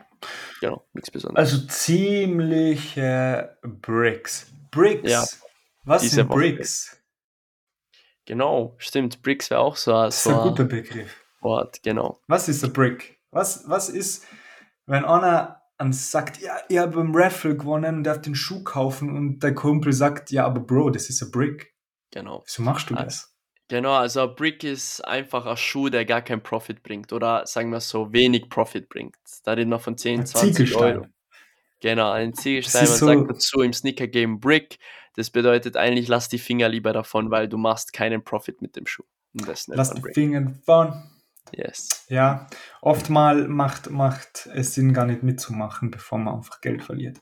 genau, 0.61 0.85
nichts 0.93 1.11
Besonderes. 1.11 1.53
Also 1.53 1.67
ziemliche 1.67 3.57
Bricks. 3.61 4.51
Bricks. 4.71 5.09
Ja, 5.09 5.25
Was 5.83 6.03
sind 6.03 6.29
Bricks? 6.29 6.99
Genau, 8.25 8.75
stimmt. 8.77 9.21
Bricks 9.21 9.49
wäre 9.49 9.61
auch 9.61 9.75
so, 9.75 9.91
das 9.91 10.25
ist 10.25 10.31
ein 10.31 10.41
guter 10.41 10.63
Begriff. 10.63 11.23
Wort, 11.41 11.83
genau. 11.83 12.21
Was 12.27 12.47
ist 12.47 12.63
ein 12.63 12.71
Brick? 12.71 13.19
Was, 13.31 13.67
was 13.67 13.89
ist, 13.89 14.25
wenn 14.85 15.03
einer 15.03 15.61
sagt, 15.89 16.39
ja, 16.39 16.57
ich 16.69 16.77
habe 16.77 17.01
im 17.01 17.13
Raffle 17.13 17.57
gewonnen 17.57 17.97
und 17.97 18.03
darf 18.03 18.21
den 18.21 18.35
Schuh 18.35 18.63
kaufen 18.63 19.15
und 19.15 19.43
der 19.43 19.53
Kumpel 19.53 19.91
sagt, 19.91 20.31
ja, 20.31 20.45
aber 20.45 20.61
Bro, 20.61 20.91
das 20.91 21.09
ist 21.09 21.21
ein 21.21 21.31
Brick. 21.31 21.73
Genau. 22.11 22.43
Wieso 22.45 22.61
machst 22.61 22.89
du 22.89 22.95
das? 22.95 23.32
Genau, 23.73 23.93
also 23.93 24.31
Brick 24.31 24.63
ist 24.63 25.01
einfach 25.03 25.47
ein 25.47 25.57
Schuh, 25.57 25.89
der 25.89 26.05
gar 26.05 26.21
keinen 26.21 26.43
Profit 26.43 26.83
bringt 26.83 27.11
oder 27.11 27.47
sagen 27.47 27.71
wir 27.71 27.79
so, 27.79 28.13
wenig 28.13 28.47
Profit 28.47 28.87
bringt. 28.87 29.15
Da 29.45 29.53
reden 29.53 29.71
wir 29.71 29.79
von 29.79 29.97
10, 29.97 30.19
ein 30.19 30.25
20 30.27 30.55
Ziegelstein. 30.55 30.97
Euro. 30.97 31.07
Genau, 31.79 32.11
ein 32.11 32.35
Ziegelstein. 32.35 32.83
Man 32.83 32.93
so 32.93 33.05
sagt 33.07 33.31
dazu 33.31 33.61
im 33.61 33.73
Sneaker 33.73 34.05
Game 34.05 34.39
Brick. 34.39 34.77
Das 35.15 35.31
bedeutet 35.31 35.75
eigentlich, 35.75 36.07
lass 36.07 36.29
die 36.29 36.37
Finger 36.37 36.69
lieber 36.69 36.93
davon, 36.93 37.31
weil 37.31 37.49
du 37.49 37.57
machst 37.57 37.93
keinen 37.93 38.23
Profit 38.23 38.61
mit 38.61 38.75
dem 38.75 38.85
Schuh. 38.85 39.05
lass 39.33 39.65
die 39.65 40.13
Finger 40.13 40.41
davon. 40.41 41.09
Yes. 41.51 42.05
Ja, 42.09 42.45
oftmal 42.79 43.47
macht, 43.47 43.89
macht 43.89 44.49
es 44.53 44.75
Sinn, 44.75 44.93
gar 44.93 45.07
nicht 45.07 45.23
mitzumachen, 45.23 45.89
bevor 45.89 46.19
man 46.19 46.35
einfach 46.35 46.61
Geld 46.61 46.83
verliert. 46.83 47.19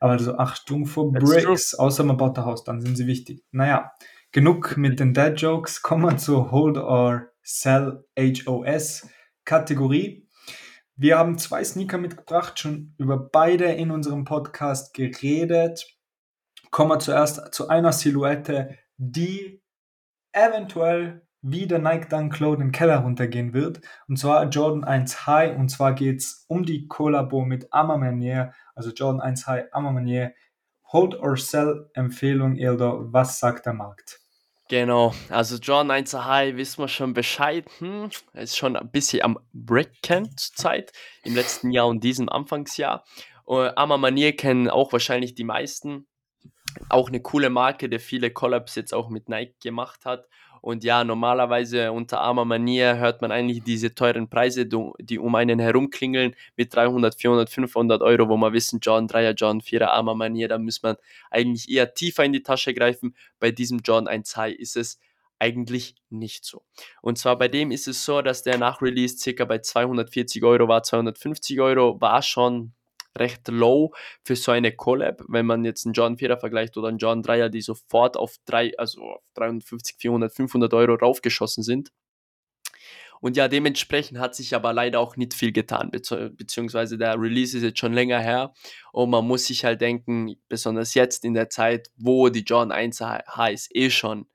Aber 0.00 0.12
also 0.12 0.38
Achtung 0.38 0.86
vor 0.86 1.12
Bricks, 1.12 1.74
außer 1.74 2.04
man 2.04 2.16
baut 2.16 2.38
ein 2.38 2.46
Haus, 2.46 2.64
dann 2.64 2.80
sind 2.80 2.96
sie 2.96 3.06
wichtig. 3.06 3.44
Naja, 3.50 3.92
Genug 4.34 4.76
mit 4.76 4.98
den 4.98 5.14
Dad 5.14 5.40
Jokes, 5.40 5.80
kommen 5.80 6.02
wir 6.02 6.16
zur 6.16 6.50
Hold 6.50 6.76
or 6.76 7.28
Sell 7.44 8.04
HOS 8.18 9.08
Kategorie. 9.44 10.28
Wir 10.96 11.18
haben 11.18 11.38
zwei 11.38 11.62
Sneaker 11.62 11.98
mitgebracht, 11.98 12.58
schon 12.58 12.96
über 12.98 13.16
beide 13.16 13.66
in 13.66 13.92
unserem 13.92 14.24
Podcast 14.24 14.92
geredet. 14.92 15.86
Kommen 16.72 16.90
wir 16.90 16.98
zuerst 16.98 17.54
zu 17.54 17.68
einer 17.68 17.92
Silhouette, 17.92 18.76
die 18.96 19.62
eventuell 20.32 21.24
wie 21.40 21.68
der 21.68 21.78
Nike 21.78 22.08
Dunk 22.08 22.36
Low 22.40 22.56
den 22.56 22.72
Keller 22.72 23.02
runtergehen 23.02 23.54
wird. 23.54 23.82
Und 24.08 24.18
zwar 24.18 24.48
Jordan 24.48 24.82
1 24.82 25.28
High. 25.28 25.56
Und 25.56 25.68
zwar 25.68 25.94
geht 25.94 26.22
es 26.22 26.44
um 26.48 26.64
die 26.64 26.88
Kollabo 26.88 27.44
mit 27.44 27.72
Amamanier, 27.72 28.52
also 28.74 28.90
Jordan 28.90 29.20
1 29.20 29.46
High 29.46 29.66
Amamanier. 29.70 30.34
Hold 30.88 31.14
or 31.20 31.36
Sell 31.36 31.88
Empfehlung, 31.94 32.56
Elder, 32.56 33.12
was 33.12 33.38
sagt 33.38 33.66
der 33.66 33.74
Markt? 33.74 34.23
Genau, 34.68 35.14
also 35.28 35.56
John 35.56 35.90
1 35.90 36.14
High 36.14 36.56
wissen 36.56 36.82
wir 36.82 36.88
schon 36.88 37.12
Bescheid. 37.12 37.66
Hm, 37.78 38.08
ist 38.32 38.56
schon 38.56 38.76
ein 38.76 38.90
bisschen 38.90 39.22
am 39.22 39.38
Breaken 39.52 40.34
zur 40.38 40.56
Zeit, 40.56 40.92
im 41.22 41.34
letzten 41.34 41.70
Jahr 41.70 41.86
und 41.86 42.02
diesem 42.02 42.30
Anfangsjahr. 42.30 43.04
Uh, 43.46 43.68
Ama 43.76 43.98
Manier 43.98 44.34
kennen 44.34 44.70
auch 44.70 44.90
wahrscheinlich 44.92 45.34
die 45.34 45.44
meisten. 45.44 46.06
Auch 46.88 47.08
eine 47.08 47.20
coole 47.20 47.50
Marke, 47.50 47.90
der 47.90 48.00
viele 48.00 48.30
Collabs 48.30 48.74
jetzt 48.74 48.94
auch 48.94 49.10
mit 49.10 49.28
Nike 49.28 49.54
gemacht 49.62 50.06
hat. 50.06 50.28
Und 50.64 50.82
ja, 50.82 51.04
normalerweise 51.04 51.92
unter 51.92 52.22
armer 52.22 52.46
Manier 52.46 52.96
hört 52.96 53.20
man 53.20 53.30
eigentlich 53.30 53.62
diese 53.64 53.94
teuren 53.94 54.30
Preise, 54.30 54.64
die 54.64 55.18
um 55.18 55.34
einen 55.34 55.58
herumklingeln 55.58 56.34
mit 56.56 56.74
300, 56.74 57.14
400, 57.14 57.50
500 57.50 58.00
Euro, 58.00 58.30
wo 58.30 58.38
man 58.38 58.54
wissen, 58.54 58.78
John 58.80 59.06
3er, 59.06 59.34
John 59.34 59.60
4er, 59.60 59.88
armer 59.88 60.14
Manier, 60.14 60.48
da 60.48 60.56
muss 60.56 60.82
man 60.82 60.96
eigentlich 61.30 61.68
eher 61.68 61.92
tiefer 61.92 62.24
in 62.24 62.32
die 62.32 62.42
Tasche 62.42 62.72
greifen. 62.72 63.14
Bei 63.40 63.50
diesem 63.50 63.80
John 63.84 64.08
1 64.08 64.38
High 64.38 64.56
ist 64.56 64.78
es 64.78 64.98
eigentlich 65.38 65.96
nicht 66.08 66.46
so. 66.46 66.62
Und 67.02 67.18
zwar 67.18 67.36
bei 67.36 67.48
dem 67.48 67.70
ist 67.70 67.86
es 67.86 68.02
so, 68.02 68.22
dass 68.22 68.42
der 68.42 68.56
nach 68.56 68.80
Release 68.80 69.18
circa 69.18 69.44
bei 69.44 69.58
240 69.58 70.42
Euro 70.44 70.66
war, 70.66 70.82
250 70.82 71.60
Euro 71.60 72.00
war 72.00 72.22
schon 72.22 72.72
recht 73.18 73.48
low 73.48 73.92
für 74.24 74.36
so 74.36 74.52
eine 74.52 74.72
Collab, 74.72 75.22
wenn 75.28 75.46
man 75.46 75.64
jetzt 75.64 75.86
einen 75.86 75.92
John 75.92 76.16
4er 76.16 76.38
vergleicht 76.38 76.76
oder 76.76 76.88
einen 76.88 76.98
John 76.98 77.22
3er, 77.22 77.48
die 77.48 77.62
sofort 77.62 78.16
auf, 78.16 78.36
drei, 78.44 78.72
also 78.78 79.02
auf 79.02 79.22
350, 79.34 79.96
400, 79.98 80.32
500 80.32 80.74
Euro 80.74 80.94
raufgeschossen 80.94 81.62
sind. 81.62 81.90
Und 83.20 83.38
ja, 83.38 83.48
dementsprechend 83.48 84.18
hat 84.18 84.34
sich 84.34 84.54
aber 84.54 84.74
leider 84.74 85.00
auch 85.00 85.16
nicht 85.16 85.32
viel 85.32 85.50
getan, 85.50 85.90
beziehungsweise 85.90 86.98
der 86.98 87.18
Release 87.18 87.56
ist 87.56 87.62
jetzt 87.62 87.78
schon 87.78 87.94
länger 87.94 88.20
her 88.20 88.52
und 88.92 89.08
man 89.08 89.26
muss 89.26 89.46
sich 89.46 89.64
halt 89.64 89.80
denken, 89.80 90.34
besonders 90.48 90.92
jetzt 90.92 91.24
in 91.24 91.32
der 91.32 91.48
Zeit, 91.48 91.88
wo 91.96 92.28
die 92.28 92.42
John 92.42 92.70
1 92.70 93.00
Highs 93.00 93.70
eh 93.72 93.88
schon 93.88 94.26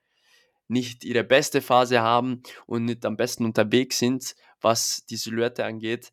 nicht 0.68 1.04
ihre 1.04 1.24
beste 1.24 1.62
Phase 1.62 2.02
haben 2.02 2.42
und 2.66 2.86
nicht 2.86 3.06
am 3.06 3.18
besten 3.18 3.46
unterwegs 3.46 4.00
sind, 4.00 4.36
was 4.62 5.06
die 5.06 5.18
Silhouette 5.18 5.66
angeht, 5.66 6.12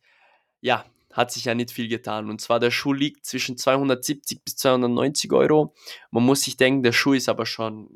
ja, 0.61 0.85
hat 1.17 1.33
sich 1.33 1.47
ja 1.47 1.55
nicht 1.55 1.71
viel 1.71 1.89
getan. 1.89 2.29
Und 2.29 2.41
zwar 2.41 2.61
der 2.61 2.71
Schuh 2.71 2.93
liegt 2.93 3.25
zwischen 3.25 3.57
270 3.57 4.45
bis 4.45 4.57
290 4.57 5.33
Euro. 5.33 5.75
Man 6.11 6.25
muss 6.25 6.43
sich 6.43 6.57
denken, 6.57 6.83
der 6.83 6.93
Schuh 6.93 7.15
ist 7.15 7.29
aber 7.29 7.47
schon 7.47 7.89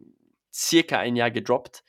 circa 0.52 0.98
ein 0.98 1.16
Jahr 1.16 1.30
gedroppt. 1.30 1.84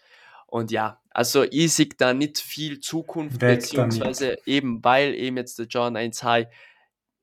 Und 0.48 0.72
ja, 0.72 1.02
also 1.10 1.44
ich 1.50 1.74
sehe 1.74 1.90
da 1.98 2.14
nicht 2.14 2.40
viel 2.40 2.82
Zukunft, 2.82 3.40
Weg 3.42 3.60
beziehungsweise 3.60 4.38
eben 4.46 4.84
weil 4.84 5.16
eben 5.16 5.38
jetzt 5.38 5.58
der 5.60 5.68
John 5.68 5.96
1 5.96 6.24
High 6.24 6.48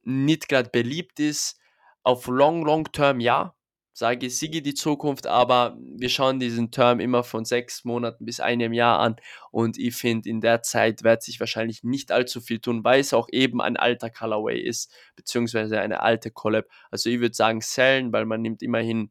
nicht 0.03 0.49
gerade 0.49 0.71
beliebt 0.71 1.21
ist. 1.21 1.59
Auf 2.03 2.27
Long, 2.27 2.65
Long 2.65 2.91
Term 2.91 3.21
ja, 3.21 3.55
sage 3.99 4.31
Sigi 4.31 4.63
die 4.63 4.75
Zukunft, 4.75 5.27
aber 5.27 5.77
wir 5.81 6.09
schauen 6.09 6.39
diesen 6.39 6.71
Term 6.71 7.01
immer 7.01 7.25
von 7.25 7.45
sechs 7.45 7.85
Monaten 7.85 8.25
bis 8.25 8.39
einem 8.39 8.73
Jahr 8.73 9.01
an 9.01 9.17
und 9.51 9.77
ich 9.77 9.97
finde, 9.97 10.29
in 10.29 10.41
der 10.41 10.63
Zeit 10.63 11.03
wird 11.03 11.25
sich 11.25 11.41
wahrscheinlich 11.41 11.83
nicht 11.83 12.13
allzu 12.13 12.41
viel 12.41 12.61
tun, 12.61 12.85
weil 12.85 13.01
es 13.01 13.13
auch 13.13 13.29
eben 13.33 13.61
ein 13.61 13.77
alter 13.77 14.09
Colorway 14.09 14.61
ist, 14.61 14.95
beziehungsweise 15.17 15.81
eine 15.81 16.01
alte 16.01 16.31
Collab. 16.31 16.67
Also 16.93 17.11
ich 17.11 17.19
würde 17.19 17.35
sagen 17.35 17.61
sellen, 17.61 18.13
weil 18.13 18.25
man 18.25 18.41
nimmt 18.41 18.63
immerhin 18.63 19.11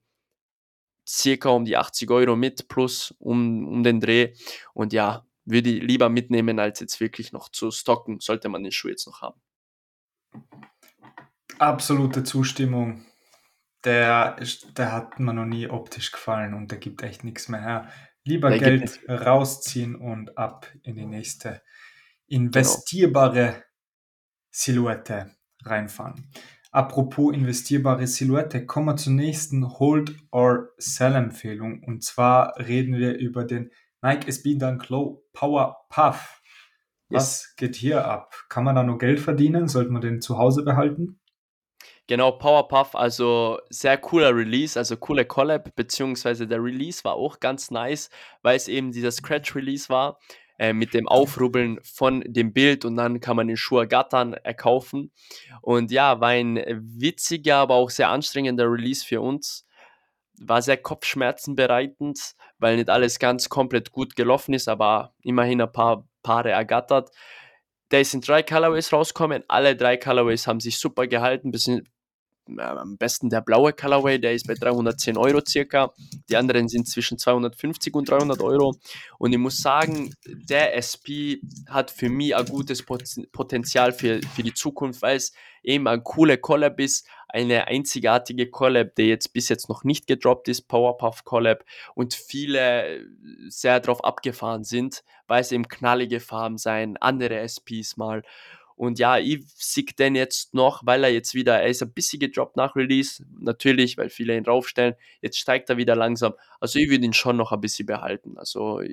circa 1.05 1.49
um 1.49 1.65
die 1.65 1.75
80 1.75 2.09
Euro 2.09 2.37
mit 2.37 2.69
plus 2.69 3.13
um, 3.19 3.67
um 3.67 3.83
den 3.83 3.99
Dreh 3.99 4.35
und 4.73 4.93
ja, 4.93 5.25
würde 5.43 5.69
ich 5.69 5.83
lieber 5.83 6.07
mitnehmen, 6.07 6.59
als 6.59 6.79
jetzt 6.79 7.01
wirklich 7.01 7.33
noch 7.33 7.49
zu 7.49 7.71
stocken, 7.71 8.21
sollte 8.21 8.47
man 8.47 8.63
den 8.63 8.71
Schuh 8.71 8.87
jetzt 8.87 9.05
noch 9.05 9.21
haben. 9.21 9.41
Absolute 11.59 12.23
Zustimmung 12.23 13.06
der, 13.83 14.37
der 14.77 14.91
hat 14.91 15.19
mir 15.19 15.33
noch 15.33 15.45
nie 15.45 15.67
optisch 15.67 16.11
gefallen 16.11 16.53
und 16.53 16.71
der 16.71 16.79
gibt 16.79 17.03
echt 17.03 17.23
nichts 17.23 17.47
mehr 17.47 17.61
her. 17.61 17.89
Lieber 18.23 18.49
der 18.49 18.59
Geld 18.59 18.99
rausziehen 19.07 19.95
und 19.95 20.37
ab 20.37 20.67
in 20.83 20.95
die 20.95 21.05
nächste 21.05 21.61
investierbare 22.27 23.45
genau. 23.45 23.63
Silhouette 24.51 25.31
reinfahren. 25.63 26.29
Apropos 26.71 27.33
investierbare 27.33 28.05
Silhouette, 28.05 28.65
kommen 28.65 28.87
wir 28.87 28.97
zur 28.97 29.13
nächsten 29.13 29.79
Hold 29.79 30.15
or 30.31 30.69
Sell 30.77 31.15
Empfehlung. 31.15 31.81
Und 31.83 32.03
zwar 32.03 32.57
reden 32.57 32.95
wir 32.97 33.17
über 33.17 33.45
den 33.45 33.71
Nike 34.01 34.27
SB 34.27 34.55
Dunk 34.55 34.89
Low 34.89 35.23
Power 35.33 35.87
Puff. 35.89 36.41
Was 37.09 37.43
yes. 37.43 37.55
geht 37.55 37.75
hier 37.75 38.05
ab? 38.05 38.35
Kann 38.49 38.65
man 38.65 38.75
da 38.75 38.83
nur 38.83 38.97
Geld 38.97 39.21
verdienen? 39.21 39.69
Sollte 39.69 39.91
man 39.91 40.01
den 40.01 40.21
zu 40.21 40.37
Hause 40.37 40.63
behalten? 40.63 41.19
Genau, 42.07 42.31
Powerpuff, 42.31 42.95
also 42.95 43.59
sehr 43.69 43.97
cooler 43.97 44.33
Release, 44.33 44.79
also 44.79 44.95
coole 44.95 45.25
Collab, 45.25 45.75
beziehungsweise 45.75 46.47
der 46.47 46.63
Release 46.63 47.03
war 47.03 47.15
auch 47.15 47.41
ganz 47.41 47.69
nice, 47.69 48.09
weil 48.41 48.55
es 48.55 48.69
eben 48.69 48.93
dieser 48.93 49.11
Scratch-Release 49.11 49.89
war, 49.89 50.17
äh, 50.57 50.71
mit 50.71 50.93
dem 50.93 51.05
Aufrubbeln 51.09 51.79
von 51.83 52.23
dem 52.25 52.53
Bild 52.53 52.85
und 52.85 52.95
dann 52.95 53.19
kann 53.19 53.35
man 53.35 53.47
den 53.47 53.57
Schuh 53.57 53.79
ergattern, 53.79 54.33
erkaufen. 54.33 55.11
Und 55.61 55.91
ja, 55.91 56.21
war 56.21 56.29
ein 56.29 56.63
witziger, 56.95 57.57
aber 57.57 57.75
auch 57.75 57.89
sehr 57.89 58.07
anstrengender 58.07 58.71
Release 58.71 59.05
für 59.05 59.19
uns. 59.19 59.65
War 60.39 60.61
sehr 60.61 60.77
kopfschmerzenbereitend, 60.77 62.35
weil 62.57 62.77
nicht 62.77 62.89
alles 62.89 63.19
ganz 63.19 63.49
komplett 63.49 63.91
gut 63.91 64.15
gelaufen 64.15 64.53
ist, 64.53 64.69
aber 64.69 65.13
immerhin 65.21 65.61
ein 65.61 65.71
paar 65.71 66.07
Paare 66.23 66.51
ergattert. 66.51 67.11
Da 67.89 68.03
sind 68.03 68.27
drei 68.27 68.43
Colorways 68.43 68.93
rauskommen. 68.93 69.43
Alle 69.47 69.75
drei 69.75 69.97
Colorways 69.97 70.47
haben 70.47 70.59
sich 70.59 70.79
super 70.79 71.07
gehalten, 71.07 71.51
am 72.57 72.97
besten 72.97 73.29
der 73.29 73.41
blaue 73.41 73.73
Colorway, 73.73 74.19
der 74.19 74.33
ist 74.33 74.47
bei 74.47 74.53
310 74.53 75.17
Euro 75.17 75.41
circa. 75.47 75.93
Die 76.29 76.37
anderen 76.37 76.67
sind 76.67 76.87
zwischen 76.87 77.17
250 77.17 77.93
und 77.93 78.09
300 78.09 78.41
Euro. 78.41 78.75
Und 79.17 79.33
ich 79.33 79.37
muss 79.37 79.57
sagen, 79.57 80.13
der 80.25 80.75
SP 80.77 81.41
hat 81.67 81.91
für 81.91 82.09
mich 82.09 82.35
ein 82.35 82.45
gutes 82.45 82.83
Potenzial 82.83 83.91
für, 83.91 84.21
für 84.35 84.43
die 84.43 84.53
Zukunft, 84.53 85.01
weil 85.01 85.17
es 85.17 85.33
eben 85.63 85.87
ein 85.87 86.03
cooler 86.03 86.37
Collab 86.37 86.79
ist, 86.79 87.07
eine 87.27 87.67
einzigartige 87.67 88.49
Collab, 88.49 88.95
der 88.95 89.07
jetzt 89.07 89.33
bis 89.33 89.49
jetzt 89.49 89.67
noch 89.67 89.83
nicht 89.83 90.07
gedroppt 90.07 90.47
ist, 90.47 90.67
Powerpuff 90.67 91.25
Collab 91.25 91.65
und 91.93 92.13
viele 92.13 93.05
sehr 93.49 93.79
darauf 93.79 94.03
abgefahren 94.03 94.63
sind, 94.63 95.03
weil 95.27 95.41
es 95.41 95.51
eben 95.51 95.67
knallige 95.67 96.21
Farben 96.21 96.57
sein, 96.57 96.95
andere 96.97 97.39
SPs 97.39 97.97
mal 97.97 98.23
und 98.77 98.99
ja, 98.99 99.17
ich 99.17 99.43
sehe 99.55 99.85
den 99.85 100.13
jetzt 100.13 100.53
noch, 100.53 100.85
weil 100.85 101.03
er 101.03 101.09
jetzt 101.09 101.33
wieder, 101.33 101.59
er 101.59 101.67
ist 101.67 101.81
ein 101.81 101.93
bisschen 101.93 102.19
gedroppt 102.19 102.57
nach 102.57 102.75
Release, 102.75 103.25
natürlich, 103.39 103.97
weil 103.97 104.11
viele 104.11 104.37
ihn 104.37 104.43
draufstellen. 104.43 104.93
Jetzt 105.19 105.39
steigt 105.39 105.71
er 105.71 105.77
wieder 105.77 105.95
langsam. 105.95 106.33
Also 106.59 106.77
ich 106.77 106.87
würde 106.87 107.03
ihn 107.03 107.13
schon 107.13 107.37
noch 107.37 107.51
ein 107.51 107.59
bisschen 107.59 107.87
behalten. 107.87 108.37
Also, 108.37 108.83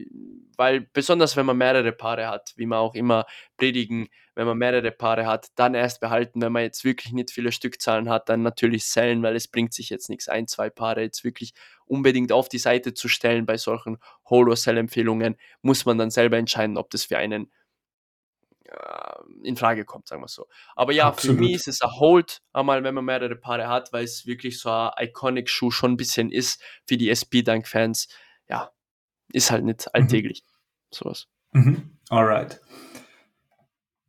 weil 0.57 0.81
besonders 0.81 1.37
wenn 1.37 1.45
man 1.45 1.59
mehrere 1.59 1.93
Paare 1.93 2.29
hat, 2.29 2.55
wie 2.57 2.65
man 2.65 2.79
auch 2.79 2.95
immer 2.95 3.27
predigen, 3.59 4.09
wenn 4.35 4.47
man 4.47 4.57
mehrere 4.57 4.91
Paare 4.91 5.27
hat, 5.27 5.49
dann 5.55 5.75
erst 5.75 6.01
behalten. 6.01 6.41
Wenn 6.41 6.53
man 6.53 6.63
jetzt 6.63 6.83
wirklich 6.85 7.13
nicht 7.13 7.31
viele 7.31 7.53
Stückzahlen 7.53 8.09
hat, 8.09 8.31
dann 8.31 8.41
natürlich 8.41 8.87
sellen, 8.87 9.23
weil 9.23 9.37
es 9.37 9.49
bringt 9.49 9.75
sich 9.75 9.91
jetzt 9.91 10.09
nichts, 10.09 10.29
ein, 10.29 10.47
zwei 10.47 10.71
Paare 10.71 11.03
jetzt 11.03 11.25
wirklich 11.25 11.53
unbedingt 11.85 12.33
auf 12.33 12.49
die 12.49 12.57
Seite 12.57 12.95
zu 12.95 13.09
stellen 13.09 13.45
bei 13.45 13.59
solchen 13.59 13.99
Holo-Sell-Empfehlungen, 14.31 15.37
muss 15.61 15.85
man 15.85 15.99
dann 15.99 16.11
selber 16.11 16.39
entscheiden, 16.39 16.79
ob 16.79 16.89
das 16.89 17.05
für 17.05 17.19
einen 17.19 17.51
in 19.43 19.57
Frage 19.57 19.85
kommt, 19.85 20.09
sagen 20.09 20.23
wir 20.23 20.29
so. 20.29 20.47
Aber 20.75 20.93
ja, 20.93 21.07
Absolut. 21.07 21.37
für 21.37 21.43
mich 21.43 21.55
ist 21.55 21.69
es 21.69 21.83
ein 21.83 21.91
Hold, 21.93 22.41
einmal 22.53 22.83
wenn 22.83 22.95
man 22.95 23.05
mehrere 23.05 23.37
Paare 23.37 23.69
hat, 23.69 23.93
weil 23.93 24.05
es 24.05 24.27
wirklich 24.27 24.59
so 24.59 24.71
ein 24.71 24.91
Iconic-Schuh 24.99 25.71
schon 25.71 25.93
ein 25.93 25.97
bisschen 25.97 26.31
ist 26.31 26.63
für 26.87 26.97
die 26.97 27.11
SP-Dunk-Fans. 27.11 28.09
Ja, 28.49 28.71
ist 29.33 29.51
halt 29.51 29.65
nicht 29.65 29.87
mhm. 29.87 29.91
alltäglich. 29.93 30.45
Mhm. 30.45 30.95
Sowas. 30.95 31.27
Mhm. 31.53 31.99
Alright. 32.09 32.61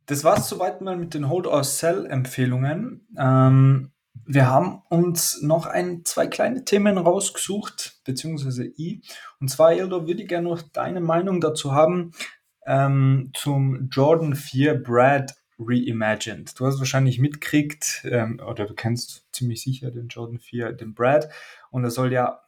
Das 0.06 0.24
war 0.24 0.38
es 0.38 0.48
soweit 0.48 0.80
mal 0.80 0.96
mit 0.96 1.14
den 1.14 1.28
Hold 1.28 1.46
or 1.46 1.64
Sell-Empfehlungen. 1.64 3.08
Ähm, 3.18 3.92
wir 4.24 4.48
haben 4.48 4.82
uns 4.88 5.42
noch 5.42 5.66
ein, 5.66 6.04
zwei 6.04 6.26
kleine 6.26 6.64
Themen 6.64 6.96
rausgesucht, 6.96 8.00
beziehungsweise 8.04 8.66
ich. 8.76 9.02
Und 9.40 9.48
zwar, 9.48 9.74
Ildo, 9.74 10.06
würde 10.06 10.22
ich 10.22 10.28
gerne 10.28 10.48
noch 10.48 10.62
deine 10.62 11.00
Meinung 11.00 11.40
dazu 11.40 11.72
haben 11.72 12.12
ähm, 12.66 13.30
zum 13.34 13.88
Jordan 13.90 14.34
4 14.34 14.82
Brad 14.82 15.34
Reimagined. 15.58 16.58
Du 16.58 16.66
hast 16.66 16.78
wahrscheinlich 16.78 17.18
mitgekriegt, 17.18 18.06
ähm, 18.10 18.40
oder 18.46 18.66
du 18.66 18.74
kennst 18.74 19.26
ziemlich 19.32 19.62
sicher 19.62 19.90
den 19.90 20.08
Jordan 20.08 20.38
4, 20.38 20.72
den 20.72 20.94
Brad, 20.94 21.28
und 21.70 21.82
da 21.82 21.90
soll 21.90 22.12
ja 22.12 22.40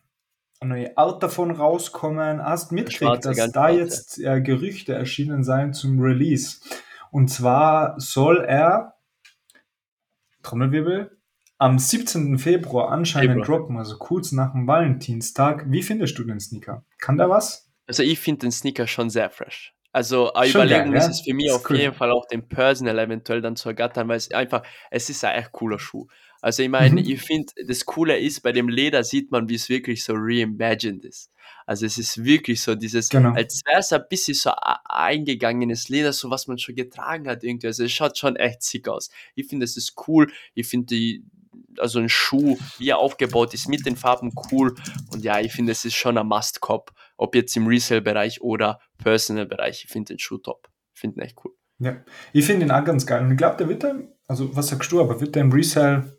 eine 0.61 0.75
neue 0.75 0.99
Art 0.99 1.23
davon 1.23 1.51
rauskommen. 1.51 2.43
Hast 2.43 2.73
mitgekriegt, 2.73 3.25
dass 3.25 3.53
da 3.53 3.69
jetzt 3.71 4.19
äh, 4.19 4.41
Gerüchte 4.41 4.93
erschienen 4.93 5.45
seien 5.45 5.73
zum 5.73 6.01
Release. 6.01 6.61
Und 7.11 7.29
zwar 7.29 7.99
soll 8.01 8.45
er, 8.45 8.97
Trommelwirbel, 10.43 11.16
am 11.59 11.79
17. 11.79 12.39
Februar 12.39 12.91
anscheinend 12.91 13.45
Februar. 13.45 13.59
droppen, 13.61 13.77
also 13.79 13.99
kurz 13.99 14.33
nach 14.33 14.53
dem 14.53 14.66
Valentinstag. 14.66 15.71
Wie 15.71 15.83
findest 15.83 16.19
du 16.19 16.25
den 16.25 16.41
Sneaker? 16.41 16.85
Kann 16.99 17.16
der 17.16 17.31
was? 17.31 17.71
Also 17.87 18.03
ich 18.03 18.19
finde 18.21 18.41
den 18.41 18.53
Sneaker 18.53 18.87
schon 18.87 19.11
sehr 19.11 19.31
fresh. 19.31 19.75
Also 19.93 20.32
eine 20.34 20.51
Schon 20.51 20.62
Überlegung 20.66 20.93
geil, 20.93 21.01
ist 21.01 21.09
es 21.09 21.20
für 21.22 21.34
mich 21.34 21.51
auf 21.51 21.68
cool. 21.70 21.76
jeden 21.76 21.95
Fall 21.95 22.11
auch 22.11 22.26
den 22.26 22.47
Personal 22.47 22.99
eventuell 22.99 23.41
dann 23.41 23.57
zu 23.57 23.70
ergattern, 23.70 24.09
weil 24.09 24.18
es 24.18 24.30
einfach, 24.32 24.62
es 24.91 25.09
ist 25.09 25.24
ein 25.24 25.34
echt 25.34 25.53
cooler 25.53 25.78
Schuh. 25.78 26.07
Also 26.41 26.62
ich 26.62 26.68
meine, 26.68 27.01
mhm. 27.01 27.09
ich 27.09 27.20
finde, 27.22 27.53
das 27.66 27.84
Coole 27.84 28.18
ist, 28.18 28.43
bei 28.43 28.53
dem 28.53 28.68
Leder 28.68 29.03
sieht 29.03 29.30
man, 29.30 29.49
wie 29.49 29.55
es 29.55 29.68
wirklich 29.68 30.05
so 30.05 30.12
reimagined 30.14 31.05
ist. 31.05 31.32
Also 31.66 31.84
es 31.84 31.99
ist 31.99 32.22
wirklich 32.24 32.62
so 32.62 32.74
dieses, 32.74 33.09
genau. 33.09 33.32
als 33.32 33.62
wäre 33.66 33.80
es 33.80 33.93
ein 33.93 34.05
bisschen 34.09 34.34
so 34.34 34.53
eingegangenes 34.84 35.89
Leder, 35.89 36.12
so 36.12 36.30
was 36.30 36.47
man 36.47 36.59
schon 36.59 36.74
getragen 36.76 37.28
hat 37.28 37.43
irgendwie. 37.43 37.66
Also 37.66 37.84
es 37.84 37.93
schaut 37.93 38.16
schon 38.16 38.36
echt 38.36 38.62
sick 38.62 38.89
aus. 38.89 39.11
Ich 39.34 39.49
finde, 39.49 39.64
es 39.64 39.76
ist 39.76 39.95
cool. 40.07 40.30
Ich 40.55 40.68
finde, 40.68 40.86
die 40.86 41.24
also 41.81 41.99
ein 41.99 42.09
Schuh, 42.09 42.57
wie 42.79 42.89
er 42.89 42.99
aufgebaut 42.99 43.55
ist, 43.55 43.68
mit 43.68 43.87
den 43.87 43.97
Farben 43.97 44.33
cool. 44.51 44.74
Und 45.12 45.24
ja, 45.24 45.41
ich 45.41 45.53
finde, 45.53 45.72
es 45.72 45.85
ist 45.85 45.95
schon 45.95 46.18
ein 46.18 46.26
Must-Cop, 46.26 46.93
ob 47.16 47.35
jetzt 47.35 47.57
im 47.57 47.66
Resale-Bereich 47.66 48.41
oder 48.41 48.81
Personal-Bereich. 48.99 49.85
Ich 49.85 49.91
finde 49.91 50.14
den 50.14 50.18
Schuh 50.18 50.39
top. 50.39 50.68
Ich 50.95 51.01
finde 51.01 51.20
ihn 51.20 51.22
echt 51.24 51.37
cool. 51.45 51.53
Ja, 51.81 51.97
ich 52.33 52.45
finde 52.45 52.66
ihn 52.66 52.72
auch 52.72 52.85
ganz 52.85 53.07
geil. 53.07 53.22
Und 53.22 53.31
ich 53.31 53.39
glaube, 53.39 53.57
der 53.57 53.68
wird 53.68 53.85
dann, 53.85 54.09
also 54.26 54.55
was 54.57 54.68
sagst 54.68 54.91
du, 54.91 55.01
aber 55.01 55.20
wird 55.20 55.35
der 55.35 55.43
im 55.43 55.53
Resale 55.53 56.18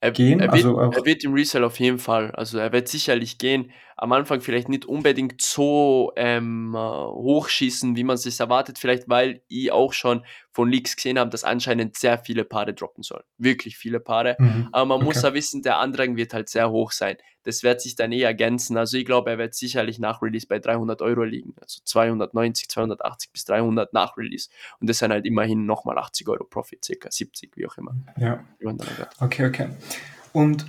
er, 0.00 0.12
gehen? 0.12 0.40
Er 0.40 0.52
wird, 0.52 0.64
also 0.64 0.78
er 0.78 1.04
wird 1.04 1.24
im 1.24 1.34
Resale 1.34 1.66
auf 1.66 1.80
jeden 1.80 1.98
Fall. 1.98 2.30
Also 2.32 2.58
er 2.58 2.72
wird 2.72 2.88
sicherlich 2.88 3.38
gehen. 3.38 3.72
Am 4.00 4.12
Anfang 4.12 4.40
vielleicht 4.40 4.68
nicht 4.68 4.84
unbedingt 4.84 5.42
so 5.42 6.12
ähm, 6.14 6.72
äh, 6.74 6.78
hochschießen, 6.78 7.96
wie 7.96 8.04
man 8.04 8.14
es 8.14 8.22
sich 8.22 8.38
erwartet. 8.38 8.78
Vielleicht, 8.78 9.08
weil 9.08 9.42
ich 9.48 9.72
auch 9.72 9.92
schon 9.92 10.24
von 10.52 10.70
Leaks 10.70 10.94
gesehen 10.94 11.18
habe, 11.18 11.30
dass 11.30 11.42
anscheinend 11.42 11.96
sehr 11.96 12.16
viele 12.18 12.44
Paare 12.44 12.74
droppen 12.74 13.02
sollen. 13.02 13.24
Wirklich 13.38 13.76
viele 13.76 13.98
Paare. 13.98 14.36
Mhm. 14.38 14.68
Aber 14.70 14.86
man 14.86 14.96
okay. 14.98 15.04
muss 15.04 15.22
ja 15.22 15.34
wissen, 15.34 15.62
der 15.62 15.78
Andrang 15.78 16.16
wird 16.16 16.32
halt 16.32 16.48
sehr 16.48 16.70
hoch 16.70 16.92
sein. 16.92 17.16
Das 17.42 17.64
wird 17.64 17.80
sich 17.80 17.96
dann 17.96 18.12
eh 18.12 18.22
ergänzen. 18.22 18.76
Also 18.76 18.96
ich 18.96 19.04
glaube, 19.04 19.30
er 19.30 19.38
wird 19.38 19.54
sicherlich 19.54 19.98
nach 19.98 20.22
Release 20.22 20.46
bei 20.46 20.60
300 20.60 21.02
Euro 21.02 21.24
liegen. 21.24 21.54
Also 21.60 21.80
290, 21.82 22.68
280 22.68 23.32
bis 23.32 23.44
300 23.46 23.92
nach 23.92 24.16
Release. 24.16 24.48
Und 24.80 24.88
das 24.88 24.98
sind 24.98 25.10
halt 25.10 25.26
immerhin 25.26 25.66
nochmal 25.66 25.98
80 25.98 26.28
Euro 26.28 26.44
Profit, 26.44 26.84
circa 26.84 27.10
70, 27.10 27.56
wie 27.56 27.66
auch 27.66 27.76
immer. 27.78 27.96
Ja. 28.16 28.44
Okay, 29.18 29.46
okay. 29.46 29.70
Und 30.32 30.66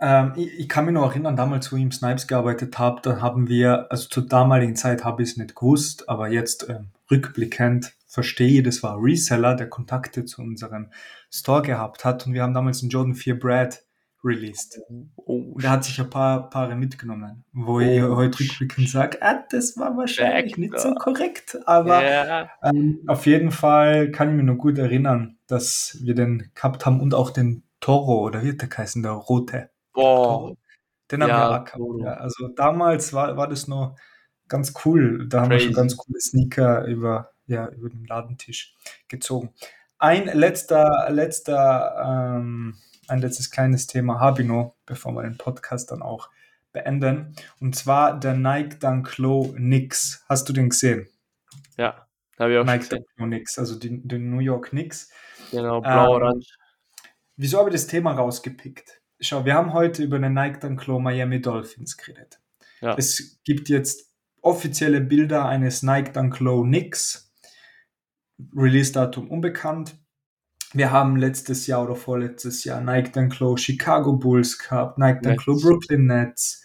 ähm, 0.00 0.32
ich, 0.36 0.60
ich, 0.60 0.68
kann 0.68 0.84
mich 0.84 0.94
noch 0.94 1.10
erinnern, 1.10 1.36
damals, 1.36 1.72
wo 1.72 1.76
ich 1.76 1.82
im 1.82 1.92
Snipes 1.92 2.26
gearbeitet 2.26 2.78
habe, 2.78 3.00
da 3.02 3.20
haben 3.20 3.48
wir, 3.48 3.90
also 3.90 4.08
zur 4.08 4.26
damaligen 4.26 4.76
Zeit 4.76 5.04
habe 5.04 5.22
ich 5.22 5.30
es 5.30 5.36
nicht 5.36 5.56
gewusst, 5.56 6.08
aber 6.08 6.28
jetzt 6.28 6.68
ähm, 6.68 6.88
rückblickend 7.10 7.94
verstehe, 8.06 8.62
das 8.62 8.82
war 8.82 9.02
Reseller, 9.02 9.54
der 9.54 9.68
Kontakte 9.68 10.24
zu 10.24 10.42
unserem 10.42 10.90
Store 11.30 11.62
gehabt 11.62 12.04
hat 12.04 12.26
und 12.26 12.32
wir 12.32 12.42
haben 12.42 12.54
damals 12.54 12.82
einen 12.82 12.90
Jordan 12.90 13.14
4 13.14 13.38
Brad 13.38 13.82
released. 14.24 14.80
Oh, 15.16 15.56
der 15.58 15.70
hat 15.70 15.84
sich 15.84 16.00
ein 16.00 16.10
paar 16.10 16.50
Paare 16.50 16.74
mitgenommen, 16.74 17.44
wo 17.52 17.74
oh, 17.74 17.80
ich 17.80 18.02
heute 18.02 18.40
rückblickend 18.40 18.88
sage, 18.88 19.18
ah, 19.20 19.44
das 19.50 19.76
war 19.76 19.96
wahrscheinlich 19.96 20.52
Back, 20.52 20.58
nicht 20.58 20.78
so 20.78 20.94
korrekt, 20.94 21.58
aber 21.66 22.00
yeah. 22.00 22.50
ähm, 22.62 23.00
auf 23.06 23.26
jeden 23.26 23.50
Fall 23.50 24.10
kann 24.10 24.30
ich 24.30 24.36
mich 24.36 24.44
noch 24.44 24.56
gut 24.56 24.78
erinnern, 24.78 25.38
dass 25.46 25.98
wir 26.02 26.14
den 26.14 26.50
gehabt 26.54 26.86
haben 26.86 27.00
und 27.00 27.14
auch 27.14 27.30
den 27.30 27.64
Toro 27.80 28.24
oder 28.24 28.42
wie 28.42 28.56
der 28.56 28.68
heißen, 28.68 29.02
der 29.02 29.12
rote. 29.12 29.70
Boah. 29.98 30.54
Den 31.10 31.22
haben 31.22 31.30
ja, 31.30 31.50
wir 31.50 31.60
auch 31.60 31.64
gehabt. 31.64 32.00
Ja, 32.00 32.14
also 32.14 32.48
damals 32.48 33.12
war, 33.12 33.36
war 33.36 33.48
das 33.48 33.66
noch 33.66 33.96
ganz 34.48 34.74
cool. 34.84 35.26
Da 35.28 35.42
haben 35.42 35.50
wir 35.50 35.60
schon 35.60 35.72
ganz 35.72 35.96
coole 35.96 36.20
Sneaker 36.20 36.84
über, 36.84 37.32
ja, 37.46 37.68
über 37.68 37.88
den 37.88 38.04
Ladentisch 38.04 38.76
gezogen. 39.08 39.54
Ein 39.98 40.26
letzter, 40.26 41.08
letzter, 41.10 42.36
ähm, 42.36 42.76
ein 43.08 43.20
letztes 43.20 43.50
kleines 43.50 43.86
Thema 43.86 44.20
habe 44.20 44.42
ich 44.42 44.48
noch, 44.48 44.76
bevor 44.86 45.12
wir 45.12 45.22
den 45.22 45.38
Podcast 45.38 45.90
dann 45.90 46.02
auch 46.02 46.28
beenden. 46.72 47.34
Und 47.60 47.74
zwar 47.74 48.18
der 48.18 48.34
Nike 48.34 48.78
Dunk 48.78 49.18
Low 49.18 49.52
Knicks. 49.54 50.24
Hast 50.28 50.48
du 50.48 50.52
den 50.52 50.68
gesehen? 50.68 51.08
Ja, 51.76 52.06
habe 52.38 52.52
ich 52.52 52.58
auch 52.58 52.64
Nike 52.64 52.80
gesehen. 52.80 52.98
Dunk 52.98 53.08
Low 53.16 53.26
Knicks, 53.26 53.58
also 53.58 53.78
die, 53.78 54.06
die 54.06 54.18
New 54.18 54.40
York 54.40 54.70
Knicks. 54.70 55.10
Genau, 55.50 55.80
blau-orange. 55.80 56.46
Ähm, 56.46 57.10
wieso 57.36 57.58
habe 57.58 57.70
ich 57.70 57.74
das 57.74 57.86
Thema 57.86 58.12
rausgepickt? 58.12 59.00
Schau, 59.20 59.44
wir 59.44 59.54
haben 59.54 59.72
heute 59.72 60.02
über 60.02 60.18
den 60.18 60.34
Nike 60.34 60.60
Dunk 60.60 60.86
Low 60.86 61.00
Miami 61.00 61.40
Dolphins 61.40 61.96
geredet. 61.96 62.40
Ja. 62.80 62.94
Es 62.96 63.40
gibt 63.44 63.68
jetzt 63.68 64.14
offizielle 64.42 65.00
Bilder 65.00 65.46
eines 65.46 65.82
Nike 65.82 66.12
Dunk 66.12 66.38
Low 66.40 66.62
Knicks. 66.62 67.32
Release-Datum 68.54 69.30
unbekannt. 69.30 69.98
Wir 70.72 70.92
haben 70.92 71.16
letztes 71.16 71.66
Jahr 71.66 71.82
oder 71.84 71.96
vorletztes 71.96 72.62
Jahr 72.62 72.80
Nike 72.80 73.10
Dunk 73.10 73.38
Low 73.40 73.56
Chicago 73.56 74.12
Bulls 74.12 74.58
gehabt, 74.58 74.98
Nike 74.98 75.22
Dunk 75.22 75.46
Low 75.46 75.60
Brooklyn 75.60 76.06
Nets. 76.06 76.62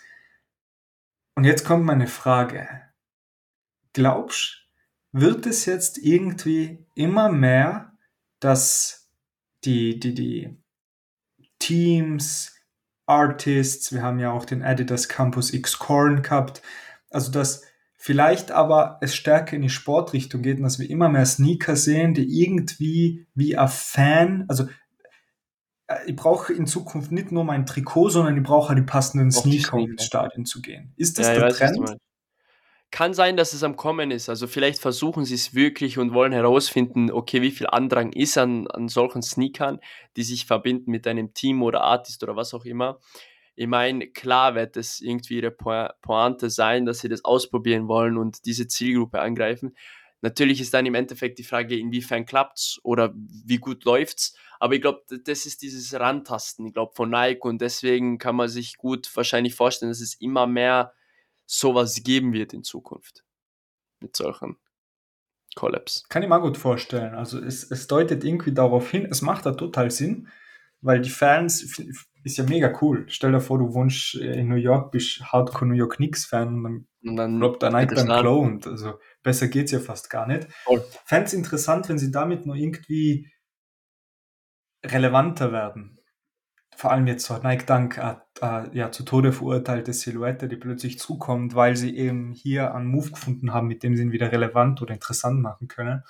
Und 1.35 1.45
jetzt 1.45 1.65
kommt 1.65 1.85
meine 1.85 2.07
Frage. 2.07 2.67
Glaubst, 3.93 4.67
wird 5.11 5.45
es 5.45 5.65
jetzt 5.65 5.97
irgendwie 5.97 6.85
immer 6.95 7.31
mehr, 7.31 7.97
dass 8.39 9.11
die, 9.63 9.99
die, 9.99 10.13
die 10.13 10.62
Teams, 11.63 12.53
Artists, 13.05 13.93
wir 13.93 14.01
haben 14.01 14.19
ja 14.19 14.31
auch 14.31 14.45
den 14.45 14.63
Adidas 14.63 15.07
Campus 15.07 15.53
X 15.53 15.79
Corn 15.79 16.21
gehabt. 16.21 16.61
Also, 17.09 17.31
dass 17.31 17.63
vielleicht 17.95 18.51
aber 18.51 18.97
es 19.01 19.15
stärker 19.15 19.55
in 19.55 19.61
die 19.61 19.69
Sportrichtung 19.69 20.41
geht 20.41 20.57
und 20.57 20.63
dass 20.63 20.79
wir 20.79 20.89
immer 20.89 21.07
mehr 21.07 21.25
Sneaker 21.25 21.75
sehen, 21.75 22.13
die 22.13 22.41
irgendwie 22.41 23.27
wie 23.33 23.57
ein 23.57 23.69
Fan, 23.69 24.45
also 24.49 24.65
äh, 25.87 25.95
ich 26.07 26.15
brauche 26.15 26.51
in 26.51 26.67
Zukunft 26.67 27.11
nicht 27.11 27.31
nur 27.31 27.45
mein 27.45 27.65
Trikot, 27.65 28.09
sondern 28.09 28.37
ich 28.37 28.43
brauche 28.43 28.75
die 28.75 28.81
passenden 28.81 29.31
Sneaker, 29.31 29.77
um 29.77 29.91
ins 29.91 30.05
Stadion 30.05 30.45
zu 30.45 30.61
gehen. 30.61 30.93
Ist 30.97 31.17
das 31.17 31.27
ja, 31.27 31.33
der 31.35 31.43
weiß, 31.43 31.57
Trend? 31.57 31.97
Kann 32.93 33.15
sein, 33.15 33.37
dass 33.37 33.53
es 33.53 33.63
am 33.63 33.75
Kommen 33.75 34.11
ist. 34.11 34.29
Also 34.29 34.45
vielleicht 34.45 34.79
versuchen 34.79 35.25
sie 35.25 35.33
es 35.33 35.55
wirklich 35.55 35.97
und 35.97 36.13
wollen 36.13 36.31
herausfinden, 36.31 37.09
okay, 37.09 37.41
wie 37.41 37.49
viel 37.49 37.65
Andrang 37.65 38.13
ist 38.13 38.37
an, 38.37 38.67
an 38.67 38.87
solchen 38.87 39.23
Sneakern, 39.23 39.79
die 40.15 40.21
sich 40.21 40.45
verbinden 40.45 40.91
mit 40.91 41.07
einem 41.07 41.33
Team 41.33 41.63
oder 41.63 41.81
Artist 41.81 42.21
oder 42.21 42.35
was 42.35 42.53
auch 42.53 42.65
immer. 42.65 42.99
Ich 43.55 43.65
meine, 43.65 44.09
klar 44.09 44.53
wird 44.53 44.77
es 44.77 45.01
irgendwie 45.01 45.37
ihre 45.37 45.49
Pointe 45.49 46.51
sein, 46.51 46.85
dass 46.85 46.99
sie 46.99 47.09
das 47.09 47.25
ausprobieren 47.25 47.87
wollen 47.87 48.15
und 48.15 48.45
diese 48.45 48.67
Zielgruppe 48.67 49.21
angreifen. 49.21 49.75
Natürlich 50.21 50.61
ist 50.61 50.75
dann 50.75 50.85
im 50.85 50.93
Endeffekt 50.93 51.39
die 51.39 51.43
Frage, 51.43 51.75
inwiefern 51.75 52.27
klappt 52.27 52.59
es 52.59 52.79
oder 52.83 53.11
wie 53.15 53.57
gut 53.57 53.85
läuft 53.85 54.19
es. 54.19 54.35
Aber 54.59 54.75
ich 54.75 54.81
glaube, 54.81 55.01
das 55.25 55.47
ist 55.47 55.63
dieses 55.63 55.99
Rantasten, 55.99 56.67
ich 56.67 56.75
glaube, 56.75 56.93
von 56.93 57.09
Nike 57.09 57.43
und 57.43 57.59
deswegen 57.59 58.19
kann 58.19 58.35
man 58.35 58.49
sich 58.49 58.77
gut 58.77 59.09
wahrscheinlich 59.15 59.55
vorstellen, 59.55 59.89
dass 59.89 59.99
es 59.99 60.13
immer 60.13 60.45
mehr 60.45 60.93
sowas 61.45 62.03
geben 62.03 62.33
wird 62.33 62.53
in 62.53 62.63
Zukunft. 62.63 63.23
Mit 63.99 64.15
solchen 64.15 64.57
Collabs. 65.55 66.03
Kann 66.09 66.23
ich 66.23 66.29
mir 66.29 66.41
gut 66.41 66.57
vorstellen. 66.57 67.15
Also 67.15 67.39
es, 67.39 67.69
es 67.69 67.87
deutet 67.87 68.23
irgendwie 68.23 68.53
darauf 68.53 68.89
hin, 68.89 69.05
es 69.09 69.21
macht 69.21 69.45
da 69.45 69.51
total 69.51 69.91
Sinn, 69.91 70.27
weil 70.81 70.99
die 71.01 71.09
Fans, 71.09 71.79
ist 72.23 72.37
ja 72.37 72.43
mega 72.43 72.77
cool. 72.81 73.05
Stell 73.07 73.31
dir 73.31 73.39
vor, 73.39 73.59
du 73.59 73.73
wohnst 73.73 74.15
in 74.15 74.47
New 74.47 74.55
York, 74.55 74.91
bist 74.91 75.21
Hardcore 75.31 75.67
New 75.67 75.75
York 75.75 75.97
Knicks 75.97 76.25
Fan 76.25 76.55
und 76.55 76.63
dann, 76.63 77.15
dann 77.15 77.39
droppt 77.39 77.61
der 77.61 77.69
Nike 77.71 77.95
dann 77.95 78.07
cloned. 78.07 78.67
Also 78.67 78.99
besser 79.21 79.47
geht's 79.47 79.71
ja 79.71 79.79
fast 79.79 80.09
gar 80.09 80.27
nicht. 80.27 80.47
Fände 81.05 81.25
es 81.25 81.33
interessant, 81.33 81.87
wenn 81.89 81.99
sie 81.99 82.11
damit 82.11 82.45
nur 82.45 82.55
irgendwie 82.55 83.31
relevanter 84.85 85.51
werden 85.51 86.02
vor 86.75 86.91
allem 86.91 87.07
jetzt 87.07 87.25
so 87.25 87.37
Nike 87.37 87.65
Dank 87.65 87.97
äh, 87.97 88.15
äh, 88.41 88.77
ja, 88.77 88.91
zu 88.91 89.03
Tode 89.03 89.31
verurteilte 89.31 89.93
Silhouette, 89.93 90.47
die 90.47 90.57
plötzlich 90.57 90.99
zukommt, 90.99 91.55
weil 91.55 91.75
sie 91.75 91.95
eben 91.95 92.31
hier 92.31 92.73
einen 92.73 92.87
Move 92.87 93.11
gefunden 93.11 93.53
haben, 93.53 93.67
mit 93.67 93.83
dem 93.83 93.95
sie 93.95 94.03
ihn 94.03 94.11
wieder 94.11 94.31
relevant 94.31 94.81
oder 94.81 94.93
interessant 94.93 95.41
machen 95.41 95.67
können. 95.67 96.03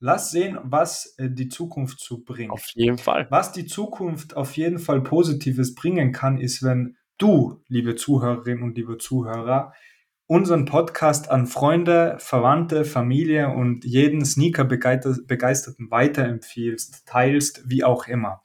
Lass 0.00 0.30
sehen, 0.30 0.58
was 0.62 1.14
äh, 1.18 1.30
die 1.30 1.48
Zukunft 1.48 2.00
zu 2.00 2.24
bringt. 2.24 2.52
Auf 2.52 2.66
jeden 2.74 2.98
Fall. 2.98 3.26
Was 3.30 3.52
die 3.52 3.66
Zukunft 3.66 4.36
auf 4.36 4.56
jeden 4.56 4.78
Fall 4.78 5.02
Positives 5.02 5.74
bringen 5.74 6.12
kann, 6.12 6.38
ist, 6.38 6.62
wenn 6.62 6.96
du, 7.18 7.62
liebe 7.68 7.94
Zuhörerinnen 7.96 8.62
und 8.62 8.76
liebe 8.76 8.98
Zuhörer, 8.98 9.72
unseren 10.26 10.64
Podcast 10.64 11.30
an 11.30 11.46
Freunde, 11.46 12.16
Verwandte, 12.18 12.84
Familie 12.84 13.50
und 13.50 13.84
jeden 13.84 14.24
Sneaker-Begeisterten 14.24 15.90
weiterempfiehlst, 15.90 17.06
teilst, 17.06 17.68
wie 17.68 17.84
auch 17.84 18.06
immer. 18.06 18.42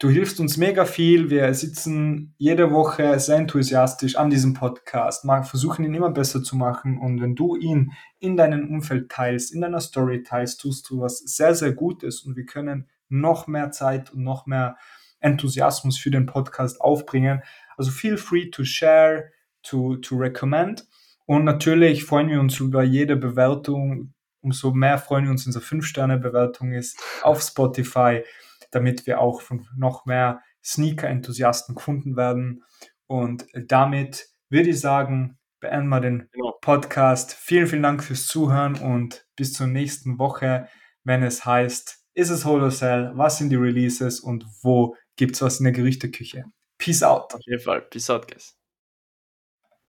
Du 0.00 0.08
hilfst 0.08 0.38
uns 0.38 0.56
mega 0.56 0.84
viel. 0.84 1.28
Wir 1.28 1.52
sitzen 1.54 2.32
jede 2.38 2.70
Woche 2.70 3.18
sehr 3.18 3.36
enthusiastisch 3.36 4.14
an 4.14 4.30
diesem 4.30 4.54
Podcast, 4.54 5.26
versuchen 5.42 5.84
ihn 5.84 5.94
immer 5.94 6.12
besser 6.12 6.40
zu 6.40 6.54
machen. 6.54 6.98
Und 6.98 7.20
wenn 7.20 7.34
du 7.34 7.56
ihn 7.56 7.90
in 8.20 8.36
deinem 8.36 8.70
Umfeld 8.70 9.10
teilst, 9.10 9.52
in 9.52 9.60
deiner 9.60 9.80
Story 9.80 10.22
teilst, 10.22 10.60
tust 10.60 10.88
du 10.88 11.00
was 11.00 11.18
sehr, 11.18 11.52
sehr 11.56 11.72
Gutes. 11.72 12.20
Und 12.20 12.36
wir 12.36 12.46
können 12.46 12.88
noch 13.08 13.48
mehr 13.48 13.72
Zeit 13.72 14.12
und 14.12 14.22
noch 14.22 14.46
mehr 14.46 14.76
Enthusiasmus 15.18 15.98
für 15.98 16.12
den 16.12 16.26
Podcast 16.26 16.80
aufbringen. 16.80 17.42
Also 17.76 17.90
feel 17.90 18.18
free 18.18 18.50
to 18.50 18.62
share, 18.62 19.32
to, 19.64 19.96
to 19.96 20.14
recommend. 20.14 20.86
Und 21.26 21.42
natürlich 21.42 22.04
freuen 22.04 22.28
wir 22.28 22.38
uns 22.38 22.60
über 22.60 22.84
jede 22.84 23.16
Bewertung. 23.16 24.14
Umso 24.42 24.70
mehr 24.70 24.98
freuen 24.98 25.24
wir 25.24 25.32
uns, 25.32 25.44
wenn 25.44 25.50
es 25.50 25.56
eine 25.56 25.80
5-Sterne-Bewertung 25.80 26.70
ist 26.70 27.02
auf 27.22 27.42
Spotify 27.42 28.22
damit 28.70 29.06
wir 29.06 29.20
auch 29.20 29.40
von 29.40 29.66
noch 29.76 30.06
mehr 30.06 30.40
Sneaker-Enthusiasten 30.64 31.74
gefunden 31.74 32.16
werden. 32.16 32.64
Und 33.06 33.46
damit 33.54 34.26
würde 34.50 34.70
ich 34.70 34.80
sagen, 34.80 35.38
beenden 35.60 35.88
wir 35.88 36.00
den 36.00 36.28
genau. 36.32 36.56
Podcast. 36.60 37.32
Vielen, 37.34 37.66
vielen 37.66 37.82
Dank 37.82 38.04
fürs 38.04 38.26
Zuhören 38.26 38.76
und 38.76 39.26
bis 39.36 39.52
zur 39.52 39.66
nächsten 39.66 40.18
Woche, 40.18 40.68
wenn 41.04 41.22
es 41.22 41.44
heißt, 41.44 41.98
ist 42.14 42.30
es 42.30 42.44
Holocell, 42.44 43.12
was 43.14 43.38
sind 43.38 43.50
die 43.50 43.56
Releases 43.56 44.20
und 44.20 44.44
wo 44.62 44.96
gibt 45.16 45.36
es 45.36 45.42
was 45.42 45.60
in 45.60 45.64
der 45.64 45.72
Gerüchteküche. 45.72 46.44
Peace 46.78 47.02
out. 47.02 47.34
Auf 47.34 47.40
jeden 47.44 47.62
Fall. 47.62 47.82
Peace 47.82 48.10
out, 48.10 48.28
guys. 48.28 48.57